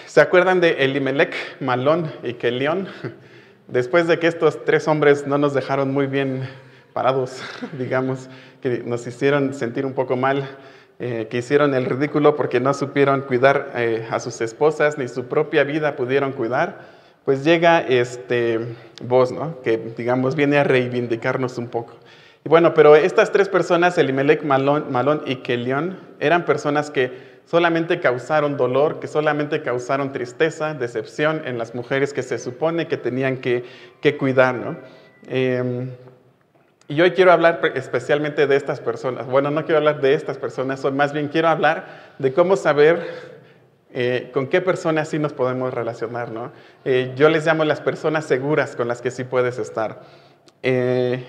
¿se 0.05 0.21
acuerdan 0.21 0.61
de 0.61 0.83
Elimelech, 0.85 1.33
Malón 1.59 2.11
y 2.21 2.35
Kelión? 2.35 2.87
Después 3.67 4.07
de 4.07 4.19
que 4.19 4.27
estos 4.27 4.63
tres 4.63 4.87
hombres 4.87 5.25
no 5.25 5.39
nos 5.39 5.55
dejaron 5.55 5.91
muy 5.91 6.05
bien 6.05 6.47
parados, 6.93 7.41
digamos, 7.79 8.29
que 8.61 8.83
nos 8.85 9.07
hicieron 9.07 9.55
sentir 9.55 9.85
un 9.85 9.93
poco 9.93 10.15
mal, 10.15 10.47
eh, 10.99 11.27
que 11.29 11.37
hicieron 11.37 11.73
el 11.75 11.85
ridículo 11.85 12.35
porque 12.35 12.59
no 12.59 12.73
supieron 12.73 13.21
cuidar 13.21 13.71
eh, 13.75 14.07
a 14.09 14.19
sus 14.19 14.41
esposas, 14.41 14.97
ni 14.97 15.07
su 15.07 15.25
propia 15.25 15.63
vida 15.63 15.95
pudieron 15.95 16.31
cuidar, 16.31 16.79
pues 17.23 17.43
llega 17.43 17.79
este 17.81 18.59
vos, 19.03 19.31
¿no? 19.31 19.61
Que 19.61 19.77
digamos 19.95 20.35
viene 20.35 20.57
a 20.57 20.63
reivindicarnos 20.63 21.57
un 21.57 21.67
poco. 21.67 21.93
Y 22.45 22.49
bueno, 22.49 22.73
pero 22.73 22.95
estas 22.95 23.31
tres 23.31 23.49
personas, 23.49 23.97
Elimelech, 23.97 24.43
Malón, 24.43 24.91
Malón 24.91 25.21
y 25.25 25.37
Kelión, 25.37 25.99
eran 26.19 26.45
personas 26.45 26.89
que 26.89 27.37
solamente 27.45 27.99
causaron 27.99 28.57
dolor, 28.57 28.99
que 28.99 29.07
solamente 29.07 29.61
causaron 29.61 30.11
tristeza, 30.11 30.73
decepción 30.73 31.41
en 31.45 31.57
las 31.57 31.75
mujeres 31.75 32.13
que 32.13 32.23
se 32.23 32.39
supone 32.39 32.87
que 32.87 32.97
tenían 32.97 33.37
que, 33.37 33.65
que 34.01 34.17
cuidar, 34.17 34.55
¿no? 34.55 34.77
Em, 35.27 35.91
y 36.87 37.01
hoy 37.01 37.11
quiero 37.11 37.31
hablar 37.31 37.59
especialmente 37.75 38.47
de 38.47 38.55
estas 38.55 38.79
personas. 38.79 39.27
Bueno, 39.27 39.51
no 39.51 39.65
quiero 39.65 39.77
hablar 39.77 39.99
de 39.99 40.13
estas 40.13 40.37
personas, 40.37 40.83
más 40.93 41.13
bien 41.13 41.27
quiero 41.27 41.49
hablar 41.49 42.13
de 42.17 42.33
cómo 42.33 42.55
saber 42.55 43.37
eh, 43.93 44.29
con 44.33 44.47
qué 44.47 44.61
personas 44.61 45.09
sí 45.09 45.19
nos 45.19 45.33
podemos 45.33 45.73
relacionar. 45.73 46.31
¿no? 46.31 46.51
Eh, 46.85 47.13
yo 47.15 47.29
les 47.29 47.45
llamo 47.45 47.63
las 47.65 47.81
personas 47.81 48.25
seguras 48.25 48.75
con 48.75 48.87
las 48.87 49.01
que 49.01 49.11
sí 49.11 49.23
puedes 49.23 49.57
estar. 49.59 50.01
Eh, 50.63 51.25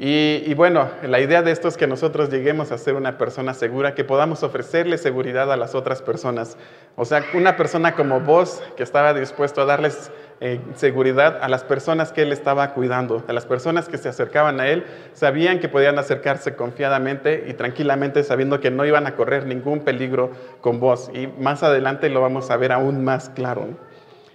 y, 0.00 0.54
bueno, 0.54 0.88
la 1.02 1.18
idea 1.18 1.42
de 1.42 1.50
esto 1.50 1.66
es 1.66 1.76
que 1.76 1.88
nosotros 1.88 2.30
lleguemos 2.30 2.70
a 2.70 2.78
ser 2.78 2.94
una 2.94 3.18
persona 3.18 3.52
segura, 3.52 3.96
que 3.96 4.04
podamos 4.04 4.44
ofrecerle 4.44 4.96
seguridad 4.96 5.52
a 5.52 5.56
las 5.56 5.74
otras 5.74 6.02
personas. 6.02 6.56
O 6.94 7.04
sea, 7.04 7.24
una 7.34 7.56
persona 7.56 7.96
como 7.96 8.20
vos 8.20 8.62
que 8.76 8.84
estaba 8.84 9.12
dispuesto 9.12 9.62
a 9.62 9.64
darles 9.64 10.12
eh, 10.40 10.60
seguridad 10.76 11.40
a 11.42 11.48
las 11.48 11.64
personas 11.64 12.12
que 12.12 12.22
él 12.22 12.30
estaba 12.30 12.74
cuidando, 12.74 13.24
a 13.26 13.32
las 13.32 13.44
personas 13.44 13.88
que 13.88 13.98
se 13.98 14.08
acercaban 14.08 14.60
a 14.60 14.68
él, 14.68 14.84
sabían 15.14 15.58
que 15.58 15.68
podían 15.68 15.98
acercarse 15.98 16.54
confiadamente 16.54 17.46
y 17.48 17.54
tranquilamente 17.54 18.22
sabiendo 18.22 18.60
que 18.60 18.70
no 18.70 18.86
iban 18.86 19.08
a 19.08 19.16
correr 19.16 19.46
ningún 19.46 19.80
peligro 19.80 20.30
con 20.60 20.78
vos. 20.78 21.10
Y 21.12 21.26
más 21.26 21.64
adelante 21.64 22.08
lo 22.08 22.20
vamos 22.20 22.52
a 22.52 22.56
ver 22.56 22.70
aún 22.70 23.02
más 23.02 23.30
claro. 23.30 23.66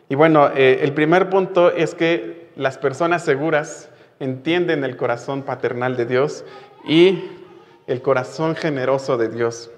Y 0.10 0.16
bueno, 0.16 0.50
eh, 0.54 0.80
el 0.82 0.92
primer 0.92 1.30
punto 1.30 1.72
es 1.72 1.96
que 1.96 2.50
las 2.58 2.78
personas 2.78 3.24
seguras 3.24 3.90
entienden 4.24 4.84
el 4.84 4.96
corazón 4.96 5.44
paternal 5.44 5.98
de 5.98 6.06
Dios 6.06 6.46
y 6.86 7.24
el 7.88 8.02
corazón 8.02 8.56
generoso 8.56 9.18
de 9.18 9.30
Dios. 9.30 9.70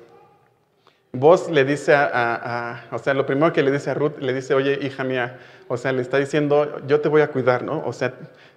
vos 1.12 1.50
le 1.50 1.64
dice 1.64 1.94
a, 1.96 2.86
o 2.92 3.00
sea, 3.00 3.14
lo 3.14 3.26
primero 3.26 3.54
que 3.54 3.64
le 3.64 3.72
dice 3.72 3.90
a 3.90 3.94
Ruth, 3.94 4.18
le 4.20 4.34
dice, 4.34 4.54
oye, 4.54 4.78
hija 4.82 5.04
mía, 5.04 5.40
o 5.68 5.78
sea, 5.78 5.92
le 5.94 6.02
está 6.02 6.18
diciendo, 6.18 6.82
yo 6.88 7.00
te 7.00 7.10
voy 7.10 7.22
a 7.22 7.32
cuidar, 7.32 7.64
¿no? 7.64 7.82
O 7.86 7.94
sea, 7.94 8.14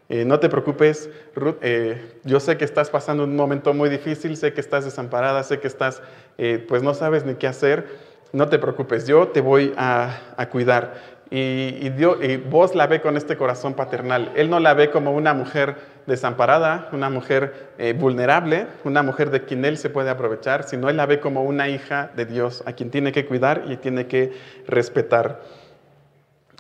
eh, 0.09 0.25
no 0.25 0.41
te 0.41 0.49
preocupes, 0.49 1.09
Ruth, 1.35 1.57
eh, 1.63 2.19
yo 2.25 2.41
sé 2.41 2.57
que 2.57 2.65
estás 2.65 2.91
pasando 2.91 3.25
un 3.25 3.37
momento 3.37 3.75
muy 3.75 3.89
difícil, 3.89 4.37
sé 4.37 4.53
que 4.53 4.61
estás 4.61 4.85
desamparada, 4.85 5.43
sé 5.45 5.61
que 5.61 5.69
estás, 5.69 6.03
eh, 6.37 6.65
pues 6.67 6.83
no 6.83 6.95
sabes 6.95 7.25
ni 7.25 7.35
qué 7.35 7.47
hacer, 7.47 7.87
no 8.33 8.49
te 8.49 8.59
preocupes, 8.59 9.07
yo 9.07 9.29
te 9.29 9.41
voy 9.41 9.73
a, 9.77 10.49
cuidar. 10.51 11.18
Y, 11.31 11.91
Dios, 11.91 12.17
y 12.23 12.39
vos 12.39 12.75
la 12.75 12.87
ve 12.87 13.03
con 13.03 13.17
este 13.19 13.37
corazón 13.37 13.75
paternal. 13.75 14.33
Él 14.35 14.49
no 14.49 14.61
la 14.61 14.73
ve 14.73 14.91
como 14.91 15.13
una 15.13 15.35
mujer 15.35 15.77
desamparada, 16.07 16.89
una 16.93 17.11
mujer 17.11 17.75
vulnerable, 17.99 18.67
una 18.85 19.03
mujer 19.03 19.31
de 19.31 19.45
quien 19.45 19.65
él 19.67 19.77
se 19.77 19.91
puede 19.91 20.09
aprovechar, 20.09 20.65
sino 20.65 20.89
él 20.89 20.97
la 20.97 21.05
ve 21.05 21.21
como 21.21 21.43
una 21.43 21.69
hija 21.69 22.11
de 22.17 22.25
Dios, 22.25 22.63
a 22.65 22.73
quien 22.73 22.91
tiene 22.91 23.13
que 23.13 23.27
cuidar 23.27 23.65
y 23.69 23.77
tiene 23.77 24.07
que 24.07 24.33
respetar. 24.67 25.43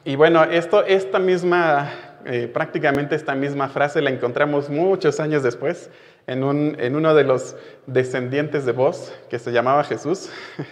Y 0.05 0.16
bueno, 0.16 0.45
esto, 0.45 0.85
esta 0.85 1.19
misma 1.19 1.91
eh, 2.25 2.47
prácticamente 2.47 3.14
esta 3.14 3.35
misma 3.35 3.69
frase 3.69 4.03
la 4.03 4.11
encontramos 4.11 4.69
muchos 4.69 5.21
años 5.21 5.43
después 5.43 5.89
en, 6.27 6.43
uno 6.43 7.14
de 7.14 7.25
los 7.25 7.57
descendientes 7.87 8.66
de 8.66 8.73
vos, 8.73 9.14
que 9.31 9.39
se 9.39 9.51
llamaba 9.51 9.85
Jesús. 9.85 10.31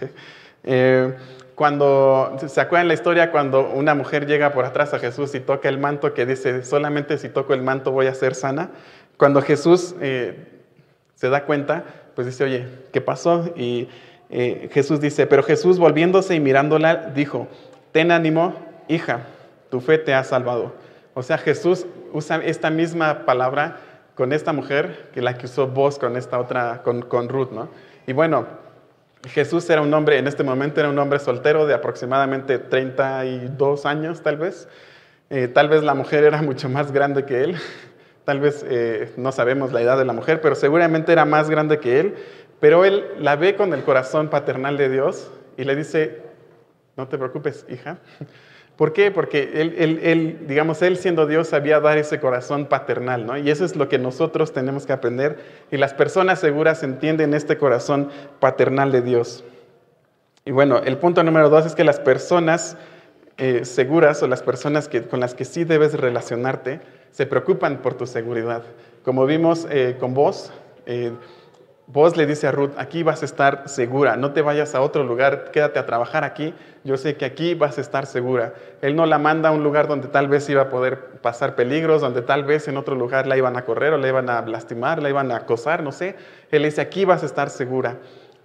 Eh, 0.69 1.13
cuando, 1.57 2.37
¿se 2.47 2.61
acuerdan 2.61 2.87
la 2.87 2.93
historia 2.93 3.31
cuando 3.31 3.71
una 3.71 3.95
mujer 3.95 4.27
llega 4.27 4.53
por 4.53 4.63
atrás 4.63 4.93
a 4.93 4.99
Jesús 4.99 5.33
y 5.33 5.39
toca 5.39 5.67
el 5.67 5.79
manto 5.79 6.13
que 6.13 6.25
dice, 6.25 6.63
solamente 6.63 7.17
si 7.17 7.29
toco 7.29 7.53
el 7.55 7.63
manto 7.63 7.91
voy 7.91 8.05
a 8.05 8.13
ser 8.13 8.35
sana? 8.35 8.69
Cuando 9.17 9.41
Jesús 9.41 9.95
eh, 9.99 10.61
se 11.15 11.29
da 11.29 11.45
cuenta, 11.45 11.83
pues 12.13 12.27
dice, 12.27 12.43
oye, 12.43 12.67
¿qué 12.93 13.01
pasó? 13.01 13.51
Y 13.55 13.89
Jesús 14.29 14.99
dice, 15.01 15.25
pero 15.25 15.41
Jesús 15.41 15.79
volviéndose 15.79 16.35
y 16.35 16.39
mirándola, 16.39 17.11
dijo, 17.15 17.47
ten 17.91 18.11
ánimo, 18.11 18.53
hija, 18.87 19.21
tu 19.71 19.81
fe 19.81 19.97
te 19.97 20.13
ha 20.13 20.23
salvado. 20.23 20.75
O 21.15 21.23
sea, 21.23 21.39
Jesús 21.39 21.87
usa 22.13 22.37
esta 22.43 22.69
misma 22.69 23.25
palabra 23.25 23.77
con 24.13 24.33
esta 24.33 24.53
mujer 24.53 25.09
que 25.11 25.21
la 25.21 25.37
que 25.37 25.45
usó 25.45 25.67
vos 25.67 25.97
con 25.97 26.17
esta 26.17 26.39
otra, 26.39 26.83
con, 26.83 27.29
Ruth, 27.29 27.51
¿no? 27.51 27.69
Y 28.05 28.13
bueno, 28.13 28.45
Jesús 29.25 29.69
era 29.69 29.81
un 29.81 29.93
hombre, 29.93 30.17
en 30.17 30.27
este 30.27 30.43
momento 30.43 30.79
era 30.79 30.89
un 30.89 30.99
hombre 30.99 31.19
soltero 31.19 31.65
de 31.65 31.73
aproximadamente 31.73 32.59
32 32.59 33.85
años, 33.85 34.21
tal 34.21 34.37
vez. 34.37 34.67
Eh, 35.29 35.47
tal 35.47 35.67
vez 35.67 35.83
la 35.83 35.93
mujer 35.93 36.23
era 36.23 36.41
mucho 36.41 36.69
más 36.69 36.91
grande 36.91 37.25
que 37.25 37.43
él. 37.43 37.57
Tal 38.23 38.41
vez 38.41 38.65
eh, 38.67 39.13
no 39.15 39.31
sabemos 39.31 39.71
la 39.71 39.81
edad 39.81 39.97
de 39.97 40.03
la 40.03 40.11
mujer, 40.11 40.41
pero 40.41 40.53
seguramente 40.53 41.13
era 41.13 41.23
más 41.23 41.49
grande 41.49 41.79
que 41.79 42.01
él. 42.01 42.15
Pero 42.59 42.83
él 42.83 43.05
la 43.19 43.37
ve 43.37 43.55
con 43.55 43.73
el 43.73 43.83
corazón 43.83 44.29
paternal 44.29 44.75
de 44.75 44.89
Dios 44.89 45.31
y 45.55 45.63
le 45.63 45.77
dice, 45.77 46.23
no 46.97 47.07
te 47.07 47.17
preocupes, 47.17 47.65
hija, 47.69 47.99
¿Por 48.77 48.93
qué? 48.93 49.09
Porque 49.09 49.49
él, 49.55 50.45
digamos, 50.47 50.83
él 50.83 50.97
siendo 50.97 51.25
Dios 51.25 51.47
sabía 51.47 51.79
dar 51.79 51.97
ese 51.97 52.19
corazón 52.19 52.67
paternal, 52.67 53.25
¿no? 53.25 53.35
Y 53.35 53.49
eso 53.49 53.65
es 53.65 53.75
lo 53.75 53.89
que 53.89 53.97
nosotros 53.97 54.53
tenemos 54.53 54.85
que 54.85 54.93
aprender. 54.93 55.39
Y 55.71 55.77
las 55.77 55.95
personas 55.95 56.39
seguras 56.39 56.83
entienden 56.83 57.33
este 57.33 57.57
corazón 57.57 58.09
paternal 58.39 58.91
de 58.91 59.01
Dios. 59.01 59.43
Y 60.45 60.51
bueno, 60.51 60.77
el 60.85 60.97
punto 60.97 61.23
número 61.23 61.49
dos 61.49 61.65
es 61.65 61.73
que 61.73 61.83
las 61.83 61.99
personas 61.99 62.77
eh, 63.37 63.65
seguras 63.65 64.21
o 64.21 64.27
las 64.27 64.43
personas 64.43 64.87
que, 64.87 65.01
con 65.03 65.19
las 65.19 65.33
que 65.33 65.43
sí 65.43 65.63
debes 65.63 65.93
relacionarte 65.93 66.79
se 67.09 67.25
preocupan 67.25 67.81
por 67.81 67.95
tu 67.95 68.05
seguridad. 68.05 68.63
Como 69.03 69.25
vimos 69.25 69.67
eh, 69.71 69.97
con 69.99 70.13
vos, 70.13 70.51
eh, 70.85 71.13
Vos 71.89 72.17
le 72.17 72.25
dice 72.25 72.47
a 72.47 72.51
Ruth, 72.51 72.73
aquí 72.75 73.01
vas 73.01 73.21
a 73.21 73.25
estar 73.25 73.69
segura, 73.69 74.17
no 74.17 74.33
te 74.33 74.41
vayas 74.41 74.75
a 74.75 74.81
otro 74.81 75.05
lugar, 75.05 75.51
quédate 75.51 75.79
a 75.79 75.85
trabajar 75.85 76.25
aquí, 76.25 76.53
yo 76.83 76.97
sé 76.97 77.15
que 77.15 77.23
aquí 77.23 77.55
vas 77.55 77.77
a 77.77 77.81
estar 77.81 78.05
segura. 78.05 78.55
Él 78.81 78.93
no 78.93 79.05
la 79.05 79.17
manda 79.19 79.47
a 79.47 79.51
un 79.53 79.63
lugar 79.63 79.87
donde 79.87 80.09
tal 80.09 80.27
vez 80.27 80.49
iba 80.49 80.63
a 80.63 80.69
poder 80.69 81.21
pasar 81.21 81.55
peligros, 81.55 82.01
donde 82.01 82.21
tal 82.21 82.43
vez 82.43 82.67
en 82.67 82.75
otro 82.75 82.93
lugar 82.95 83.25
la 83.25 83.37
iban 83.37 83.55
a 83.55 83.63
correr 83.63 83.93
o 83.93 83.97
la 83.97 84.09
iban 84.09 84.29
a 84.29 84.41
lastimar, 84.41 85.01
la 85.01 85.07
iban 85.07 85.31
a 85.31 85.37
acosar, 85.37 85.81
no 85.81 85.93
sé. 85.93 86.17
Él 86.51 86.63
dice, 86.63 86.81
aquí 86.81 87.05
vas 87.05 87.23
a 87.23 87.25
estar 87.25 87.49
segura. 87.49 87.99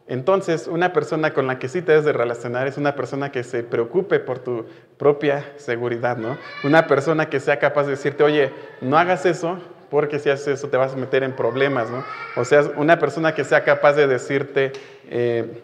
Entonces, 0.06 0.68
una 0.68 0.92
persona 0.92 1.34
con 1.34 1.48
la 1.48 1.58
que 1.58 1.68
sí 1.68 1.82
te 1.82 1.92
debes 1.92 2.04
de 2.04 2.12
relacionar 2.12 2.68
es 2.68 2.76
una 2.76 2.94
persona 2.94 3.32
que 3.32 3.42
se 3.42 3.64
preocupe 3.64 4.20
por 4.20 4.38
tu 4.38 4.66
propia 4.98 5.44
seguridad, 5.56 6.16
¿no? 6.16 6.38
Una 6.62 6.86
persona 6.86 7.28
que 7.28 7.40
sea 7.40 7.58
capaz 7.58 7.84
de 7.84 7.90
decirte, 7.90 8.22
oye, 8.22 8.52
no 8.80 8.98
hagas 8.98 9.26
eso, 9.26 9.58
porque 9.92 10.18
si 10.18 10.30
haces 10.30 10.48
eso 10.48 10.68
te 10.68 10.78
vas 10.78 10.94
a 10.94 10.96
meter 10.96 11.22
en 11.22 11.36
problemas, 11.36 11.90
¿no? 11.90 12.02
O 12.34 12.46
sea, 12.46 12.62
una 12.76 12.98
persona 12.98 13.34
que 13.34 13.44
sea 13.44 13.62
capaz 13.62 13.92
de 13.92 14.06
decirte, 14.06 14.72
eh, 15.10 15.62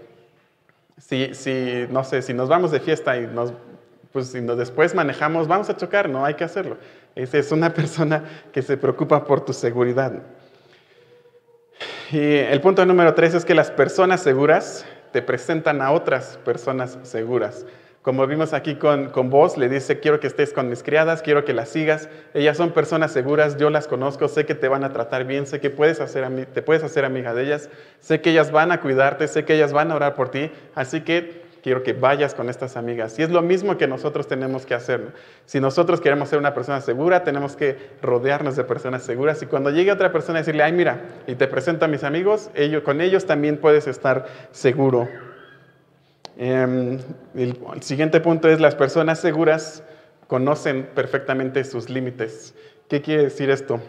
si, 0.98 1.34
si, 1.34 1.86
no 1.88 2.04
sé, 2.04 2.20
si 2.20 2.34
nos 2.34 2.46
vamos 2.46 2.70
de 2.70 2.78
fiesta 2.78 3.16
y 3.16 3.26
nos, 3.26 3.54
pues 4.12 4.26
si 4.26 4.42
nos 4.42 4.58
después 4.58 4.94
manejamos, 4.94 5.48
vamos 5.48 5.70
a 5.70 5.76
chocar, 5.78 6.10
no 6.10 6.26
hay 6.26 6.34
que 6.34 6.44
hacerlo. 6.44 6.76
Esa 7.14 7.38
es 7.38 7.50
una 7.52 7.72
persona 7.74 8.22
que 8.52 8.60
se 8.60 8.76
preocupa 8.76 9.24
por 9.24 9.42
tu 9.46 9.54
seguridad. 9.54 10.12
Y 12.12 12.18
el 12.20 12.60
punto 12.60 12.84
número 12.84 13.14
tres 13.14 13.32
es 13.32 13.46
que 13.46 13.54
las 13.54 13.70
personas 13.70 14.20
seguras 14.20 14.84
te 15.10 15.22
presentan 15.22 15.80
a 15.80 15.90
otras 15.90 16.38
personas 16.44 16.98
seguras. 17.02 17.64
Como 18.08 18.26
vimos 18.26 18.54
aquí 18.54 18.76
con, 18.76 19.12
vos, 19.28 19.58
le 19.58 19.68
dice, 19.68 20.00
quiero 20.00 20.18
que 20.18 20.28
estés 20.28 20.54
con 20.54 20.70
mis 20.70 20.82
criadas, 20.82 21.20
quiero 21.20 21.44
que 21.44 21.52
las 21.52 21.68
sigas. 21.68 22.08
Ellas 22.32 22.56
son 22.56 22.70
personas 22.70 23.12
seguras, 23.12 23.58
yo 23.58 23.68
las 23.68 23.86
conozco, 23.86 24.28
sé 24.28 24.46
que 24.46 24.54
te 24.54 24.66
van 24.66 24.82
a 24.82 24.94
tratar 24.94 25.26
bien, 25.26 25.46
sé 25.46 25.60
que 25.60 25.68
puedes 25.68 26.00
hacer, 26.00 26.46
te 26.46 26.62
puedes 26.62 26.82
hacer 26.82 27.04
amiga 27.04 27.34
de 27.34 27.42
ellas, 27.42 27.68
sé 28.00 28.22
que 28.22 28.30
ellas 28.30 28.50
van 28.50 28.72
a 28.72 28.80
cuidarte, 28.80 29.28
sé 29.28 29.44
que 29.44 29.56
ellas 29.56 29.74
van 29.74 29.90
a 29.90 29.96
orar 29.96 30.14
por 30.14 30.30
ti, 30.30 30.50
así 30.74 31.02
que 31.02 31.42
quiero 31.62 31.82
que 31.82 31.92
vayas 31.92 32.34
con 32.34 32.48
estas 32.48 32.78
amigas. 32.78 33.18
Y 33.18 33.24
es 33.24 33.28
lo 33.28 33.42
mismo 33.42 33.76
que 33.76 33.86
nosotros 33.86 34.26
tenemos 34.26 34.64
que 34.64 34.72
hacer. 34.72 35.12
Si 35.44 35.60
nosotros 35.60 36.00
queremos 36.00 36.30
ser 36.30 36.38
una 36.38 36.54
persona 36.54 36.80
segura, 36.80 37.24
tenemos 37.24 37.56
que 37.56 37.76
rodearnos 38.00 38.56
de 38.56 38.64
personas 38.64 39.02
seguras. 39.02 39.42
Y 39.42 39.46
cuando 39.46 39.68
llegue 39.68 39.92
otra 39.92 40.12
persona 40.12 40.38
a 40.38 40.40
decirle, 40.40 40.62
ay, 40.62 40.72
mira, 40.72 41.02
y 41.26 41.34
te 41.34 41.46
presento 41.46 41.84
a 41.84 41.88
mis 41.88 42.04
amigos, 42.04 42.48
ellos, 42.54 42.84
con 42.84 43.02
ellos 43.02 43.26
también 43.26 43.58
puedes 43.58 43.86
estar 43.86 44.24
seguro. 44.50 45.27
Em, 46.40 47.00
el, 47.34 47.58
siguiente 47.80 48.20
punto 48.20 48.48
es 48.48 48.60
las 48.60 48.76
personas 48.76 49.18
seguras 49.18 49.82
conocen 50.28 50.88
perfectamente 50.94 51.64
sus 51.64 51.90
límites. 51.90 52.54
¿Qué 52.88 53.02
quiere 53.02 53.24
decir 53.24 53.50
esto? 53.50 53.80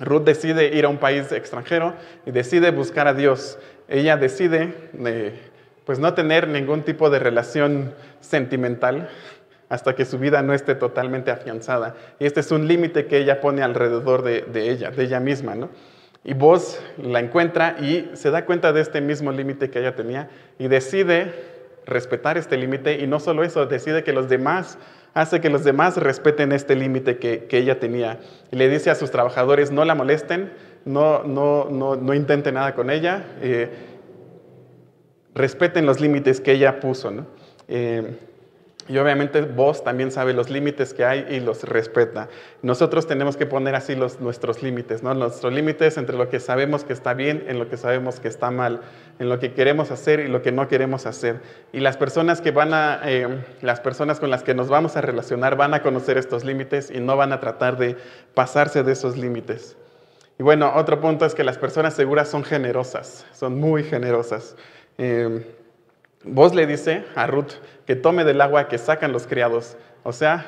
Ruth 0.00 0.24
decide 0.24 0.76
ir 0.76 0.84
a 0.84 0.88
un 0.88 0.98
país 0.98 1.30
extranjero 1.30 1.94
y 2.26 2.32
decide 2.32 2.72
buscar 2.72 3.06
a 3.06 3.14
Dios. 3.14 3.60
Ella 3.86 4.16
decide 4.16 4.74
eh, 5.04 5.38
pues 5.84 6.00
no 6.00 6.14
tener 6.14 6.48
ningún 6.48 6.82
tipo 6.82 7.10
de 7.10 7.20
relación 7.20 7.94
sentimental 8.20 9.08
hasta 9.68 9.94
que 9.94 10.04
su 10.04 10.18
vida 10.18 10.42
no 10.42 10.52
esté 10.52 10.74
totalmente 10.74 11.30
afianzada. 11.30 11.94
Y 12.18 12.26
este 12.26 12.40
es 12.40 12.50
un 12.50 12.66
límite 12.66 13.06
que 13.06 13.18
ella 13.18 13.40
pone 13.40 13.62
alrededor 13.62 14.22
de, 14.22 14.42
de 14.42 14.70
ella, 14.70 14.90
de 14.90 15.04
ella 15.04 15.20
misma. 15.20 15.54
¿no? 15.54 15.70
Y 16.28 16.34
vos 16.34 16.80
la 17.00 17.20
encuentra 17.20 17.76
y 17.80 18.10
se 18.14 18.32
da 18.32 18.44
cuenta 18.44 18.72
de 18.72 18.80
este 18.80 19.00
mismo 19.00 19.30
límite 19.30 19.70
que 19.70 19.78
ella 19.78 19.94
tenía 19.94 20.28
y 20.58 20.66
decide 20.66 21.32
respetar 21.86 22.36
este 22.36 22.56
límite 22.56 22.98
y 22.98 23.06
no 23.06 23.20
solo 23.20 23.44
eso, 23.44 23.64
decide 23.66 24.02
que 24.02 24.12
los 24.12 24.28
demás, 24.28 24.76
hace 25.14 25.40
que 25.40 25.50
los 25.50 25.62
demás 25.62 25.96
respeten 25.96 26.50
este 26.50 26.74
límite 26.74 27.18
que, 27.18 27.46
ella 27.52 27.78
tenía. 27.78 28.18
Y 28.50 28.56
le 28.56 28.68
dice 28.68 28.90
a 28.90 28.96
sus 28.96 29.12
trabajadores, 29.12 29.70
no 29.70 29.84
la 29.84 29.94
molesten, 29.94 30.52
no, 30.84 31.22
no, 31.22 31.68
no, 31.70 31.94
no 31.94 32.12
intenten 32.12 32.54
nada 32.54 32.74
con 32.74 32.90
ella, 32.90 33.24
eh, 33.40 33.70
respeten 35.32 35.86
los 35.86 36.00
límites 36.00 36.40
que 36.40 36.54
ella 36.54 36.80
puso. 36.80 37.12
Eh, 37.68 38.18
y 38.88 38.98
obviamente 38.98 39.42
vos 39.42 39.82
también 39.82 40.10
sabe 40.10 40.32
los 40.32 40.48
límites 40.50 40.94
que 40.94 41.04
hay 41.04 41.26
y 41.30 41.40
los 41.40 41.64
respeta. 41.64 42.28
Nosotros 42.62 43.06
tenemos 43.06 43.36
que 43.36 43.46
poner 43.46 43.74
así 43.74 43.96
los, 43.96 44.20
nuestros 44.20 44.62
límites, 44.62 45.02
¿no? 45.02 45.12
Nuestros 45.14 45.52
límites 45.52 45.96
entre 45.96 46.16
lo 46.16 46.28
que 46.28 46.40
sabemos 46.40 46.84
que 46.84 46.92
está 46.92 47.14
bien, 47.14 47.44
en 47.48 47.58
lo 47.58 47.68
que 47.68 47.76
sabemos 47.76 48.20
que 48.20 48.28
está 48.28 48.50
mal, 48.50 48.80
en 49.18 49.28
lo 49.28 49.38
que 49.38 49.52
queremos 49.54 49.90
hacer 49.90 50.20
y 50.20 50.28
lo 50.28 50.42
que 50.42 50.52
no 50.52 50.68
queremos 50.68 51.06
hacer. 51.06 51.40
Y 51.72 51.80
las 51.80 51.96
personas 51.96 52.40
que 52.40 52.52
van 52.52 52.74
a, 52.74 53.00
eh, 53.04 53.44
las 53.60 53.80
personas 53.80 54.20
con 54.20 54.30
las 54.30 54.42
que 54.42 54.54
nos 54.54 54.68
vamos 54.68 54.96
a 54.96 55.00
relacionar 55.00 55.56
van 55.56 55.74
a 55.74 55.82
conocer 55.82 56.16
estos 56.18 56.44
límites 56.44 56.90
y 56.90 57.00
no 57.00 57.16
van 57.16 57.32
a 57.32 57.40
tratar 57.40 57.78
de 57.78 57.96
pasarse 58.34 58.82
de 58.82 58.92
esos 58.92 59.16
límites. 59.16 59.76
Y 60.38 60.42
bueno, 60.42 60.72
otro 60.76 61.00
punto 61.00 61.24
es 61.26 61.34
que 61.34 61.44
las 61.44 61.58
personas 61.58 61.94
seguras 61.94 62.28
son 62.28 62.44
generosas, 62.44 63.26
son 63.32 63.58
muy 63.58 63.82
generosas. 63.82 64.54
Eh, 64.98 65.44
Vos 66.28 66.56
le 66.56 66.66
dice 66.66 67.04
a 67.14 67.28
Ruth 67.28 67.52
que 67.86 67.96
tome 67.96 68.24
del 68.24 68.40
agua 68.40 68.68
que 68.68 68.78
sacan 68.78 69.12
los 69.12 69.26
criados. 69.26 69.76
O 70.02 70.12
sea, 70.12 70.44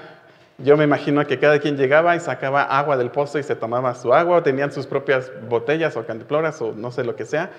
yo 0.59 0.77
me 0.77 0.85
imagino 0.85 1.25
que 1.27 1.39
cada 1.39 1.61
quien 1.61 1.77
llegaba 1.77 2.17
y 2.17 2.21
sacaba 2.21 2.63
agua 2.63 2.97
del 2.97 3.11
pozo 3.11 3.39
y 3.39 3.45
se 3.45 3.55
tomaba 3.55 3.95
su 3.95 4.13
agua, 4.13 4.39
o 4.39 4.43
tenían 4.43 4.73
sus 4.73 4.87
propias 4.87 5.31
botellas 5.49 5.97
o 5.97 6.05
cantifloras 6.05 6.61
o 6.61 6.73
no 6.73 6.91
sé 6.91 7.05
lo 7.05 7.15
que 7.15 7.25
sea. 7.25 7.51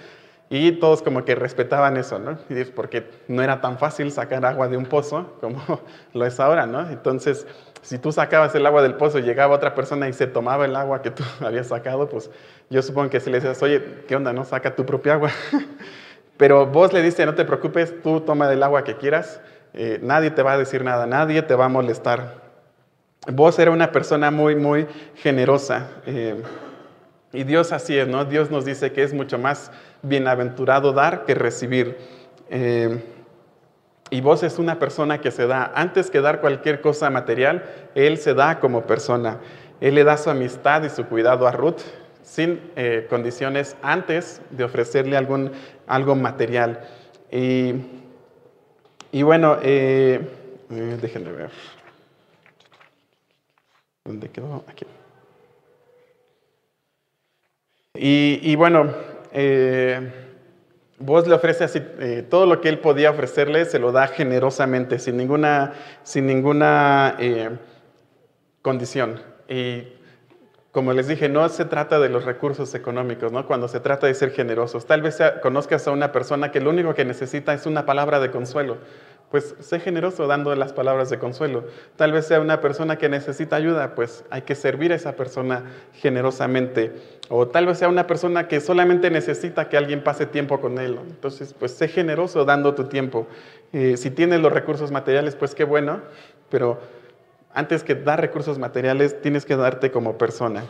Y 0.52 0.74
todos 0.74 1.04
como 1.04 1.24
que 1.26 1.36
respetaban 1.36 1.96
eso, 1.96 2.18
¿no? 2.18 2.38
Porque 2.76 3.08
no 3.28 3.44
era 3.44 3.62
tan 3.62 3.78
fácil 3.78 4.12
sacar 4.12 4.44
agua 4.46 4.68
de 4.68 4.78
un 4.78 4.86
pozo 4.86 5.38
como 5.40 5.62
lo 6.14 6.26
es 6.26 6.40
ahora, 6.40 6.66
¿no? 6.66 6.90
Entonces, 6.90 7.46
si 7.84 8.00
tú 8.00 8.12
sacabas 8.12 8.54
el 8.56 8.66
agua 8.66 8.82
del 8.82 8.96
pozo 8.96 9.20
y 9.20 9.22
llegaba 9.22 9.56
otra 9.56 9.76
persona 9.76 10.10
y 10.10 10.14
se 10.14 10.26
tomaba 10.26 10.66
el 10.66 10.76
agua 10.76 11.02
que 11.02 11.12
tú 11.12 11.24
habías 11.40 11.68
sacado, 11.68 12.10
pues 12.10 12.32
yo 12.70 12.82
supongo 12.82 13.12
que 13.12 13.20
si 13.20 13.30
le 13.30 13.38
decías, 13.38 13.62
oye, 13.62 14.04
¿qué 14.08 14.16
onda, 14.16 14.34
no? 14.34 14.44
Saca 14.44 14.76
tu 14.76 14.86
propia 14.86 15.14
agua. 15.14 15.30
Pero 16.38 16.66
vos 16.66 16.94
le 16.94 17.02
dice, 17.02 17.26
no 17.26 17.36
te 17.36 17.46
preocupes, 17.46 18.02
tú 18.02 18.22
toma 18.22 18.48
del 18.48 18.64
agua 18.64 18.84
que 18.84 18.96
quieras, 18.96 19.42
eh, 19.82 19.98
nadie 20.04 20.30
te 20.30 20.44
va 20.44 20.52
a 20.52 20.58
decir 20.58 20.84
nada, 20.84 21.06
nadie 21.06 21.42
te 21.42 21.56
va 21.56 21.64
a 21.64 21.70
molestar. 21.70 22.36
Vos 23.32 23.58
era 23.60 23.72
una 23.72 23.94
persona 23.94 24.30
muy, 24.30 24.54
muy 24.58 24.86
generosa. 25.16 25.88
Eh, 26.06 26.44
y 27.32 27.46
Dios 27.46 27.72
así 27.72 27.98
es, 27.98 28.06
¿no? 28.06 28.26
Dios 28.26 28.52
nos 28.52 28.66
dice 28.66 28.92
que 28.92 29.04
es 29.04 29.14
mucho 29.14 29.40
más 29.40 29.72
bienaventurado 30.02 30.92
dar 30.92 31.24
que 31.24 31.34
recibir. 31.34 31.98
Eh, 32.50 33.02
y 34.10 34.20
vos 34.20 34.44
es 34.44 34.60
una 34.60 34.80
persona 34.80 35.22
que 35.22 35.32
se 35.32 35.48
da, 35.48 35.72
antes 35.74 36.12
que 36.12 36.20
dar 36.20 36.42
cualquier 36.42 36.82
cosa 36.82 37.10
material, 37.10 37.64
Él 37.96 38.18
se 38.18 38.34
da 38.34 38.60
como 38.60 38.82
persona. 38.82 39.38
Él 39.80 39.96
le 39.96 40.04
da 40.04 40.18
su 40.18 40.30
amistad 40.30 40.84
y 40.84 40.90
su 40.90 41.06
cuidado 41.06 41.48
a 41.48 41.54
Ruth 41.54 41.80
sin 42.22 42.60
condiciones 43.10 43.78
antes 43.82 44.42
de 44.50 44.66
ofrecerle 44.66 45.16
algún, 45.16 45.54
algo 45.88 46.16
material. 46.16 46.82
Y, 47.32 47.76
y 49.12 49.24
bueno, 49.24 49.58
eh, 49.62 50.20
eh, 50.70 50.98
déjenme 51.02 51.32
ver. 51.32 51.50
¿Dónde 54.06 54.30
quedó? 54.30 54.64
Aquí. 54.68 54.86
Y, 57.96 58.40
y 58.42 58.56
bueno, 58.56 58.94
vos 61.00 61.28
le 61.28 61.34
ofrece 61.36 61.64
así, 61.64 61.82
todo 62.30 62.46
lo 62.46 62.62
que 62.62 62.70
él 62.70 62.80
podía 62.80 63.12
ofrecerle, 63.12 63.66
se 63.66 63.80
lo 63.80 63.92
da 63.92 64.08
generosamente, 64.08 65.00
sin 65.00 65.18
ninguna, 65.18 65.74
sin 66.04 66.26
ninguna 66.26 67.18
condición. 68.62 69.22
Y 69.50 69.99
como 70.72 70.94
les 70.94 71.08
dije, 71.08 71.30
no 71.30 71.50
se 71.50 71.66
trata 71.66 72.00
de 72.00 72.10
los 72.10 72.26
recursos 72.26 72.76
económicos, 72.76 73.32
¿no? 73.32 73.48
Cuando 73.48 73.68
se 73.68 73.80
trata 73.80 74.06
de 74.06 74.14
ser 74.14 74.32
generosos. 74.32 74.86
Tal 74.86 75.02
vez 75.02 75.18
conozcas 75.42 75.88
a 75.88 75.92
una 75.92 76.12
persona 76.12 76.52
que 76.52 76.60
lo 76.60 76.70
único 76.70 76.94
que 76.94 77.06
necesita 77.06 77.54
es 77.54 77.66
una 77.66 77.88
palabra 77.88 78.20
de 78.20 78.30
consuelo. 78.30 78.78
Pues 79.32 79.56
sé 79.60 79.80
generoso 79.80 80.28
dando 80.28 80.56
las 80.56 80.74
palabras 80.74 81.10
de 81.10 81.18
consuelo. 81.18 81.66
Tal 81.96 82.12
vez 82.12 82.28
sea 82.28 82.40
una 82.40 82.62
persona 82.62 82.98
que 82.98 83.10
necesita 83.10 83.56
ayuda, 83.56 83.96
pues 83.96 84.24
hay 84.30 84.44
que 84.44 84.54
servir 84.54 84.92
a 84.92 84.96
esa 84.96 85.16
persona 85.16 85.64
generosamente. 85.94 86.94
O 87.30 87.48
tal 87.48 87.66
vez 87.66 87.80
sea 87.80 87.90
una 87.90 88.06
persona 88.06 88.48
que 88.48 88.60
solamente 88.60 89.10
necesita 89.10 89.70
que 89.70 89.78
alguien 89.78 90.04
pase 90.04 90.28
tiempo 90.28 90.62
con 90.62 90.78
él. 90.78 91.00
Entonces, 91.08 91.54
pues 91.58 91.72
sé 91.74 91.88
generoso 91.88 92.46
dando 92.46 92.76
tu 92.76 92.86
tiempo. 92.86 93.28
Eh, 93.74 93.98
si 93.98 94.12
tienes 94.12 94.40
los 94.40 94.52
recursos 94.52 94.92
materiales, 94.92 95.36
pues 95.36 95.54
qué 95.56 95.64
bueno, 95.64 96.02
pero 96.50 96.80
antes 97.54 97.84
que 97.84 97.96
dar 97.96 98.22
recursos 98.22 98.60
materiales, 98.60 99.22
tienes 99.22 99.46
que 99.46 99.56
darte 99.56 99.92
como 99.92 100.18
persona. 100.18 100.64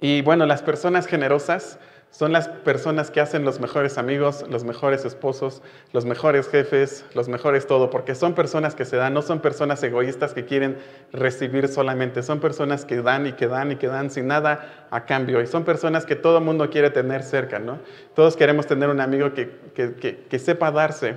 Y 0.00 0.22
bueno, 0.22 0.46
las 0.46 0.62
personas 0.62 1.06
generosas 1.06 1.78
son 2.10 2.32
las 2.32 2.48
personas 2.48 3.10
que 3.10 3.20
hacen 3.20 3.44
los 3.44 3.60
mejores 3.60 3.96
amigos, 3.96 4.44
los 4.50 4.64
mejores 4.64 5.04
esposos, 5.04 5.62
los 5.92 6.04
mejores 6.04 6.48
jefes, 6.48 7.04
los 7.14 7.28
mejores 7.28 7.66
todo, 7.68 7.88
porque 7.88 8.16
son 8.16 8.34
personas 8.34 8.74
que 8.74 8.84
se 8.84 8.96
dan, 8.96 9.14
no 9.14 9.22
son 9.22 9.40
personas 9.40 9.80
egoístas 9.84 10.34
que 10.34 10.44
quieren 10.44 10.78
recibir 11.12 11.68
solamente, 11.68 12.24
son 12.24 12.40
personas 12.40 12.84
que 12.84 13.00
dan 13.00 13.28
y 13.28 13.32
que 13.34 13.46
dan 13.46 13.72
y 13.72 13.76
que 13.76 13.86
dan 13.86 14.10
sin 14.10 14.26
nada 14.26 14.88
a 14.90 15.04
cambio, 15.06 15.40
y 15.40 15.46
son 15.46 15.64
personas 15.64 16.04
que 16.04 16.16
todo 16.16 16.40
mundo 16.40 16.68
quiere 16.68 16.90
tener 16.90 17.22
cerca, 17.22 17.60
¿no? 17.60 17.78
Todos 18.14 18.36
queremos 18.36 18.66
tener 18.66 18.88
un 18.88 19.00
amigo 19.00 19.32
que, 19.32 19.48
que, 19.72 20.38
sepa 20.40 20.72
darse, 20.72 21.16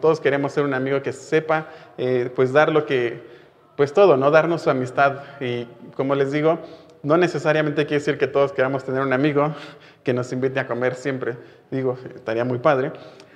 todos 0.00 0.20
queremos 0.20 0.52
ser 0.52 0.62
un 0.62 0.74
amigo 0.74 1.02
que 1.02 1.12
sepa 1.12 1.68
eh, 1.96 2.30
pues 2.34 2.52
dar 2.52 2.70
lo 2.70 2.86
que 2.86 3.37
pues 3.78 3.92
todo, 3.92 4.16
¿no? 4.16 4.32
Darnos 4.32 4.62
su 4.62 4.70
amistad. 4.70 5.20
Y 5.38 5.68
como 5.94 6.16
les 6.16 6.32
digo, 6.32 6.58
no 7.04 7.16
necesariamente 7.16 7.86
quiere 7.86 8.00
decir 8.00 8.18
que 8.18 8.26
todos 8.26 8.50
queramos 8.50 8.82
tener 8.82 9.02
un 9.02 9.12
amigo 9.12 9.54
que 10.02 10.12
nos 10.12 10.32
invite 10.32 10.58
a 10.58 10.66
comer 10.66 10.96
siempre. 10.96 11.36
Digo, 11.70 11.96
estaría 12.12 12.44
muy 12.44 12.58
padre. 12.58 12.90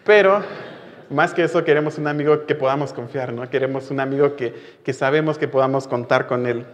Pero 0.05 0.43
más 1.11 1.33
que 1.33 1.45
eso, 1.45 1.63
queremos 1.63 1.97
un 1.97 2.09
amigo 2.09 2.45
que 2.45 2.57
podamos 2.57 2.93
confiar, 2.93 3.33
¿no? 3.33 3.49
Queremos 3.49 3.93
un 3.93 4.01
amigo 4.01 4.35
que, 4.35 4.53
que 4.83 4.93
sabemos 4.93 5.39
que 5.39 5.47
podamos 5.47 5.87
contar 5.87 6.27
con 6.27 6.45
él. 6.49 6.67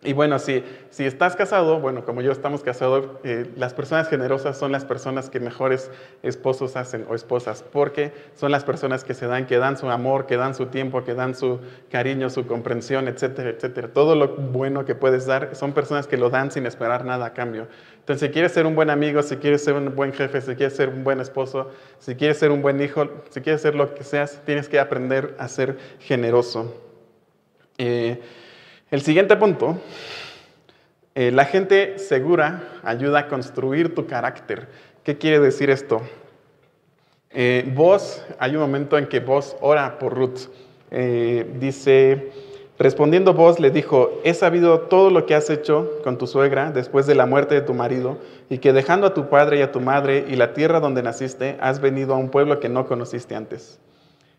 Y 0.00 0.12
bueno, 0.12 0.38
si, 0.38 0.62
si 0.90 1.04
estás 1.04 1.34
casado, 1.34 1.80
bueno, 1.80 2.04
como 2.04 2.22
yo 2.22 2.30
estamos 2.30 2.62
casados, 2.62 3.08
eh, 3.24 3.50
las 3.56 3.74
personas 3.74 4.08
generosas 4.08 4.56
son 4.56 4.70
las 4.70 4.84
personas 4.84 5.28
que 5.28 5.40
mejores 5.40 5.90
esposos 6.22 6.76
hacen 6.76 7.04
o 7.08 7.16
esposas, 7.16 7.64
porque 7.64 8.12
son 8.36 8.52
las 8.52 8.62
personas 8.62 9.02
que 9.02 9.14
se 9.14 9.26
dan, 9.26 9.46
que 9.46 9.58
dan 9.58 9.76
su 9.76 9.90
amor, 9.90 10.26
que 10.26 10.36
dan 10.36 10.54
su 10.54 10.66
tiempo, 10.66 11.02
que 11.02 11.14
dan 11.14 11.34
su 11.34 11.58
cariño, 11.90 12.30
su 12.30 12.46
comprensión, 12.46 13.08
etcétera, 13.08 13.50
etcétera. 13.50 13.88
Todo 13.92 14.14
lo 14.14 14.36
bueno 14.36 14.84
que 14.84 14.94
puedes 14.94 15.26
dar 15.26 15.56
son 15.56 15.72
personas 15.72 16.06
que 16.06 16.16
lo 16.16 16.30
dan 16.30 16.52
sin 16.52 16.64
esperar 16.66 17.04
nada 17.04 17.26
a 17.26 17.32
cambio. 17.32 17.66
Entonces, 17.98 18.28
si 18.28 18.32
quieres 18.32 18.52
ser 18.52 18.66
un 18.66 18.76
buen 18.76 18.90
amigo, 18.90 19.20
si 19.24 19.36
quieres 19.38 19.64
ser 19.64 19.74
un 19.74 19.96
buen 19.96 20.12
jefe, 20.12 20.40
si 20.40 20.54
quieres 20.54 20.76
ser 20.76 20.90
un 20.90 21.02
buen 21.02 21.18
esposo, 21.18 21.72
si 21.98 22.14
quieres 22.14 22.38
ser 22.38 22.52
un 22.52 22.62
buen 22.62 22.80
hijo, 22.80 23.08
si 23.30 23.40
quieres 23.40 23.62
ser 23.62 23.74
lo 23.74 23.92
que 23.96 24.04
seas, 24.04 24.42
tienes 24.46 24.68
que 24.68 24.78
aprender 24.78 25.34
a 25.40 25.48
ser 25.48 25.76
generoso. 25.98 26.72
Eh, 27.78 28.20
el 28.90 29.02
siguiente 29.02 29.36
punto, 29.36 29.78
eh, 31.14 31.30
la 31.30 31.44
gente 31.44 31.98
segura 31.98 32.62
ayuda 32.82 33.18
a 33.18 33.28
construir 33.28 33.94
tu 33.94 34.06
carácter. 34.06 34.68
¿Qué 35.02 35.18
quiere 35.18 35.40
decir 35.40 35.68
esto? 35.68 36.00
Eh, 37.30 37.70
vos, 37.74 38.24
hay 38.38 38.54
un 38.54 38.62
momento 38.62 38.96
en 38.96 39.06
que 39.06 39.20
vos 39.20 39.56
ora 39.60 39.98
por 39.98 40.14
Ruth. 40.14 40.48
Eh, 40.90 41.46
dice, 41.60 42.32
respondiendo 42.78 43.34
vos 43.34 43.60
le 43.60 43.70
dijo, 43.70 44.20
he 44.24 44.32
sabido 44.32 44.80
todo 44.80 45.10
lo 45.10 45.26
que 45.26 45.34
has 45.34 45.50
hecho 45.50 46.00
con 46.02 46.16
tu 46.16 46.26
suegra 46.26 46.70
después 46.70 47.06
de 47.06 47.14
la 47.14 47.26
muerte 47.26 47.54
de 47.54 47.60
tu 47.60 47.74
marido 47.74 48.16
y 48.48 48.56
que 48.56 48.72
dejando 48.72 49.06
a 49.06 49.12
tu 49.12 49.28
padre 49.28 49.58
y 49.58 49.62
a 49.62 49.70
tu 49.70 49.80
madre 49.80 50.24
y 50.28 50.36
la 50.36 50.54
tierra 50.54 50.80
donde 50.80 51.02
naciste, 51.02 51.58
has 51.60 51.80
venido 51.80 52.14
a 52.14 52.16
un 52.16 52.30
pueblo 52.30 52.58
que 52.58 52.70
no 52.70 52.86
conociste 52.86 53.34
antes. 53.34 53.78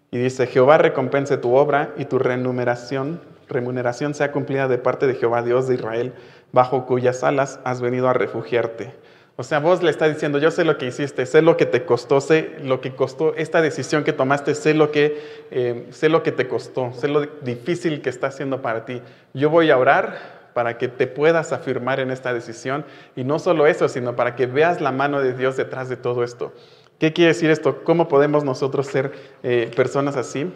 Y 0.10 0.18
dice, 0.18 0.47
Jehová 0.47 0.80
recompense 0.80 1.38
tu 1.38 1.54
obra 1.56 1.93
y 1.97 2.06
tu 2.06 2.18
remuneración 2.18 3.20
remuneración 3.50 4.14
sea 4.14 4.32
cumplida 4.32 4.68
de 4.68 4.78
parte 4.78 5.08
de 5.08 5.16
Jehová 5.16 5.41
Dios 5.41 5.68
de 5.68 5.76
Israel, 5.76 6.14
bajo 6.52 6.86
cuyas 6.86 7.24
alas 7.24 7.60
has 7.66 7.82
venido 7.82 8.08
a 8.08 8.14
refugiarte. 8.14 8.93
O 9.36 9.43
sea, 9.43 9.60
vos 9.60 9.82
le 9.82 9.89
está 9.89 10.10
diciendo, 10.10 10.38
yo 10.38 10.52
sé 10.52 10.66
lo 10.66 10.78
que 10.78 10.88
hiciste, 10.88 11.26
sé 11.26 11.41
lo 11.41 11.56
que 11.56 11.66
te 11.66 11.86
costó, 11.86 12.20
sé 12.20 12.58
lo 12.62 12.82
que 12.82 12.93
costó 12.93 13.34
esta 13.36 13.62
decisión 13.62 14.04
que 14.04 14.12
tomaste, 14.12 14.54
sé 14.54 14.74
lo 14.74 14.91
que, 14.91 15.18
eh, 15.50 15.88
sé 15.91 16.10
lo 16.10 16.24
que 16.24 16.34
te 16.34 16.50
costó, 16.50 16.91
sé 16.91 17.08
lo 17.08 17.22
difícil 17.22 18.02
que 18.02 18.10
está 18.10 18.28
haciendo 18.28 18.62
para 18.62 18.84
ti. 18.84 19.02
Yo 19.34 19.50
voy 19.50 19.72
a 19.72 19.78
orar 19.78 20.52
para 20.54 20.78
que 20.78 20.89
te 20.89 21.08
puedas 21.08 21.54
afirmar 21.54 22.02
en 22.02 22.12
esta 22.12 22.34
decisión 22.34 22.84
y 23.16 23.24
no 23.24 23.39
solo 23.39 23.66
eso, 23.66 23.88
sino 23.88 24.14
para 24.14 24.36
que 24.36 24.45
veas 24.45 24.82
la 24.82 24.91
mano 24.91 25.22
de 25.22 25.32
Dios 25.32 25.56
detrás 25.56 25.88
de 25.88 25.95
todo 25.95 26.26
esto. 26.26 26.52
¿Qué 26.97 27.14
quiere 27.14 27.30
decir 27.30 27.50
esto? 27.50 27.86
¿Cómo 27.86 28.10
podemos 28.10 28.43
nosotros 28.43 28.88
ser 28.88 29.14
eh, 29.41 29.72
personas 29.74 30.18
así? 30.18 30.52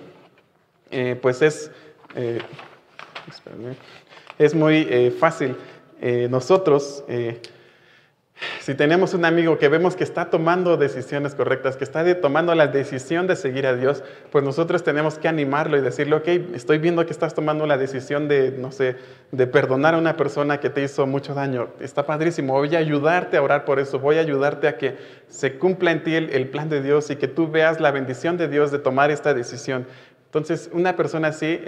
Eh, 0.92 1.18
pues 1.22 1.42
es 1.42 1.72
es 4.38 4.54
muy 4.56 4.88
eh, 4.90 5.12
fácil. 5.12 5.56
Eh, 6.02 6.28
nosotros, 6.30 7.04
eh, 7.08 7.40
si 8.60 8.74
tenemos 8.74 9.14
un 9.14 9.24
amigo 9.24 9.58
que 9.58 9.70
vemos 9.70 9.96
que 9.96 10.04
está 10.04 10.30
tomando 10.30 10.76
decisiones 10.76 11.36
correctas, 11.36 11.78
que 11.78 11.84
está 11.84 12.20
tomando 12.20 12.56
la 12.56 12.68
decisión 12.68 13.28
de 13.28 13.36
seguir 13.36 13.68
a 13.68 13.76
Dios, 13.76 14.04
pues 14.32 14.44
nosotros 14.44 14.84
tenemos 14.84 15.18
que 15.18 15.28
animarlo 15.28 15.78
y 15.78 15.82
decirle, 15.82 16.16
ok, 16.16 16.28
estoy 16.56 16.80
viendo 16.80 17.06
que 17.06 17.12
estás 17.12 17.36
tomando 17.36 17.68
la 17.68 17.78
decisión 17.78 18.28
de, 18.28 18.52
no 18.52 18.72
sé, 18.72 18.98
de 19.32 19.48
perdonar 19.48 19.94
a 19.94 19.98
una 19.98 20.18
persona 20.18 20.60
que 20.60 20.70
te 20.70 20.84
hizo 20.84 21.06
mucho 21.06 21.34
daño. 21.34 21.70
Está 21.80 22.06
padrísimo, 22.06 22.54
voy 22.54 22.76
a 22.76 22.80
ayudarte 22.80 23.38
a 23.38 23.42
orar 23.42 23.64
por 23.64 23.80
eso, 23.80 24.00
voy 24.00 24.18
a 24.18 24.22
ayudarte 24.22 24.68
a 24.68 24.78
que 24.78 24.98
se 25.28 25.58
cumpla 25.58 25.92
en 25.92 26.04
ti 26.04 26.16
el 26.16 26.50
plan 26.50 26.70
de 26.70 26.82
Dios 26.82 27.10
y 27.12 27.16
que 27.16 27.28
tú 27.28 27.48
veas 27.48 27.80
la 27.80 27.92
bendición 27.92 28.36
de 28.36 28.48
Dios 28.48 28.72
de 28.72 28.80
tomar 28.80 29.12
esta 29.12 29.34
decisión. 29.34 29.86
Entonces, 30.26 30.70
una 30.74 30.96
persona 30.96 31.30
así 31.30 31.62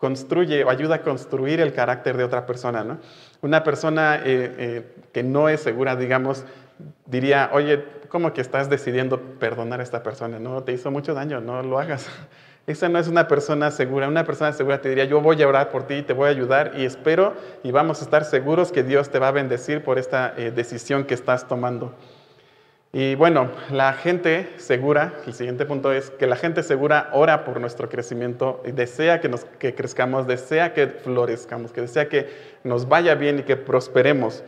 construye 0.00 0.64
o 0.64 0.70
ayuda 0.70 0.96
a 0.96 1.02
construir 1.02 1.60
el 1.60 1.74
carácter 1.74 2.16
de 2.16 2.24
otra 2.24 2.46
persona. 2.46 2.82
¿no? 2.82 2.98
Una 3.42 3.62
persona 3.62 4.16
eh, 4.16 4.22
eh, 4.24 4.94
que 5.12 5.22
no 5.22 5.50
es 5.50 5.60
segura, 5.60 5.94
digamos, 5.94 6.44
diría, 7.04 7.50
oye, 7.52 7.84
¿cómo 8.08 8.32
que 8.32 8.40
estás 8.40 8.70
decidiendo 8.70 9.20
perdonar 9.38 9.80
a 9.80 9.82
esta 9.82 10.02
persona? 10.02 10.38
No, 10.38 10.62
te 10.62 10.72
hizo 10.72 10.90
mucho 10.90 11.12
daño, 11.12 11.42
no 11.42 11.62
lo 11.62 11.78
hagas. 11.78 12.08
Esa 12.66 12.88
no 12.88 12.98
es 12.98 13.08
una 13.08 13.28
persona 13.28 13.70
segura. 13.70 14.08
Una 14.08 14.24
persona 14.24 14.52
segura 14.52 14.80
te 14.80 14.88
diría, 14.88 15.04
yo 15.04 15.20
voy 15.20 15.42
a 15.42 15.46
orar 15.46 15.70
por 15.70 15.86
ti, 15.86 16.02
te 16.02 16.14
voy 16.14 16.28
a 16.28 16.30
ayudar 16.30 16.72
y 16.76 16.84
espero 16.86 17.34
y 17.62 17.70
vamos 17.70 18.00
a 18.00 18.04
estar 18.04 18.24
seguros 18.24 18.72
que 18.72 18.82
Dios 18.82 19.10
te 19.10 19.18
va 19.18 19.28
a 19.28 19.32
bendecir 19.32 19.84
por 19.84 19.98
esta 19.98 20.32
eh, 20.36 20.50
decisión 20.50 21.04
que 21.04 21.14
estás 21.14 21.46
tomando. 21.46 21.94
Y 22.92 23.14
bueno, 23.14 23.52
la 23.70 23.92
gente 23.92 24.48
segura, 24.56 25.14
el 25.24 25.32
siguiente 25.32 25.64
punto 25.64 25.92
es 25.92 26.10
que 26.10 26.26
la 26.26 26.34
gente 26.34 26.64
segura 26.64 27.08
ora 27.12 27.44
por 27.44 27.60
nuestro 27.60 27.88
crecimiento 27.88 28.62
y 28.66 28.72
desea 28.72 29.20
que, 29.20 29.28
nos, 29.28 29.44
que 29.44 29.76
crezcamos, 29.76 30.26
desea 30.26 30.74
que 30.74 30.88
florezcamos, 30.88 31.70
que 31.70 31.82
desea 31.82 32.08
que 32.08 32.28
nos 32.64 32.88
vaya 32.88 33.14
bien 33.14 33.38
y 33.38 33.42
que 33.44 33.56
prosperemos. 33.56 34.42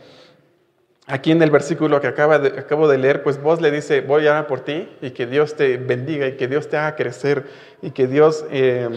Aquí 1.07 1.31
en 1.31 1.41
el 1.41 1.51
versículo 1.51 2.01
que 2.01 2.07
acabo 2.07 2.87
de 2.87 2.97
leer, 2.97 3.23
pues 3.23 3.41
vos 3.41 3.61
le 3.61 3.71
dice, 3.71 4.01
voy 4.01 4.27
a 4.27 4.31
orar 4.31 4.47
por 4.47 4.59
ti 4.61 4.89
y 5.01 5.11
que 5.11 5.25
Dios 5.25 5.55
te 5.55 5.77
bendiga 5.77 6.27
y 6.27 6.35
que 6.35 6.47
Dios 6.49 6.69
te 6.69 6.75
haga 6.75 6.95
crecer 6.97 7.45
y 7.81 7.91
que 7.91 8.07
Dios 8.07 8.45
eh, 8.51 8.89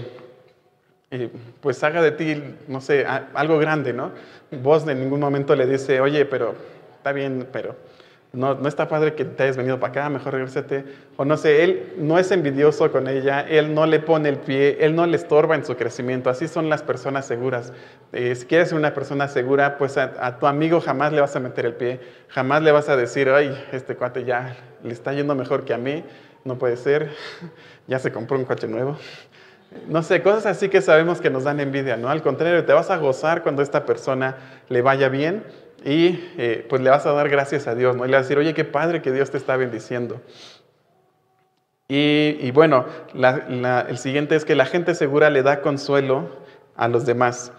eh, 1.13 1.31
pues 1.61 1.83
haga 1.85 2.03
de 2.03 2.13
ti, 2.13 2.43
no 2.67 2.81
sé, 2.81 3.07
algo 3.07 3.59
grande, 3.59 3.93
¿no? 3.93 4.11
Vos 4.51 4.87
en 4.89 5.01
ningún 5.01 5.21
momento 5.21 5.55
le 5.55 5.67
dice, 5.67 6.01
oye, 6.01 6.25
pero 6.25 6.55
está 6.97 7.13
bien, 7.13 7.49
pero 7.53 7.77
no, 8.37 8.55
no 8.55 8.69
está 8.69 8.87
padre 8.87 9.15
que 9.15 9.25
te 9.25 9.45
hayas 9.45 9.57
venido 9.57 9.81
para 9.81 9.91
acá, 9.91 10.11
mejor 10.11 10.35
regresate. 10.35 10.85
O 11.17 11.25
no 11.25 11.39
sé, 11.39 11.65
él 11.65 11.95
no 11.97 12.19
es 12.19 12.31
envidioso 12.31 12.93
con 12.93 13.09
ella, 13.09 13.41
él 13.41 13.75
no 13.75 13.87
le 13.87 13.99
pone 13.99 14.29
el 14.29 14.37
pie, 14.37 14.77
él 14.81 14.95
no 14.95 15.07
le 15.07 15.17
estorba 15.17 15.55
en 15.55 15.65
su 15.65 15.75
crecimiento. 15.75 16.29
Así 16.29 16.47
son 16.47 16.69
las 16.69 16.83
personas 16.83 17.27
seguras. 17.27 17.73
Eh, 18.13 18.35
si 18.35 18.45
quieres 18.45 18.69
ser 18.69 18.79
una 18.79 18.93
persona 18.93 19.27
segura, 19.29 19.79
pues 19.79 19.97
a, 19.97 20.39
tu 20.39 20.47
amigo 20.47 20.83
jamás 20.83 21.15
le 21.15 21.23
vas 21.23 21.35
a 21.35 21.41
meter 21.41 21.65
el 21.65 21.75
pie, 21.75 21.99
jamás 22.29 22.63
le 22.63 22.73
vas 22.73 22.91
a 22.91 22.97
decir, 22.97 23.31
ay, 23.31 23.57
este 23.73 23.97
cuate 23.97 24.25
ya 24.25 24.55
le 24.85 24.93
está 24.93 25.15
yendo 25.15 25.35
mejor 25.35 25.65
que 25.65 25.73
a 25.73 25.79
mí, 25.79 26.05
no 26.45 26.59
puede 26.59 26.77
ser, 26.77 27.13
ya 27.87 27.99
se 27.99 28.13
compró 28.13 28.37
un 28.37 28.45
coche 28.45 28.69
nuevo. 28.69 28.99
No 29.89 30.03
sé, 30.03 30.21
cosas 30.23 30.45
así 30.45 30.69
que 30.69 30.83
sabemos 30.83 31.23
que 31.23 31.31
nos 31.31 31.45
dan 31.45 31.59
envidia, 31.59 31.97
¿no? 31.97 32.11
Al 32.11 32.23
contrario, 32.23 32.65
te 32.67 32.73
vas 32.75 32.91
a 32.91 32.99
gozar 32.99 33.43
cuando 33.43 33.63
esta 33.63 33.87
persona 33.87 34.37
le 34.69 34.83
vaya 34.83 35.09
bien 35.09 35.43
y 35.87 36.33
eh, 36.37 36.67
pues 36.69 36.83
le 36.83 36.91
vas 36.91 37.07
a 37.07 37.13
dar 37.13 37.29
gracias 37.29 37.69
a 37.69 37.77
Dios, 37.77 37.95
¿no? 37.95 38.05
Y 38.05 38.09
le 38.09 38.17
vas 38.17 38.23
a 38.23 38.25
decir, 38.25 38.39
oye, 38.39 38.55
qué 38.55 38.65
padre 38.65 39.01
que 39.03 39.13
Dios 39.13 39.31
te 39.31 39.39
está 39.39 39.57
bendiciendo. 39.57 40.21
Y, 41.89 42.51
bueno, 42.51 42.87
el 43.15 43.99
siguiente 43.99 44.35
es 44.35 44.45
que 44.45 44.57
la 44.57 44.67
gente 44.67 44.97
segura 44.97 45.31
le 45.31 45.45
da 45.45 45.61
consuelo 45.61 46.29
a 46.75 46.89
los 46.89 47.07
demás. 47.07 47.53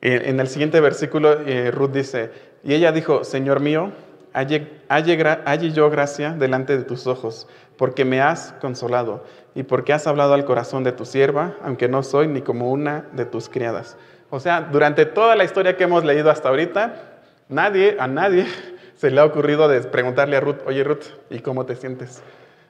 En, 0.00 0.40
el 0.40 0.48
siguiente 0.48 0.80
versículo, 0.80 1.42
eh, 1.46 1.70
Ruth 1.70 1.90
dice, 1.90 2.30
y 2.62 2.72
ella 2.72 2.90
dijo, 2.92 3.22
Señor 3.24 3.60
mío, 3.60 3.92
halle, 4.32 4.80
halle 4.88 5.72
yo 5.72 5.90
gracia 5.90 6.30
delante 6.30 6.78
de 6.78 6.84
tus 6.84 7.06
ojos, 7.06 7.46
porque 7.76 8.06
me 8.06 8.22
has 8.22 8.54
consolado 8.62 9.26
y 9.54 9.64
porque 9.64 9.92
has 9.92 10.06
hablado 10.06 10.32
al 10.32 10.46
corazón 10.46 10.84
de 10.84 10.92
tu 10.92 11.04
sierva, 11.04 11.56
aunque 11.62 11.88
no 11.88 12.02
soy 12.02 12.28
ni 12.28 12.40
como 12.40 12.72
una 12.72 13.04
de 13.12 13.26
tus 13.26 13.50
criadas. 13.50 13.98
O 14.30 14.40
sea, 14.40 14.62
durante 14.62 15.04
toda 15.04 15.36
la 15.36 15.44
historia 15.44 15.76
que 15.76 15.84
hemos 15.84 16.04
leído 16.04 16.30
hasta 16.30 16.48
ahorita, 16.48 17.13
Nadie, 17.48 17.96
a 17.98 18.06
nadie 18.06 18.46
se 18.96 19.10
le 19.10 19.20
ha 19.20 19.24
ocurrido 19.24 19.68
preguntarle 19.90 20.36
a 20.36 20.40
Ruth, 20.40 20.60
oye 20.66 20.82
Ruth, 20.84 21.04
¿y 21.30 21.40
cómo 21.40 21.66
te 21.66 21.76
sientes? 21.76 22.22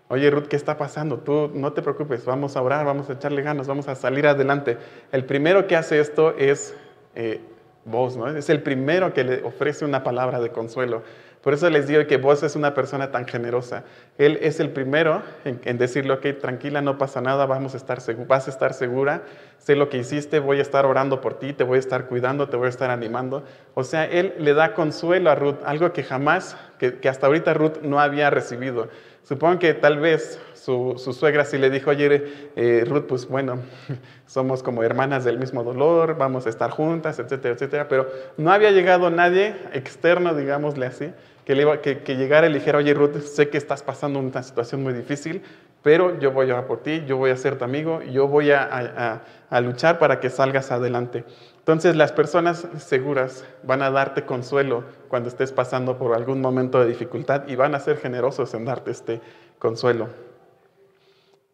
Oye 0.09 0.31
Ruth, 0.31 0.47
¿qué 0.47 0.57
está 0.57 0.77
pasando? 0.77 1.19
Tú 1.19 1.51
no 1.55 1.73
te 1.73 1.83
preocupes, 1.83 2.25
vamos 2.25 2.57
a 2.57 2.63
orar, 2.63 2.85
vamos 2.85 3.09
a 3.09 3.15
echarle 3.15 3.43
ganas, 3.43 3.67
vamos 3.67 3.89
a 3.89 3.95
salir 3.95 4.27
adelante. 4.27 4.77
El 5.13 5.25
primero 5.25 5.67
que 5.67 5.77
hace 5.77 5.99
esto 5.99 6.37
es 6.37 6.77
eh, 7.15 7.41
vos, 7.85 8.17
¿no? 8.17 8.29
Es 8.29 8.51
el 8.51 8.63
primero 8.63 9.15
que 9.15 9.25
le 9.25 9.43
ofrece 9.43 9.85
una 9.85 10.03
palabra 10.03 10.41
de 10.41 10.51
consuelo. 10.51 11.03
Por 11.45 11.53
eso 11.53 11.69
les 11.69 11.87
digo 11.87 12.07
que 12.07 12.17
vos 12.17 12.43
es 12.43 12.57
una 12.57 12.73
persona 12.73 13.11
tan 13.11 13.27
generosa. 13.27 13.85
Él 14.17 14.39
es 14.41 14.61
el 14.61 14.71
primero 14.71 15.23
en, 15.45 15.77
decirle, 15.77 16.15
ok, 16.15 16.41
tranquila, 16.41 16.81
no 16.81 16.97
pasa 16.97 17.21
nada, 17.21 17.45
vamos 17.45 17.75
a 17.75 17.77
estar 17.77 17.99
vas 18.27 18.47
a 18.49 18.51
estar 18.51 18.73
segura, 18.73 19.25
sé 19.59 19.77
lo 19.77 19.91
que 19.91 19.99
hiciste, 19.99 20.39
voy 20.39 20.61
a 20.61 20.63
estar 20.63 20.87
orando 20.87 21.21
por 21.21 21.35
ti, 21.35 21.53
te 21.53 21.63
voy 21.63 21.77
a 21.77 21.81
estar 21.81 22.07
cuidando, 22.07 22.49
te 22.49 22.57
voy 22.57 22.65
a 22.65 22.71
estar 22.71 22.91
animando. 22.91 23.45
O 23.75 23.85
sea, 23.85 24.07
él 24.07 24.33
le 24.39 24.55
da 24.55 24.73
consuelo 24.73 25.31
a 25.31 25.35
Ruth, 25.35 25.57
algo 25.67 25.93
que 25.93 26.03
jamás, 26.03 26.57
que, 26.79 26.99
hasta 27.07 27.27
ahorita 27.27 27.53
Ruth 27.53 27.83
no 27.83 28.01
había 28.01 28.31
recibido. 28.31 28.89
Supongo 29.23 29.59
que 29.59 29.75
tal 29.75 29.99
vez 29.99 30.41
su, 30.55 30.95
suegra 30.97 31.45
sí 31.45 31.59
le 31.59 31.69
dijo, 31.69 31.91
oye, 31.91 32.25
eh, 32.57 32.87
Ruth, 32.89 33.05
pues 33.07 33.29
bueno, 33.29 33.59
somos 34.27 34.63
como 34.63 34.83
hermanas 34.83 35.25
del 35.25 35.39
mismo 35.39 35.63
dolor, 35.63 36.17
vamos 36.17 36.47
a 36.47 36.49
estar 36.49 36.71
juntas, 36.71 37.19
etcétera, 37.19 37.53
etcétera, 37.53 37.87
pero 37.87 38.09
no 38.39 38.51
había 38.51 38.71
llegado 38.71 39.11
nadie 39.11 39.55
externo, 39.75 40.35
digámosle 40.35 40.87
así, 40.87 41.13
que, 41.45 41.55
le 41.55 41.81
que, 41.81 42.03
que, 42.03 42.17
llegara 42.17 42.47
y 42.47 42.51
le 42.51 42.59
dijera, 42.59 42.79
oye 42.79 42.95
Ruth, 42.95 43.19
sé 43.21 43.49
que 43.49 43.59
estás 43.59 43.83
pasando 43.83 44.19
una 44.19 44.43
situación 44.43 44.83
muy 44.83 44.93
difícil, 44.93 45.43
pero 45.83 46.19
yo 46.19 46.33
voy 46.33 46.51
a 46.51 46.55
orar 46.55 46.67
por 46.67 46.83
ti, 46.83 47.05
yo 47.07 47.17
voy 47.17 47.31
a 47.31 47.37
ser 47.37 47.59
tu 47.59 47.65
amigo, 47.65 48.03
yo 48.03 48.27
voy 48.27 48.51
a, 48.51 49.23
a 49.51 49.61
luchar 49.61 49.99
para 49.99 50.21
que 50.21 50.31
salgas 50.31 50.71
adelante. 50.71 51.25
Entonces 51.59 51.97
las 51.97 52.13
personas 52.13 52.67
seguras 52.79 53.45
van 53.63 53.83
a 53.83 53.91
darte 53.91 54.25
consuelo 54.25 54.85
cuando 55.09 55.29
estés 55.29 55.53
pasando 55.53 55.99
por 55.99 56.15
algún 56.15 56.41
momento 56.41 56.81
de 56.81 56.87
dificultad 56.87 57.49
y 57.49 57.57
van 57.57 57.75
a 57.75 57.81
ser 57.81 57.99
generosos 57.99 58.53
en 58.55 58.65
darte 58.65 58.91
este 58.91 59.21
consuelo. 59.59 60.09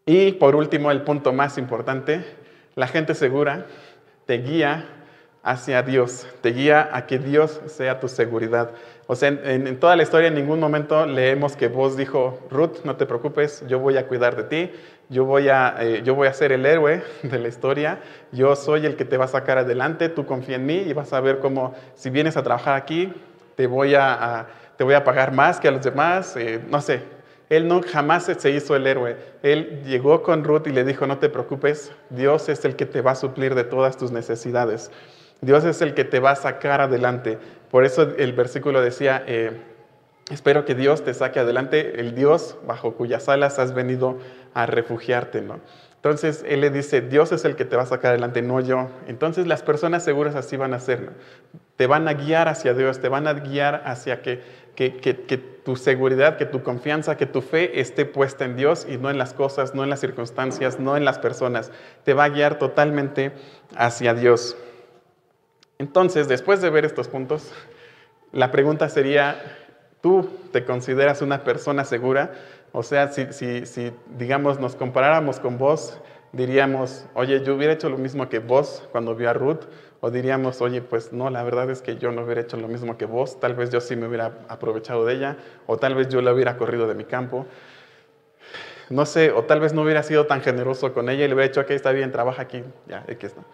Y 0.07 0.33
por 0.33 0.57
último, 0.57 0.91
el 0.91 1.03
punto 1.03 1.33
más 1.33 1.59
importante, 1.59 2.25
la 2.75 2.89
gente 2.89 3.15
segura 3.15 3.67
te 4.27 4.39
guía 4.39 4.85
hacia 5.43 5.83
Dios, 5.83 6.27
te 6.41 6.51
guía 6.51 6.89
a 6.93 7.07
que 7.07 7.19
Dios 7.19 7.61
sea 7.67 8.01
tu 8.01 8.09
seguridad. 8.09 8.73
O 9.13 9.17
sea, 9.17 9.29
en, 9.29 9.81
toda 9.81 9.97
la 9.97 10.05
historia 10.05 10.29
en 10.29 10.37
ningún 10.37 10.61
momento 10.61 11.05
leemos 11.05 11.57
que 11.57 11.67
vos 11.67 11.97
dijo, 11.97 12.39
Ruth, 12.49 12.85
no 12.85 12.95
te 12.95 13.07
preocupes, 13.07 13.65
yo 13.67 13.81
voy 13.81 13.97
a 13.97 14.07
cuidar 14.07 14.37
de 14.37 14.45
ti, 14.45 14.73
yo 15.09 15.25
voy 15.25 15.49
a, 15.49 15.75
eh, 15.81 16.03
yo 16.05 16.15
voy 16.15 16.29
a 16.29 16.33
ser 16.33 16.53
el 16.53 16.65
héroe 16.65 17.03
de 17.25 17.39
la 17.41 17.49
historia, 17.49 17.99
yo 18.31 18.55
soy 18.55 18.87
el 18.87 18.95
que 18.95 19.05
te 19.05 19.17
va 19.17 19.25
a 19.25 19.29
sacar 19.29 19.59
adelante, 19.59 20.11
tú 20.11 20.27
confía 20.27 20.55
en 20.55 20.67
mí 20.67 20.85
y 20.87 20.93
vas 20.93 21.13
a 21.13 21.21
ver 21.21 21.41
cómo 21.41 21.75
si 21.97 22.09
vienes 22.09 22.37
a 22.37 22.45
trabajar 22.45 22.77
aquí, 22.77 23.13
te 23.57 23.67
voy 23.67 23.97
a, 23.97 24.47
te 24.77 24.85
voy 24.85 24.95
a 24.95 25.03
pagar 25.03 25.33
más 25.33 25.59
que 25.59 25.67
a 25.67 25.73
los 25.73 25.83
demás, 25.83 26.37
eh, 26.37 26.61
no 26.71 26.81
sé. 26.81 27.03
Él 27.49 27.67
no 27.67 27.83
jamás 27.83 28.27
se 28.27 28.51
hizo 28.53 28.77
el 28.77 28.87
héroe. 28.87 29.17
Él 29.43 29.83
llegó 29.85 30.23
con 30.23 30.45
Ruth 30.45 30.69
y 30.69 30.71
le 30.71 30.85
dijo, 30.85 31.09
no 31.09 31.19
te 31.19 31.29
preocupes, 31.29 31.91
Dios 32.11 32.49
es 32.49 32.65
el 32.65 32.77
que 32.77 32.87
te 32.87 33.01
va 33.01 33.11
a 33.11 33.17
suplir 33.17 33.57
de 33.57 33.65
todas 33.65 33.97
tus 33.97 34.13
necesidades. 34.13 34.93
Dios 35.41 35.65
es 35.65 35.81
el 35.81 35.95
que 35.95 36.05
te 36.05 36.21
va 36.21 36.33
a 36.33 36.37
sacar 36.37 36.81
adelante. 36.81 37.39
Por 37.71 37.85
eso 37.85 38.03
el 38.17 38.33
versículo 38.33 38.83
decía, 38.83 39.23
eh, 39.27 39.53
espero 40.31 40.65
que 40.65 40.75
Dios 40.75 41.05
te 41.05 41.15
saque 41.15 41.39
adelante, 41.39 42.01
el 42.01 42.15
Dios 42.15 42.57
bajo 42.67 42.95
cuyas 42.95 43.29
alas 43.29 43.59
has 43.59 43.75
venido 43.75 44.19
a 44.55 44.67
refugiarte. 44.67 45.45
Entonces 45.95 46.45
Él 46.49 46.63
le 46.63 46.71
dice, 46.71 47.01
Dios 47.01 47.31
es 47.31 47.45
el 47.45 47.57
que 47.57 47.65
te 47.65 47.77
va 47.77 47.83
a 47.83 47.87
sacar 47.87 48.11
adelante, 48.11 48.43
no 48.43 48.61
yo. 48.61 48.89
Entonces 49.07 49.47
las 49.47 49.63
personas 49.63 50.03
seguras 50.03 50.35
así 50.35 50.57
van 50.57 50.75
a 50.75 50.81
ser, 50.81 51.11
te 51.77 51.87
van 51.87 52.09
a 52.09 52.15
guiar 52.15 52.49
hacia 52.49 52.75
Dios, 52.75 53.01
te 53.01 53.09
van 53.09 53.27
a 53.27 53.35
guiar 53.35 53.83
hacia 53.85 54.23
que, 54.23 54.41
que, 54.75 55.61
tu 55.65 55.77
seguridad, 55.77 56.39
que 56.39 56.47
tu 56.47 56.63
confianza, 56.63 57.17
que 57.17 57.27
tu 57.27 57.43
fe 57.43 57.81
esté 57.81 58.07
puesta 58.07 58.47
en 58.47 58.57
Dios 58.57 58.87
y 58.89 58.97
no 58.97 59.11
en 59.11 59.19
las 59.19 59.35
cosas, 59.35 59.75
no 59.75 59.85
en 59.85 59.91
las 59.91 60.01
circunstancias, 60.01 60.81
no 60.81 60.97
en 60.97 61.05
las 61.05 61.19
personas. 61.19 61.71
Te 62.03 62.15
va 62.15 62.25
a 62.25 62.29
guiar 62.31 62.59
totalmente 62.59 63.33
hacia 63.77 64.15
Dios. 64.15 64.57
Entonces, 65.81 66.29
después 66.29 66.61
de 66.61 66.69
ver 66.69 66.85
estos 66.85 67.09
puntos, 67.09 67.51
la 68.33 68.51
pregunta 68.51 68.91
sería, 68.91 69.41
¿tú 70.03 70.29
te 70.53 70.67
consideras 70.67 71.23
una 71.23 71.43
persona 71.43 71.87
segura? 71.87 72.35
O 72.73 72.83
sea, 72.83 73.11
si, 73.11 73.25
digamos, 74.19 74.61
nos 74.61 74.77
comparáramos 74.77 75.41
con 75.41 75.57
vos, 75.57 75.99
diríamos, 76.33 77.07
oye, 77.15 77.43
yo 77.43 77.55
hubiera 77.55 77.73
hecho 77.73 77.89
lo 77.89 77.97
mismo 77.97 78.29
que 78.29 78.41
vos 78.41 78.87
cuando 78.93 79.15
vi 79.15 79.25
a 79.25 79.33
Ruth, 79.33 79.61
o 80.03 80.11
diríamos, 80.11 80.61
oye, 80.61 80.83
pues 80.83 81.15
no, 81.15 81.31
la 81.31 81.43
verdad 81.45 81.71
es 81.71 81.81
que 81.81 81.97
yo 81.97 82.13
no 82.13 82.25
hubiera 82.25 82.43
hecho 82.43 82.59
lo 82.59 82.69
mismo 82.69 82.99
que 82.99 83.07
vos, 83.07 83.41
tal 83.41 83.55
vez 83.55 83.71
yo 83.71 83.81
sí 83.81 83.97
me 83.97 84.07
hubiera 84.07 84.45
aprovechado 84.49 85.07
de 85.07 85.15
ella, 85.15 85.39
o 85.67 85.79
tal 85.79 85.95
vez 85.95 86.11
yo 86.11 86.21
la 86.21 86.35
hubiera 86.35 86.59
corrido 86.59 86.89
de 86.89 86.95
mi 86.95 87.07
campo. 87.07 87.47
No 88.91 89.07
sé, 89.07 89.31
o 89.31 89.45
tal 89.45 89.61
vez 89.61 89.73
no 89.73 89.81
hubiera 89.81 90.03
sido 90.03 90.27
tan 90.27 90.43
generoso 90.43 90.93
con 90.93 91.09
ella 91.09 91.25
y 91.25 91.29
le 91.29 91.35
hubiera 91.35 91.49
dicho, 91.49 91.63
ok, 91.63 91.71
está 91.71 91.91
bien, 91.93 92.13
trabaja 92.13 92.43
aquí, 92.43 92.63
ya, 92.87 93.03
X, 93.09 93.35
¿no? 93.35 93.45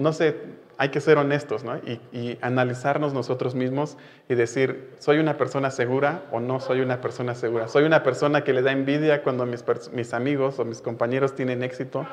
no 0.00 0.12
sé, 0.12 0.36
hay 0.80 0.88
que 0.88 1.02
ser 1.02 1.18
honestos 1.18 1.62
¿no? 1.62 1.76
y, 1.76 2.38
analizarnos 2.40 3.12
nosotros 3.12 3.54
mismos 3.54 3.98
y 4.30 4.34
decir, 4.34 4.94
¿soy 4.98 5.18
una 5.18 5.36
persona 5.36 5.70
segura 5.70 6.22
o 6.32 6.40
no 6.40 6.58
soy 6.58 6.80
una 6.80 7.02
persona 7.02 7.34
segura? 7.34 7.68
¿Soy 7.68 7.84
una 7.84 8.02
persona 8.02 8.44
que 8.44 8.54
le 8.54 8.62
da 8.62 8.72
envidia 8.72 9.22
cuando 9.22 9.44
mis, 9.44 9.62
mis 9.92 10.14
amigos 10.14 10.58
o 10.58 10.64
mis 10.64 10.80
compañeros 10.80 11.34
tienen 11.34 11.62
éxito? 11.62 12.06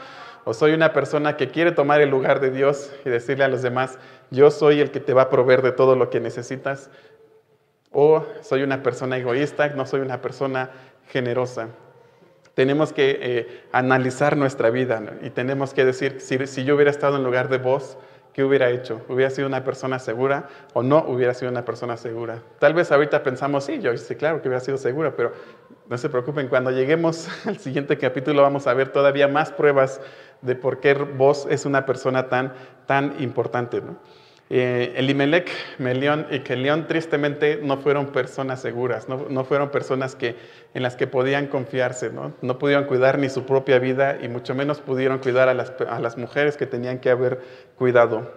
¿O 0.43 0.53
soy 0.53 0.73
una 0.73 0.91
persona 0.91 1.37
que 1.37 1.47
quiere 1.47 1.71
tomar 1.71 2.01
el 2.01 2.09
lugar 2.09 2.41
de 2.41 2.51
Dios 2.51 2.91
y 3.05 3.09
decirle 3.09 3.45
a 3.45 3.47
los 3.47 3.61
demás, 3.61 3.99
yo 4.31 4.51
soy 4.51 4.81
el 4.81 4.91
que 4.91 4.99
te 4.99 5.13
va 5.13 5.21
a 5.21 5.29
proveer 5.29 5.61
de 5.61 5.71
todo 5.71 5.95
lo 5.95 6.09
que 6.09 6.19
necesitas? 6.19 6.89
¿O 7.93 8.25
soy 8.41 8.63
una 8.63 8.83
persona 8.83 9.17
egoísta, 9.17 9.69
no 9.69 9.85
soy 9.85 10.01
una 10.01 10.21
persona 10.21 10.71
generosa? 11.07 11.69
tenemos 12.53 12.91
que 12.91 13.19
eh, 13.21 13.63
analizar 13.71 14.35
nuestra 14.35 14.71
vida 14.71 14.99
y 15.21 15.29
tenemos 15.29 15.75
que 15.75 15.85
decir, 15.85 16.19
si, 16.19 16.47
si, 16.47 16.63
yo 16.63 16.73
hubiera 16.73 16.89
estado 16.89 17.17
en 17.17 17.23
lugar 17.23 17.49
de 17.49 17.59
vos, 17.59 17.99
¿qué 18.37 18.43
hubiera 18.43 18.69
hecho? 18.69 19.01
¿Hubiera 19.09 19.31
sido 19.31 19.47
una 19.47 19.63
persona 19.63 19.97
segura 19.97 20.47
o 20.73 20.83
no 20.83 21.03
hubiera 21.07 21.33
sido 21.33 21.49
una 21.49 21.65
persona 21.65 21.97
segura? 21.97 22.43
Tal 22.59 22.75
vez 22.75 22.91
ahorita 22.91 23.23
pensamos, 23.23 23.63
sí, 23.63 23.79
yo 23.79 23.97
sí, 23.97 24.13
claro 24.13 24.43
que 24.43 24.47
hubiera 24.47 24.63
sido 24.63 24.77
segura, 24.77 25.15
pero 25.15 25.31
no 25.89 25.97
se 25.97 26.07
preocupen, 26.07 26.47
cuando 26.47 26.69
lleguemos 26.69 27.27
al 27.47 27.57
siguiente 27.57 27.97
capítulo 27.97 28.43
vamos 28.43 28.67
a 28.67 28.75
ver 28.75 28.89
todavía 28.89 29.27
más 29.27 29.51
pruebas 29.51 29.99
de 30.43 30.53
por 30.53 30.79
qué 30.79 30.93
vos 30.93 31.47
es 31.49 31.65
una 31.65 31.87
persona 31.87 32.29
tan, 32.29 32.53
tan 32.85 33.15
importante. 33.23 33.81
¿no? 33.81 33.97
Eh, 34.49 34.93
Elimelech, 34.95 35.51
Melión 35.77 36.27
y 36.31 36.39
Kelión 36.39 36.87
tristemente 36.87 37.59
no 37.61 37.77
fueron 37.77 38.13
personas 38.13 38.61
seguras, 38.61 39.09
no, 39.09 39.43
fueron 39.43 39.71
personas 39.71 40.15
que, 40.15 40.37
en 40.73 40.83
las 40.83 40.95
que 40.95 41.05
podían 41.05 41.47
confiarse, 41.47 42.11
¿no? 42.11 42.33
no 42.41 42.57
pudieron 42.57 42.85
cuidar 42.85 43.19
ni 43.19 43.27
su 43.27 43.45
propia 43.45 43.77
vida 43.77 44.17
y 44.21 44.29
mucho 44.29 44.55
menos 44.55 44.79
pudieron 44.79 45.19
cuidar 45.19 45.49
a 45.49 45.53
las, 45.53 45.73
a 45.89 45.99
las 45.99 46.17
mujeres 46.17 46.55
que 46.55 46.65
tenían 46.65 46.99
que 46.99 47.09
haber 47.09 47.41
cuidado. 47.75 48.31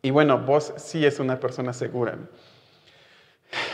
Y 0.00 0.10
bueno, 0.10 0.38
vos 0.38 0.72
sí 0.76 1.04
es 1.04 1.20
una 1.20 1.40
persona 1.40 1.74
segura. 1.74 2.16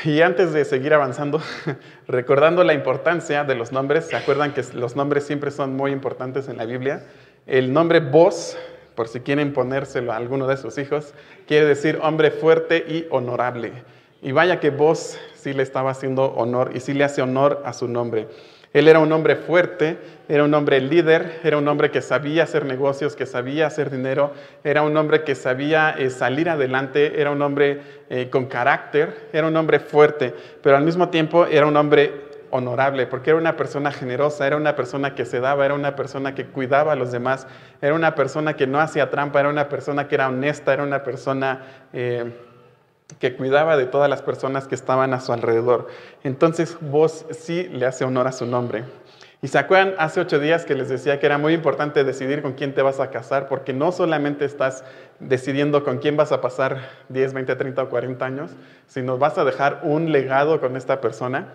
Y 0.05 0.21
antes 0.21 0.53
de 0.53 0.65
seguir 0.65 0.95
avanzando, 0.95 1.41
recordando 2.09 2.65
la 2.65 2.75
importancia 2.75 3.45
de 3.45 3.55
los 3.55 3.73
nombres, 3.73 4.07
¿se 4.07 4.17
acuerdan 4.17 4.55
que 4.55 4.63
los 4.75 4.97
nombres 4.97 5.25
siempre 5.25 5.51
son 5.51 5.77
muy 5.77 5.93
importantes 5.93 6.49
en 6.49 6.57
la 6.57 6.65
Biblia? 6.65 7.05
El 7.47 7.73
nombre 7.73 8.01
vos 8.01 8.57
por 8.95 9.09
si 9.09 9.21
quieren 9.21 9.53
ponérselo 9.53 10.13
a 10.13 10.17
alguno 10.17 10.47
de 10.47 10.57
sus 10.57 10.79
hijos, 10.79 11.15
quiere 11.47 11.67
decir 11.67 11.99
hombre 12.03 12.31
fuerte 12.31 12.85
y 12.89 13.07
honorable. 13.11 13.73
Y 14.23 14.33
vaya 14.33 14.61
que 14.61 14.71
vos 14.71 15.19
sí 15.35 15.53
le 15.53 15.63
estaba 15.63 15.91
haciendo 15.91 16.33
honor 16.35 16.71
y 16.75 16.81
sí 16.81 16.95
le 16.95 17.05
hace 17.05 17.23
honor 17.23 17.63
a 17.65 17.73
su 17.73 17.89
nombre. 17.89 18.29
Él 18.75 18.89
era 18.89 18.99
un 18.99 19.13
hombre 19.13 19.37
fuerte, 19.37 19.99
era 20.29 20.43
un 20.43 20.53
hombre 20.53 20.81
líder, 20.81 21.39
era 21.45 21.57
un 21.57 21.69
hombre 21.69 21.93
que 21.93 22.03
sabía 22.03 22.43
hacer 22.43 22.65
negocios, 22.65 23.15
que 23.15 23.25
sabía 23.25 23.69
hacer 23.69 23.89
dinero, 23.89 24.33
era 24.65 24.83
un 24.83 24.97
hombre 24.97 25.23
que 25.23 25.37
sabía 25.37 25.95
eh, 25.97 26.11
salir 26.11 26.51
adelante, 26.51 27.21
era 27.21 27.31
un 27.31 27.41
hombre 27.41 27.81
eh, 28.11 28.29
con 28.31 28.47
carácter, 28.47 29.29
era 29.33 29.47
un 29.47 29.57
hombre 29.57 29.79
fuerte, 29.79 30.35
pero 30.61 30.77
al 30.77 30.83
mismo 30.83 31.09
tiempo 31.09 31.47
era 31.47 31.67
un 31.67 31.77
hombre 31.77 32.24
honorable, 32.55 33.09
porque 33.09 33.31
era 33.31 33.39
una 33.41 33.57
persona 33.57 33.91
generosa, 33.91 34.47
era 34.47 34.57
una 34.57 34.77
persona 34.77 35.17
que 35.17 35.25
se 35.25 35.41
daba, 35.41 35.65
era 35.65 35.75
una 35.75 35.97
persona 35.97 36.37
que 36.37 36.47
cuidaba 36.47 36.93
a 36.93 36.95
los 36.95 37.11
demás, 37.11 37.49
era 37.83 37.95
una 37.95 38.15
persona 38.15 38.55
que 38.55 38.69
no 38.69 38.79
hacía 38.79 39.11
trampa, 39.11 39.41
era 39.41 39.49
una 39.49 39.69
persona 39.69 40.07
que 40.07 40.15
era 40.15 40.29
honesta, 40.29 40.73
era 40.73 40.85
una 40.85 41.03
persona... 41.03 41.63
Eh, 41.93 42.33
que 43.19 43.37
cuidaba 43.37 43.77
de 43.77 43.85
todas 43.85 44.09
las 44.09 44.23
personas 44.23 44.67
que 44.67 44.75
estaban 44.75 45.13
a 45.13 45.21
su 45.21 45.33
alrededor. 45.33 45.89
Entonces 46.23 46.79
vos 46.81 47.27
sí 47.31 47.69
le 47.71 47.85
hace 47.85 48.05
honor 48.05 48.27
a 48.27 48.33
su 48.33 48.47
nombre. 48.47 48.85
Y 49.43 49.49
se 49.49 49.59
acuerdan 49.59 49.95
hace 49.99 50.21
ocho 50.21 50.39
días 50.39 50.65
que 50.65 50.75
les 50.75 50.89
decía 50.89 51.21
que 51.21 51.27
era 51.27 51.37
muy 51.37 51.53
importante 51.53 52.03
decidir 52.03 52.41
con 52.41 52.55
quién 52.55 52.73
te 52.73 52.81
vas 52.81 52.99
a 52.99 53.11
casar, 53.11 53.47
porque 53.47 53.75
no 53.75 53.93
solamente 53.93 54.47
estás 54.47 54.85
decidiendo 55.21 55.85
con 55.85 55.99
quién 55.99 56.17
vas 56.17 56.33
a 56.33 56.41
pasar 56.41 56.89
10, 57.11 57.35
20, 57.35 57.55
30 57.55 57.83
o 57.83 57.89
40 57.91 58.25
años, 58.25 58.53
sino 58.87 59.19
vas 59.19 59.37
a 59.37 59.45
dejar 59.45 59.81
un 59.83 60.13
legado 60.13 60.61
con 60.61 60.77
esta 60.77 61.03
persona. 61.03 61.53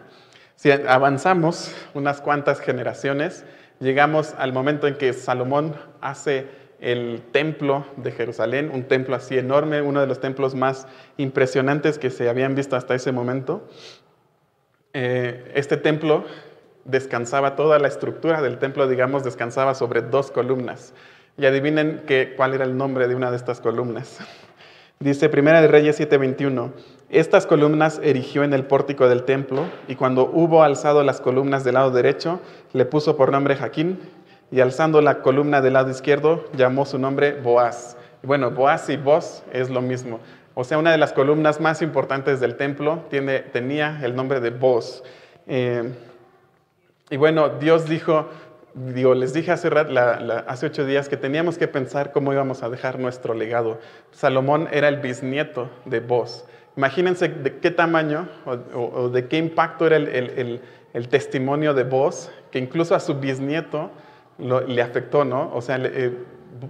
Si 0.59 0.69
avanzamos 0.71 1.73
unas 1.93 2.19
cuantas 2.19 2.59
generaciones, 2.59 3.45
llegamos 3.79 4.35
al 4.37 4.51
momento 4.51 4.87
en 4.87 4.95
que 4.95 5.13
Salomón 5.13 5.73
hace 6.01 6.47
el 6.81 7.21
templo 7.31 7.85
de 7.95 8.11
Jerusalén, 8.11 8.69
un 8.73 8.83
templo 8.83 9.15
así 9.15 9.37
enorme, 9.37 9.81
uno 9.81 10.01
de 10.01 10.07
los 10.07 10.19
templos 10.19 10.55
más 10.55 10.85
impresionantes 11.15 11.97
que 11.97 12.09
se 12.09 12.27
habían 12.27 12.55
visto 12.55 12.75
hasta 12.75 12.93
ese 12.93 13.13
momento. 13.13 13.69
Eh, 14.91 15.49
este 15.55 15.77
templo 15.77 16.25
descansaba, 16.83 17.55
toda 17.55 17.79
la 17.79 17.87
estructura 17.87 18.41
del 18.41 18.59
templo, 18.59 18.85
digamos, 18.89 19.23
descansaba 19.23 19.75
sobre 19.75 20.01
dos 20.01 20.29
columnas. 20.29 20.93
Y 21.37 21.45
adivinen 21.45 22.03
cuál 22.35 22.53
era 22.53 22.65
el 22.65 22.75
nombre 22.75 23.07
de 23.07 23.15
una 23.15 23.31
de 23.31 23.37
estas 23.37 23.61
columnas. 23.61 24.17
Dice 24.99 25.29
Primera 25.29 25.61
de 25.61 25.69
Reyes 25.69 25.97
7:21, 25.97 26.73
estas 27.09 27.47
columnas 27.47 27.99
erigió 28.03 28.43
en 28.43 28.53
el 28.53 28.65
pórtico 28.65 29.09
del 29.09 29.23
templo 29.23 29.65
y 29.87 29.95
cuando 29.95 30.29
hubo 30.31 30.61
alzado 30.61 31.03
las 31.03 31.19
columnas 31.19 31.63
del 31.63 31.73
lado 31.73 31.89
derecho, 31.89 32.39
le 32.73 32.85
puso 32.85 33.17
por 33.17 33.31
nombre 33.31 33.55
Jaquín 33.55 33.99
y 34.51 34.59
alzando 34.59 35.01
la 35.01 35.21
columna 35.21 35.61
del 35.61 35.73
lado 35.73 35.89
izquierdo 35.89 36.45
llamó 36.53 36.85
su 36.85 36.99
nombre 36.99 37.33
Boaz. 37.41 37.97
Bueno, 38.21 38.51
Boaz 38.51 38.89
y 38.89 38.97
Boz 38.97 39.43
es 39.51 39.71
lo 39.71 39.81
mismo. 39.81 40.19
O 40.53 40.63
sea, 40.63 40.77
una 40.77 40.91
de 40.91 40.97
las 40.97 41.13
columnas 41.13 41.59
más 41.59 41.81
importantes 41.81 42.39
del 42.39 42.57
templo 42.57 43.05
tiene, 43.09 43.39
tenía 43.39 43.99
el 44.03 44.15
nombre 44.15 44.39
de 44.39 44.51
Boz. 44.51 45.03
Eh, 45.47 45.91
y 47.09 47.17
bueno, 47.17 47.49
Dios 47.49 47.89
dijo, 47.89 48.27
digo, 48.75 49.15
les 49.15 49.33
dije 49.33 49.51
hace, 49.51 49.69
hace 50.45 50.65
ocho 50.65 50.85
días 50.85 51.09
que 51.09 51.17
teníamos 51.17 51.57
que 51.57 51.67
pensar 51.67 52.11
cómo 52.11 52.33
íbamos 52.33 52.61
a 52.61 52.69
dejar 52.69 52.99
nuestro 52.99 53.33
legado. 53.33 53.79
Salomón 54.11 54.67
era 54.71 54.89
el 54.89 54.97
bisnieto 54.97 55.69
de 55.85 56.01
Boz. 56.01 56.45
Imagínense 56.79 57.27
de 57.27 57.57
qué 57.57 57.71
tamaño 57.71 58.29
o, 58.73 59.09
de 59.09 59.27
qué 59.27 59.35
impacto 59.35 59.85
era 59.85 59.97
el, 59.97 60.61
testimonio 61.09 61.73
de 61.73 61.83
Boz, 61.83 62.31
que 62.51 62.57
incluso 62.57 62.95
a 62.95 63.01
su 63.01 63.15
bisnieto 63.15 63.91
le 64.37 64.81
afectó, 64.81 65.25
¿no? 65.25 65.51
O 65.53 65.61
sea, 65.61 65.77
eh, 65.77 66.13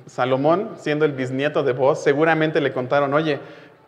Salomón, 0.08 0.72
siendo 0.78 1.06
el 1.06 1.12
bisnieto 1.12 1.62
de 1.62 1.74
vos, 1.74 2.02
seguramente 2.02 2.60
le 2.60 2.74
contaron, 2.74 3.14
oye, 3.14 3.38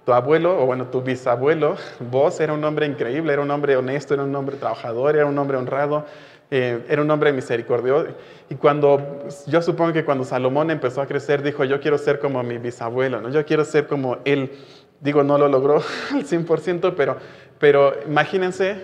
tu 0.05 0.13
abuelo, 0.13 0.61
o 0.61 0.67
bueno, 0.67 0.89
tu 0.89 1.01
bisabuelo, 1.01 1.77
vos 2.11 2.39
era 2.39 2.53
un 2.53 2.63
hombre 2.65 2.85
increíble, 2.85 3.33
era 3.33 3.41
un 3.41 3.49
hombre 3.49 3.75
honesto, 3.75 4.13
era 4.13 4.21
un 4.21 4.35
hombre 4.35 4.57
trabajador, 4.57 5.15
era 5.15 5.25
un 5.25 5.39
hombre 5.39 5.57
honrado, 5.57 6.05
eh, 6.51 6.85
era 6.87 7.01
un 7.01 7.09
hombre 7.09 7.33
misericordioso. 7.33 8.09
Y 8.47 8.55
cuando, 8.55 9.25
yo 9.47 9.61
supongo 9.63 9.91
que 9.93 10.05
cuando 10.05 10.23
Salomón 10.23 10.69
empezó 10.69 11.01
a 11.01 11.07
crecer, 11.07 11.41
dijo, 11.41 11.63
yo 11.63 11.79
quiero 11.79 11.97
ser 11.97 12.19
como 12.19 12.43
mi 12.43 12.59
bisabuelo, 12.59 13.21
¿no? 13.21 13.29
Yo 13.29 13.43
quiero 13.43 13.65
ser 13.65 13.87
como 13.87 14.17
él. 14.25 14.51
Digo, 15.01 15.23
no 15.23 15.37
lo 15.37 15.47
logró 15.47 15.83
al 16.13 16.25
100%, 16.25 16.93
pero, 16.95 17.17
pero 17.59 17.93
imagínense 18.05 18.81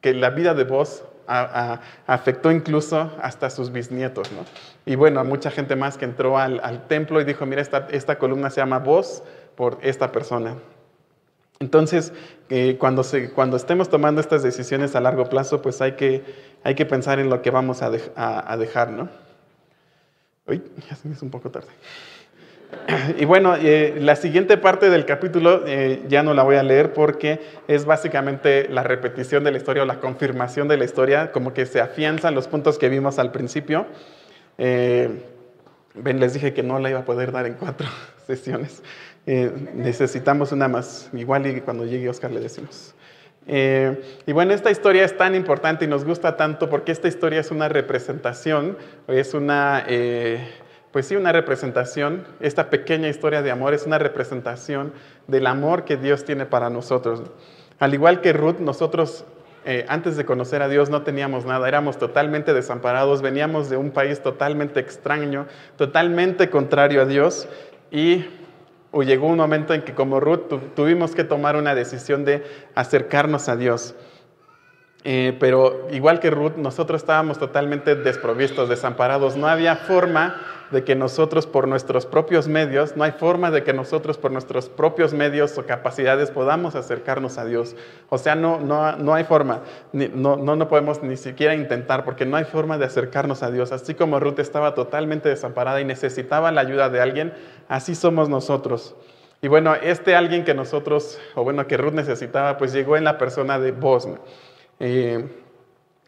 que 0.00 0.12
la 0.12 0.30
vida 0.30 0.52
de 0.54 0.64
vos 0.64 1.04
afectó 1.26 2.50
incluso 2.50 3.12
hasta 3.22 3.48
sus 3.48 3.72
bisnietos. 3.72 4.30
¿no? 4.32 4.44
Y 4.84 4.96
bueno, 4.96 5.24
mucha 5.24 5.50
gente 5.50 5.76
más 5.76 5.96
que 5.96 6.04
entró 6.04 6.38
al, 6.38 6.86
templo 6.88 7.20
y 7.20 7.24
dijo, 7.24 7.46
mira, 7.46 7.62
esta, 7.62 8.18
columna 8.18 8.50
se 8.50 8.60
llama 8.60 8.80
voz 8.80 9.22
por 9.54 9.78
esta 9.82 10.12
persona. 10.12 10.56
Entonces, 11.60 12.12
eh, 12.50 12.76
cuando, 12.78 13.04
cuando 13.34 13.56
estemos 13.56 13.88
tomando 13.88 14.20
estas 14.20 14.42
decisiones 14.42 14.96
a 14.96 15.00
largo 15.00 15.28
plazo, 15.28 15.62
pues 15.62 15.80
hay 15.80 15.92
que, 15.92 16.24
hay 16.64 16.74
que 16.74 16.84
pensar 16.84 17.20
en 17.20 17.30
lo 17.30 17.40
que 17.40 17.50
vamos 17.50 17.82
a, 17.82 17.92
a, 18.16 18.56
dejar, 18.56 18.90
¿no? 18.90 19.08
Uy, 20.48 20.60
ya 20.90 20.96
se 20.96 21.06
me 21.06 21.14
hizo 21.14 21.24
un 21.24 21.30
poco 21.30 21.50
tarde. 21.50 21.68
Y 23.18 23.24
bueno, 23.24 23.54
eh, 23.56 23.94
la 23.98 24.16
siguiente 24.16 24.56
parte 24.56 24.90
del 24.90 25.04
capítulo 25.04 25.64
eh, 25.66 26.02
ya 26.08 26.22
no 26.22 26.34
la 26.34 26.42
voy 26.42 26.56
a 26.56 26.62
leer 26.62 26.92
porque 26.92 27.40
es 27.68 27.84
básicamente 27.84 28.68
la 28.68 28.82
repetición 28.82 29.44
de 29.44 29.52
la 29.52 29.58
historia 29.58 29.82
o 29.82 29.86
la 29.86 30.00
confirmación 30.00 30.68
de 30.68 30.76
la 30.76 30.84
historia, 30.84 31.32
como 31.32 31.54
que 31.54 31.66
se 31.66 31.80
afianzan 31.80 32.34
los 32.34 32.48
puntos 32.48 32.78
que 32.78 32.88
vimos 32.88 33.18
al 33.18 33.32
principio. 33.32 33.86
Eh, 34.58 35.22
ven, 35.94 36.20
les 36.20 36.34
dije 36.34 36.52
que 36.52 36.62
no 36.62 36.78
la 36.78 36.90
iba 36.90 37.00
a 37.00 37.04
poder 37.04 37.32
dar 37.32 37.46
en 37.46 37.54
cuatro 37.54 37.88
sesiones. 38.26 38.82
necesitamos 39.24 40.50
una 40.52 40.66
más, 40.66 41.10
igual 41.12 41.46
y 41.46 41.60
cuando 41.60 41.84
llegue 41.84 42.08
Oscar 42.08 42.32
le 42.32 42.40
decimos. 42.40 42.94
y 43.46 44.32
bueno, 44.32 44.52
esta 44.52 44.70
historia 44.70 45.04
es 45.04 45.16
tan 45.16 45.34
importante 45.34 45.84
y 45.84 45.88
nos 45.88 46.04
gusta 46.04 46.36
tanto 46.36 46.68
porque 46.68 46.92
esta 46.92 47.08
historia 47.08 47.40
es 47.40 47.50
una 47.50 47.68
representación, 47.68 48.76
es 49.06 49.34
una 49.34 49.84
pues 50.92 51.06
sí, 51.06 51.16
una 51.16 51.32
representación, 51.32 52.24
esta 52.40 52.68
pequeña 52.68 53.08
historia 53.08 53.40
de 53.40 53.50
amor 53.50 53.72
es 53.72 53.86
una 53.86 53.98
representación 53.98 54.92
del 55.26 55.46
amor 55.46 55.84
que 55.84 55.96
Dios 55.96 56.24
tiene 56.24 56.44
para 56.44 56.68
nosotros. 56.68 57.22
Al 57.78 57.94
igual 57.94 58.20
que 58.20 58.34
Ruth, 58.34 58.58
nosotros 58.58 59.24
eh, 59.64 59.86
antes 59.88 60.16
de 60.16 60.24
conocer 60.24 60.60
a 60.60 60.68
Dios 60.68 60.90
no 60.90 61.02
teníamos 61.02 61.46
nada, 61.46 61.66
éramos 61.66 61.96
totalmente 61.96 62.52
desamparados, 62.52 63.22
veníamos 63.22 63.70
de 63.70 63.76
un 63.76 63.90
país 63.90 64.20
totalmente 64.20 64.80
extraño, 64.80 65.46
totalmente 65.76 66.50
contrario 66.50 67.02
a 67.02 67.06
Dios 67.06 67.48
y 67.90 68.26
llegó 68.92 69.28
un 69.28 69.38
momento 69.38 69.72
en 69.72 69.82
que 69.82 69.94
como 69.94 70.20
Ruth 70.20 70.74
tuvimos 70.74 71.14
que 71.14 71.24
tomar 71.24 71.56
una 71.56 71.74
decisión 71.74 72.24
de 72.24 72.44
acercarnos 72.74 73.48
a 73.48 73.56
Dios. 73.56 73.94
Eh, 75.04 75.36
pero 75.40 75.88
igual 75.90 76.20
que 76.20 76.30
Ruth, 76.30 76.56
nosotros 76.56 77.02
estábamos 77.02 77.38
totalmente 77.38 77.96
desprovistos, 77.96 78.68
desamparados. 78.68 79.36
No 79.36 79.48
había 79.48 79.74
forma 79.74 80.36
de 80.70 80.84
que 80.84 80.94
nosotros 80.94 81.46
por 81.46 81.68
nuestros 81.68 82.06
propios 82.06 82.48
medios, 82.48 82.96
no 82.96 83.04
hay 83.04 83.12
forma 83.12 83.50
de 83.50 83.62
que 83.62 83.72
nosotros 83.74 84.16
por 84.16 84.30
nuestros 84.30 84.68
propios 84.68 85.12
medios 85.12 85.58
o 85.58 85.66
capacidades 85.66 86.30
podamos 86.30 86.74
acercarnos 86.76 87.36
a 87.36 87.44
Dios. 87.44 87.76
O 88.08 88.16
sea, 88.16 88.34
no, 88.36 88.58
no, 88.58 88.96
no 88.96 89.12
hay 89.12 89.24
forma, 89.24 89.60
no, 89.92 90.36
no, 90.36 90.56
no 90.56 90.68
podemos 90.68 91.02
ni 91.02 91.16
siquiera 91.16 91.54
intentar 91.54 92.04
porque 92.04 92.24
no 92.24 92.36
hay 92.36 92.44
forma 92.44 92.78
de 92.78 92.86
acercarnos 92.86 93.42
a 93.42 93.50
Dios. 93.50 93.70
Así 93.70 93.94
como 93.94 94.18
Ruth 94.18 94.38
estaba 94.38 94.74
totalmente 94.74 95.28
desamparada 95.28 95.80
y 95.80 95.84
necesitaba 95.84 96.50
la 96.52 96.62
ayuda 96.62 96.88
de 96.88 97.00
alguien, 97.00 97.34
así 97.68 97.94
somos 97.94 98.28
nosotros. 98.30 98.94
Y 99.42 99.48
bueno, 99.48 99.74
este 99.74 100.14
alguien 100.14 100.44
que 100.44 100.54
nosotros, 100.54 101.18
o 101.34 101.42
bueno, 101.42 101.66
que 101.66 101.76
Ruth 101.76 101.92
necesitaba, 101.92 102.56
pues 102.56 102.72
llegó 102.72 102.96
en 102.96 103.04
la 103.04 103.18
persona 103.18 103.58
de 103.58 103.72
Bosme. 103.72 104.18
Eh, 104.84 105.24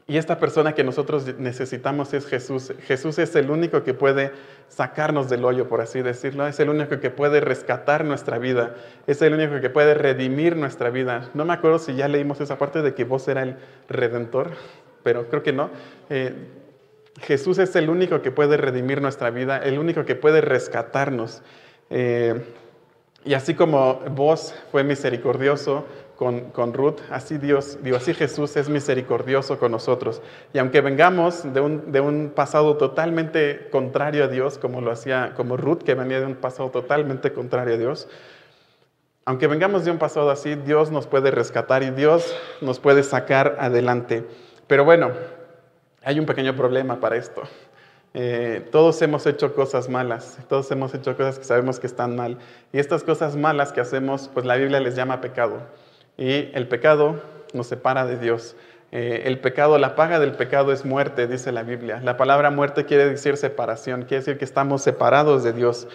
y 0.07 0.19
esta 0.19 0.39
persona 0.39 0.75
que 0.75 0.83
nosotros 0.83 1.39
necesitamos 1.39 2.13
es 2.13 2.27
Jesús. 2.27 2.75
Jesús 2.87 3.19
es 3.19 3.35
el 3.37 3.51
único 3.51 3.85
que 3.85 3.95
puede 3.95 4.33
sacarnos 4.69 5.31
del 5.31 5.45
hoyo, 5.45 5.69
por 5.69 5.81
así 5.81 6.03
decirlo. 6.03 6.47
Es 6.47 6.59
el 6.61 6.69
único 6.69 6.99
que 7.01 7.09
puede 7.09 7.41
rescatar 7.41 8.05
nuestra 8.05 8.39
vida. 8.39 8.75
Es 9.07 9.23
el 9.23 9.33
único 9.33 9.61
que 9.61 9.71
puede 9.71 9.95
redimir 9.95 10.57
nuestra 10.57 10.91
vida. 10.91 11.31
No 11.35 11.45
me 11.45 11.55
acuerdo 11.55 11.79
si 11.79 11.95
ya 11.95 12.09
leímos 12.09 12.41
esa 12.41 12.59
parte 12.59 12.83
de 12.83 12.95
que 12.95 13.05
vos 13.05 13.27
era 13.29 13.45
el 13.45 13.57
redentor, 13.89 14.51
pero 15.05 15.29
creo 15.29 15.43
que 15.45 15.53
no. 15.53 15.71
Eh, 16.11 16.35
Jesús 17.23 17.59
es 17.59 17.75
el 17.77 17.89
único 17.89 18.23
que 18.23 18.33
puede 18.33 18.57
redimir 18.57 19.01
nuestra 19.01 19.31
vida, 19.31 19.57
el 19.59 19.79
único 19.79 20.05
que 20.05 20.17
puede 20.17 20.41
rescatarnos. 20.41 21.43
Eh, 21.91 22.43
y 23.25 23.33
así 23.33 23.55
como 23.55 24.01
vos 24.11 24.55
fue 24.71 24.85
misericordioso, 24.85 25.87
con, 26.17 26.73
Ruth, 26.73 27.01
así 27.11 27.39
Dios, 27.39 27.79
digo, 27.83 27.97
así 27.97 28.15
Jesús 28.15 28.57
es 28.57 28.69
misericordioso 28.69 29.59
con 29.59 29.73
nosotros. 29.73 30.23
Y 30.53 30.59
aunque 30.59 30.81
vengamos 30.81 31.53
de 31.53 31.61
un, 31.61 31.93
de 31.93 32.01
un, 32.01 32.33
pasado 32.35 32.77
totalmente 32.77 33.69
contrario 33.71 34.25
a 34.25 34.29
Dios, 34.29 34.59
como 34.59 34.81
lo 34.81 34.91
hacía, 34.91 35.33
como 35.37 35.57
Ruth, 35.57 35.83
que 35.83 35.95
venía 35.95 36.21
de 36.21 36.27
un 36.27 36.37
pasado 36.37 36.71
totalmente 36.71 37.33
contrario 37.33 37.75
a 37.75 37.79
Dios, 37.79 38.09
aunque 39.27 39.47
vengamos 39.47 39.85
de 39.85 39.91
un 39.91 39.99
pasado 39.99 40.31
así, 40.31 40.55
Dios 40.55 40.91
nos 40.91 41.07
puede 41.07 41.31
rescatar 41.31 41.83
y 41.83 41.91
Dios 41.91 42.37
nos 42.61 42.79
puede 42.79 43.03
sacar 43.03 43.57
adelante. 43.59 44.25
Pero 44.67 44.85
bueno, 44.85 45.13
hay 46.05 46.21
un 46.21 46.27
pequeño 46.27 46.55
problema 46.55 47.01
para 47.01 47.17
esto. 47.17 47.43
Eh, 48.13 48.69
todos 48.71 49.01
hemos 49.03 49.27
hecho 49.27 49.55
cosas 49.55 49.89
malas, 49.89 50.39
todos 50.49 50.71
hemos 50.71 50.95
hecho 50.95 51.17
cosas 51.17 51.39
que 51.39 51.45
sabemos 51.45 51.81
que 51.81 51.87
están 51.87 52.15
mal. 52.15 52.39
Y 52.73 52.79
estas 52.79 53.03
cosas 53.03 53.35
malas 53.35 53.73
que 53.73 53.81
hacemos, 53.81 54.31
pues 54.33 54.47
la 54.47 54.57
Biblia 54.57 54.79
les 54.79 54.95
llama 54.95 55.21
pecado. 55.21 55.63
Y 56.17 56.51
el 56.55 56.69
pecado 56.69 57.21
nos 57.53 57.67
separa 57.67 58.07
de 58.07 58.19
Dios. 58.19 58.57
Eh, 58.93 59.23
el 59.27 59.41
pecado, 59.41 59.77
la 59.79 59.97
paga 59.97 60.21
del 60.21 60.33
pecado 60.33 60.73
es 60.73 60.85
muerte, 60.85 61.27
dice 61.27 61.51
la 61.51 61.63
Biblia. 61.63 62.01
La 62.05 62.17
palabra 62.17 62.51
muerte 62.51 62.85
quiere 62.85 63.09
decir 63.09 63.37
separación, 63.37 64.03
quiere 64.03 64.19
decir 64.19 64.39
que 64.39 64.45
estamos 64.45 64.83
separados 64.83 65.43
de 65.43 65.53
Dios. 65.53 65.89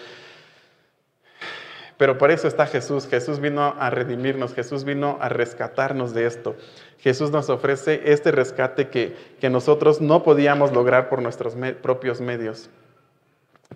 Pero 1.96 2.18
por 2.18 2.30
eso 2.30 2.48
está 2.48 2.66
Jesús. 2.66 3.06
Jesús 3.06 3.40
vino 3.40 3.74
a 3.78 3.90
redimirnos, 3.90 4.54
Jesús 4.54 4.84
vino 4.84 5.18
a 5.20 5.28
rescatarnos 5.28 6.14
de 6.14 6.26
esto. 6.26 6.56
Jesús 6.98 7.30
nos 7.30 7.48
ofrece 7.50 8.02
este 8.04 8.32
rescate 8.32 8.88
que, 8.88 9.16
que 9.40 9.50
nosotros 9.50 10.00
no 10.00 10.22
podíamos 10.22 10.72
lograr 10.72 11.08
por 11.08 11.22
nuestros 11.22 11.56
propios 11.82 12.20
medios. 12.20 12.70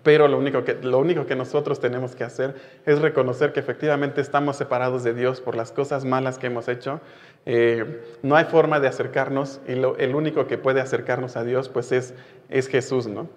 Pero 0.03 0.27
lo 0.27 0.37
único, 0.37 0.63
que, 0.63 0.75
lo 0.75 0.99
único 0.99 1.25
que 1.25 1.35
nosotros 1.35 1.79
tenemos 1.79 2.15
que 2.15 2.23
hacer 2.23 2.55
es 2.85 2.99
reconocer 2.99 3.53
que 3.53 3.59
efectivamente 3.59 4.21
estamos 4.21 4.57
separados 4.57 5.03
de 5.03 5.13
Dios 5.13 5.41
por 5.41 5.55
las 5.55 5.71
cosas 5.71 6.03
malas 6.05 6.37
que 6.37 6.47
hemos 6.47 6.67
hecho. 6.67 6.99
Eh, 7.45 8.03
no 8.21 8.35
hay 8.35 8.45
forma 8.45 8.79
de 8.79 8.87
acercarnos 8.87 9.61
y 9.67 9.71
el 9.71 10.15
único 10.15 10.47
que 10.47 10.57
puede 10.57 10.81
acercarnos 10.81 11.37
a 11.37 11.43
Dios 11.43 11.69
pues 11.69 11.91
es, 11.91 12.13
es 12.49 12.67
Jesús, 12.67 13.07
¿no? 13.07 13.29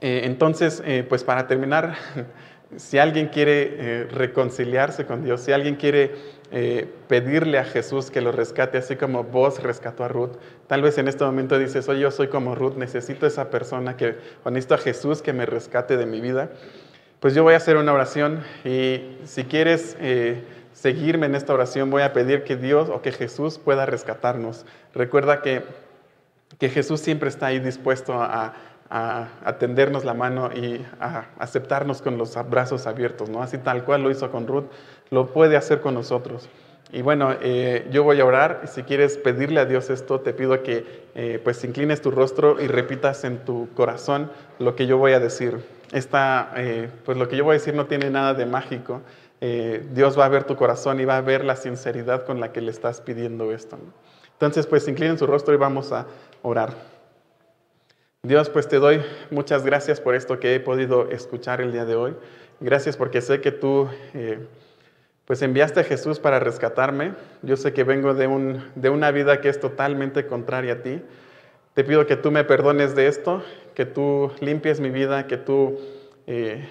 Eh, 0.00 0.22
entonces, 0.24 0.82
eh, 0.86 1.04
pues 1.08 1.24
para 1.24 1.46
terminar, 1.46 1.96
si 2.76 2.98
alguien 2.98 3.28
quiere 3.28 4.06
reconciliarse 4.10 5.06
con 5.06 5.24
Dios, 5.24 5.40
si 5.40 5.52
alguien 5.52 5.74
quiere 5.74 6.14
eh, 6.50 6.88
pedirle 7.08 7.58
a 7.58 7.64
Jesús 7.64 8.10
que 8.10 8.20
lo 8.20 8.32
rescate, 8.32 8.78
así 8.78 8.96
como 8.96 9.24
vos 9.24 9.62
rescató 9.62 10.04
a 10.04 10.08
Ruth, 10.08 10.32
tal 10.66 10.82
vez 10.82 10.98
en 10.98 11.08
este 11.08 11.24
momento 11.24 11.58
dices, 11.58 11.88
oye, 11.88 12.00
yo 12.00 12.10
soy 12.10 12.28
como 12.28 12.54
Ruth, 12.54 12.76
necesito 12.76 13.26
esa 13.26 13.50
persona 13.50 13.96
que, 13.96 14.16
o 14.44 14.50
necesito 14.50 14.74
a 14.74 14.78
Jesús 14.78 15.22
que 15.22 15.32
me 15.32 15.46
rescate 15.46 15.96
de 15.96 16.06
mi 16.06 16.20
vida, 16.20 16.50
pues 17.20 17.34
yo 17.34 17.42
voy 17.42 17.54
a 17.54 17.56
hacer 17.56 17.76
una 17.76 17.92
oración 17.92 18.44
y 18.64 19.18
si 19.24 19.44
quieres 19.44 19.96
eh, 20.00 20.44
seguirme 20.72 21.26
en 21.26 21.34
esta 21.34 21.52
oración, 21.54 21.90
voy 21.90 22.02
a 22.02 22.12
pedir 22.12 22.44
que 22.44 22.56
Dios 22.56 22.88
o 22.90 23.02
que 23.02 23.10
Jesús 23.10 23.58
pueda 23.58 23.86
rescatarnos. 23.86 24.66
Recuerda 24.94 25.42
que, 25.42 25.64
que 26.58 26.68
Jesús 26.68 27.00
siempre 27.00 27.28
está 27.28 27.46
ahí 27.46 27.58
dispuesto 27.58 28.12
a 28.14 28.54
a, 28.90 29.56
tendernos 29.58 30.04
la 30.04 30.14
mano 30.14 30.50
y 30.54 30.84
a 31.00 31.26
aceptarnos 31.38 32.02
con 32.02 32.18
los 32.18 32.36
brazos 32.48 32.86
abiertos, 32.86 33.28
¿no? 33.28 33.42
Así 33.42 33.58
tal 33.58 33.84
cual 33.84 34.02
lo 34.02 34.10
hizo 34.10 34.30
con 34.30 34.46
Ruth, 34.46 34.66
lo 35.10 35.32
puede 35.32 35.56
hacer 35.56 35.80
con 35.80 35.94
nosotros. 35.94 36.48
Y 36.92 37.02
bueno, 37.02 37.34
eh, 37.40 37.88
yo 37.90 38.04
voy 38.04 38.20
a 38.20 38.24
orar 38.24 38.60
y 38.64 38.68
si 38.68 38.84
quieres 38.84 39.18
pedirle 39.18 39.60
a 39.60 39.64
Dios 39.64 39.90
esto, 39.90 40.20
te 40.20 40.32
pido 40.32 40.62
que 40.62 41.06
eh, 41.14 41.40
pues 41.42 41.64
inclines 41.64 42.00
tu 42.00 42.12
rostro 42.12 42.60
y 42.60 42.68
repitas 42.68 43.24
en 43.24 43.38
tu 43.38 43.68
corazón 43.74 44.30
lo 44.60 44.76
que 44.76 44.86
yo 44.86 44.96
voy 44.96 45.12
a 45.12 45.20
decir. 45.20 45.64
Esta, 45.92 46.52
eh, 46.56 46.88
pues 47.04 47.18
lo 47.18 47.28
que 47.28 47.36
yo 47.36 47.44
voy 47.44 47.52
a 47.52 47.58
decir 47.58 47.74
no 47.74 47.86
tiene 47.86 48.10
nada 48.10 48.34
de 48.34 48.46
mágico. 48.46 49.02
Dios 49.38 50.18
va 50.18 50.24
a 50.24 50.28
ver 50.28 50.42
tu 50.42 50.56
corazón 50.56 50.98
y 50.98 51.04
va 51.04 51.18
a 51.18 51.20
ver 51.20 51.44
la 51.44 51.54
sinceridad 51.54 52.24
con 52.24 52.40
la 52.40 52.52
que 52.52 52.60
le 52.60 52.72
estás 52.72 53.00
pidiendo 53.00 53.52
esto. 53.52 53.78
Entonces, 54.32 54.66
pues 54.66 54.88
inclinen 54.88 55.18
su 55.18 55.26
rostro 55.26 55.54
y 55.54 55.56
vamos 55.56 55.92
a 55.92 56.06
orar. 56.42 56.95
Dios, 58.26 58.50
pues 58.50 58.66
te 58.66 58.80
doy 58.80 59.02
muchas 59.30 59.64
gracias 59.64 60.00
por 60.00 60.16
esto 60.16 60.40
que 60.40 60.56
he 60.56 60.58
podido 60.58 61.08
escuchar 61.12 61.60
el 61.60 61.70
día 61.70 61.84
de 61.84 61.94
hoy. 61.94 62.16
Gracias 62.58 62.96
porque 62.96 63.20
sé 63.20 63.40
que 63.40 63.52
tú 63.52 63.88
eh, 64.14 64.40
pues 65.26 65.42
enviaste 65.42 65.78
a 65.78 65.84
Jesús 65.84 66.18
para 66.18 66.40
rescatarme. 66.40 67.12
Yo 67.42 67.56
sé 67.56 67.72
que 67.72 67.84
vengo 67.84 68.14
de, 68.14 68.26
un, 68.26 68.64
de 68.74 68.90
una 68.90 69.12
vida 69.12 69.40
que 69.40 69.48
es 69.48 69.60
totalmente 69.60 70.26
contraria 70.26 70.72
a 70.72 70.82
ti. 70.82 71.02
Te 71.74 71.84
pido 71.84 72.04
que 72.06 72.16
tú 72.16 72.32
me 72.32 72.42
perdones 72.42 72.96
de 72.96 73.06
esto, 73.06 73.44
que 73.74 73.86
tú 73.86 74.32
limpies 74.40 74.80
mi 74.80 74.90
vida, 74.90 75.28
que 75.28 75.36
tú 75.36 75.78
eh, 76.26 76.66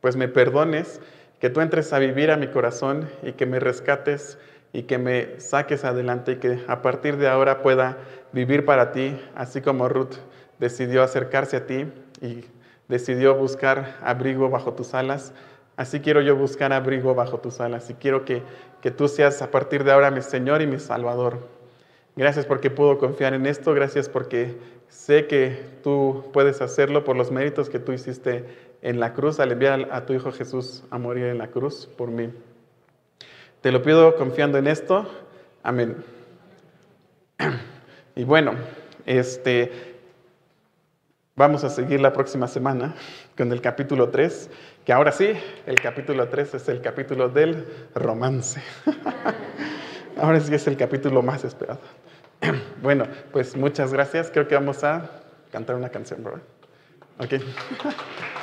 pues 0.00 0.14
me 0.14 0.28
perdones, 0.28 1.00
que 1.40 1.50
tú 1.50 1.60
entres 1.60 1.92
a 1.92 1.98
vivir 1.98 2.30
a 2.30 2.36
mi 2.36 2.46
corazón 2.46 3.10
y 3.24 3.32
que 3.32 3.46
me 3.46 3.58
rescates 3.58 4.38
y 4.72 4.84
que 4.84 4.98
me 4.98 5.40
saques 5.40 5.84
adelante 5.84 6.32
y 6.32 6.36
que 6.36 6.60
a 6.68 6.82
partir 6.82 7.16
de 7.16 7.26
ahora 7.26 7.62
pueda 7.62 7.98
vivir 8.30 8.64
para 8.64 8.92
ti, 8.92 9.20
así 9.34 9.60
como 9.60 9.88
Ruth 9.88 10.14
decidió 10.60 11.02
acercarse 11.02 11.56
a 11.56 11.66
ti 11.66 11.86
y 12.20 12.44
decidió 12.86 13.34
buscar 13.34 13.96
abrigo 14.02 14.48
bajo 14.50 14.74
tus 14.74 14.94
alas. 14.94 15.32
Así 15.76 16.00
quiero 16.00 16.20
yo 16.20 16.36
buscar 16.36 16.72
abrigo 16.72 17.14
bajo 17.14 17.38
tus 17.38 17.60
alas 17.60 17.88
y 17.90 17.94
quiero 17.94 18.24
que, 18.24 18.42
que 18.82 18.90
tú 18.90 19.08
seas 19.08 19.40
a 19.40 19.50
partir 19.50 19.82
de 19.82 19.92
ahora 19.92 20.10
mi 20.10 20.20
Señor 20.20 20.60
y 20.60 20.66
mi 20.66 20.78
Salvador. 20.78 21.38
Gracias 22.14 22.44
porque 22.44 22.70
puedo 22.70 22.98
confiar 22.98 23.32
en 23.32 23.46
esto, 23.46 23.72
gracias 23.72 24.08
porque 24.08 24.58
sé 24.88 25.26
que 25.26 25.58
tú 25.82 26.28
puedes 26.32 26.60
hacerlo 26.60 27.02
por 27.02 27.16
los 27.16 27.30
méritos 27.30 27.70
que 27.70 27.78
tú 27.78 27.92
hiciste 27.92 28.44
en 28.82 29.00
la 29.00 29.14
cruz 29.14 29.40
al 29.40 29.52
enviar 29.52 29.88
a 29.90 30.04
tu 30.04 30.12
Hijo 30.12 30.30
Jesús 30.30 30.84
a 30.90 30.98
morir 30.98 31.26
en 31.26 31.38
la 31.38 31.48
cruz 31.48 31.88
por 31.96 32.10
mí. 32.10 32.30
Te 33.62 33.72
lo 33.72 33.82
pido 33.82 34.16
confiando 34.16 34.58
en 34.58 34.66
esto. 34.66 35.08
Amén. 35.62 35.96
Y 38.16 38.24
bueno, 38.24 38.54
este, 39.06 39.89
Vamos 41.40 41.64
a 41.64 41.70
seguir 41.70 42.02
la 42.02 42.12
próxima 42.12 42.46
semana 42.46 42.94
con 43.34 43.50
el 43.50 43.62
capítulo 43.62 44.10
3, 44.10 44.50
que 44.84 44.92
ahora 44.92 45.10
sí, 45.10 45.32
el 45.64 45.80
capítulo 45.80 46.28
3 46.28 46.56
es 46.56 46.68
el 46.68 46.82
capítulo 46.82 47.30
del 47.30 47.66
romance. 47.94 48.62
ahora 50.20 50.38
sí 50.38 50.54
es 50.54 50.66
el 50.66 50.76
capítulo 50.76 51.22
más 51.22 51.42
esperado. 51.42 51.80
bueno, 52.82 53.06
pues 53.32 53.56
muchas 53.56 53.90
gracias. 53.90 54.30
Creo 54.30 54.46
que 54.48 54.54
vamos 54.54 54.84
a 54.84 55.08
cantar 55.50 55.76
una 55.76 55.88
canción, 55.88 56.22
¿verdad? 56.22 56.42
Ok. 57.18 57.32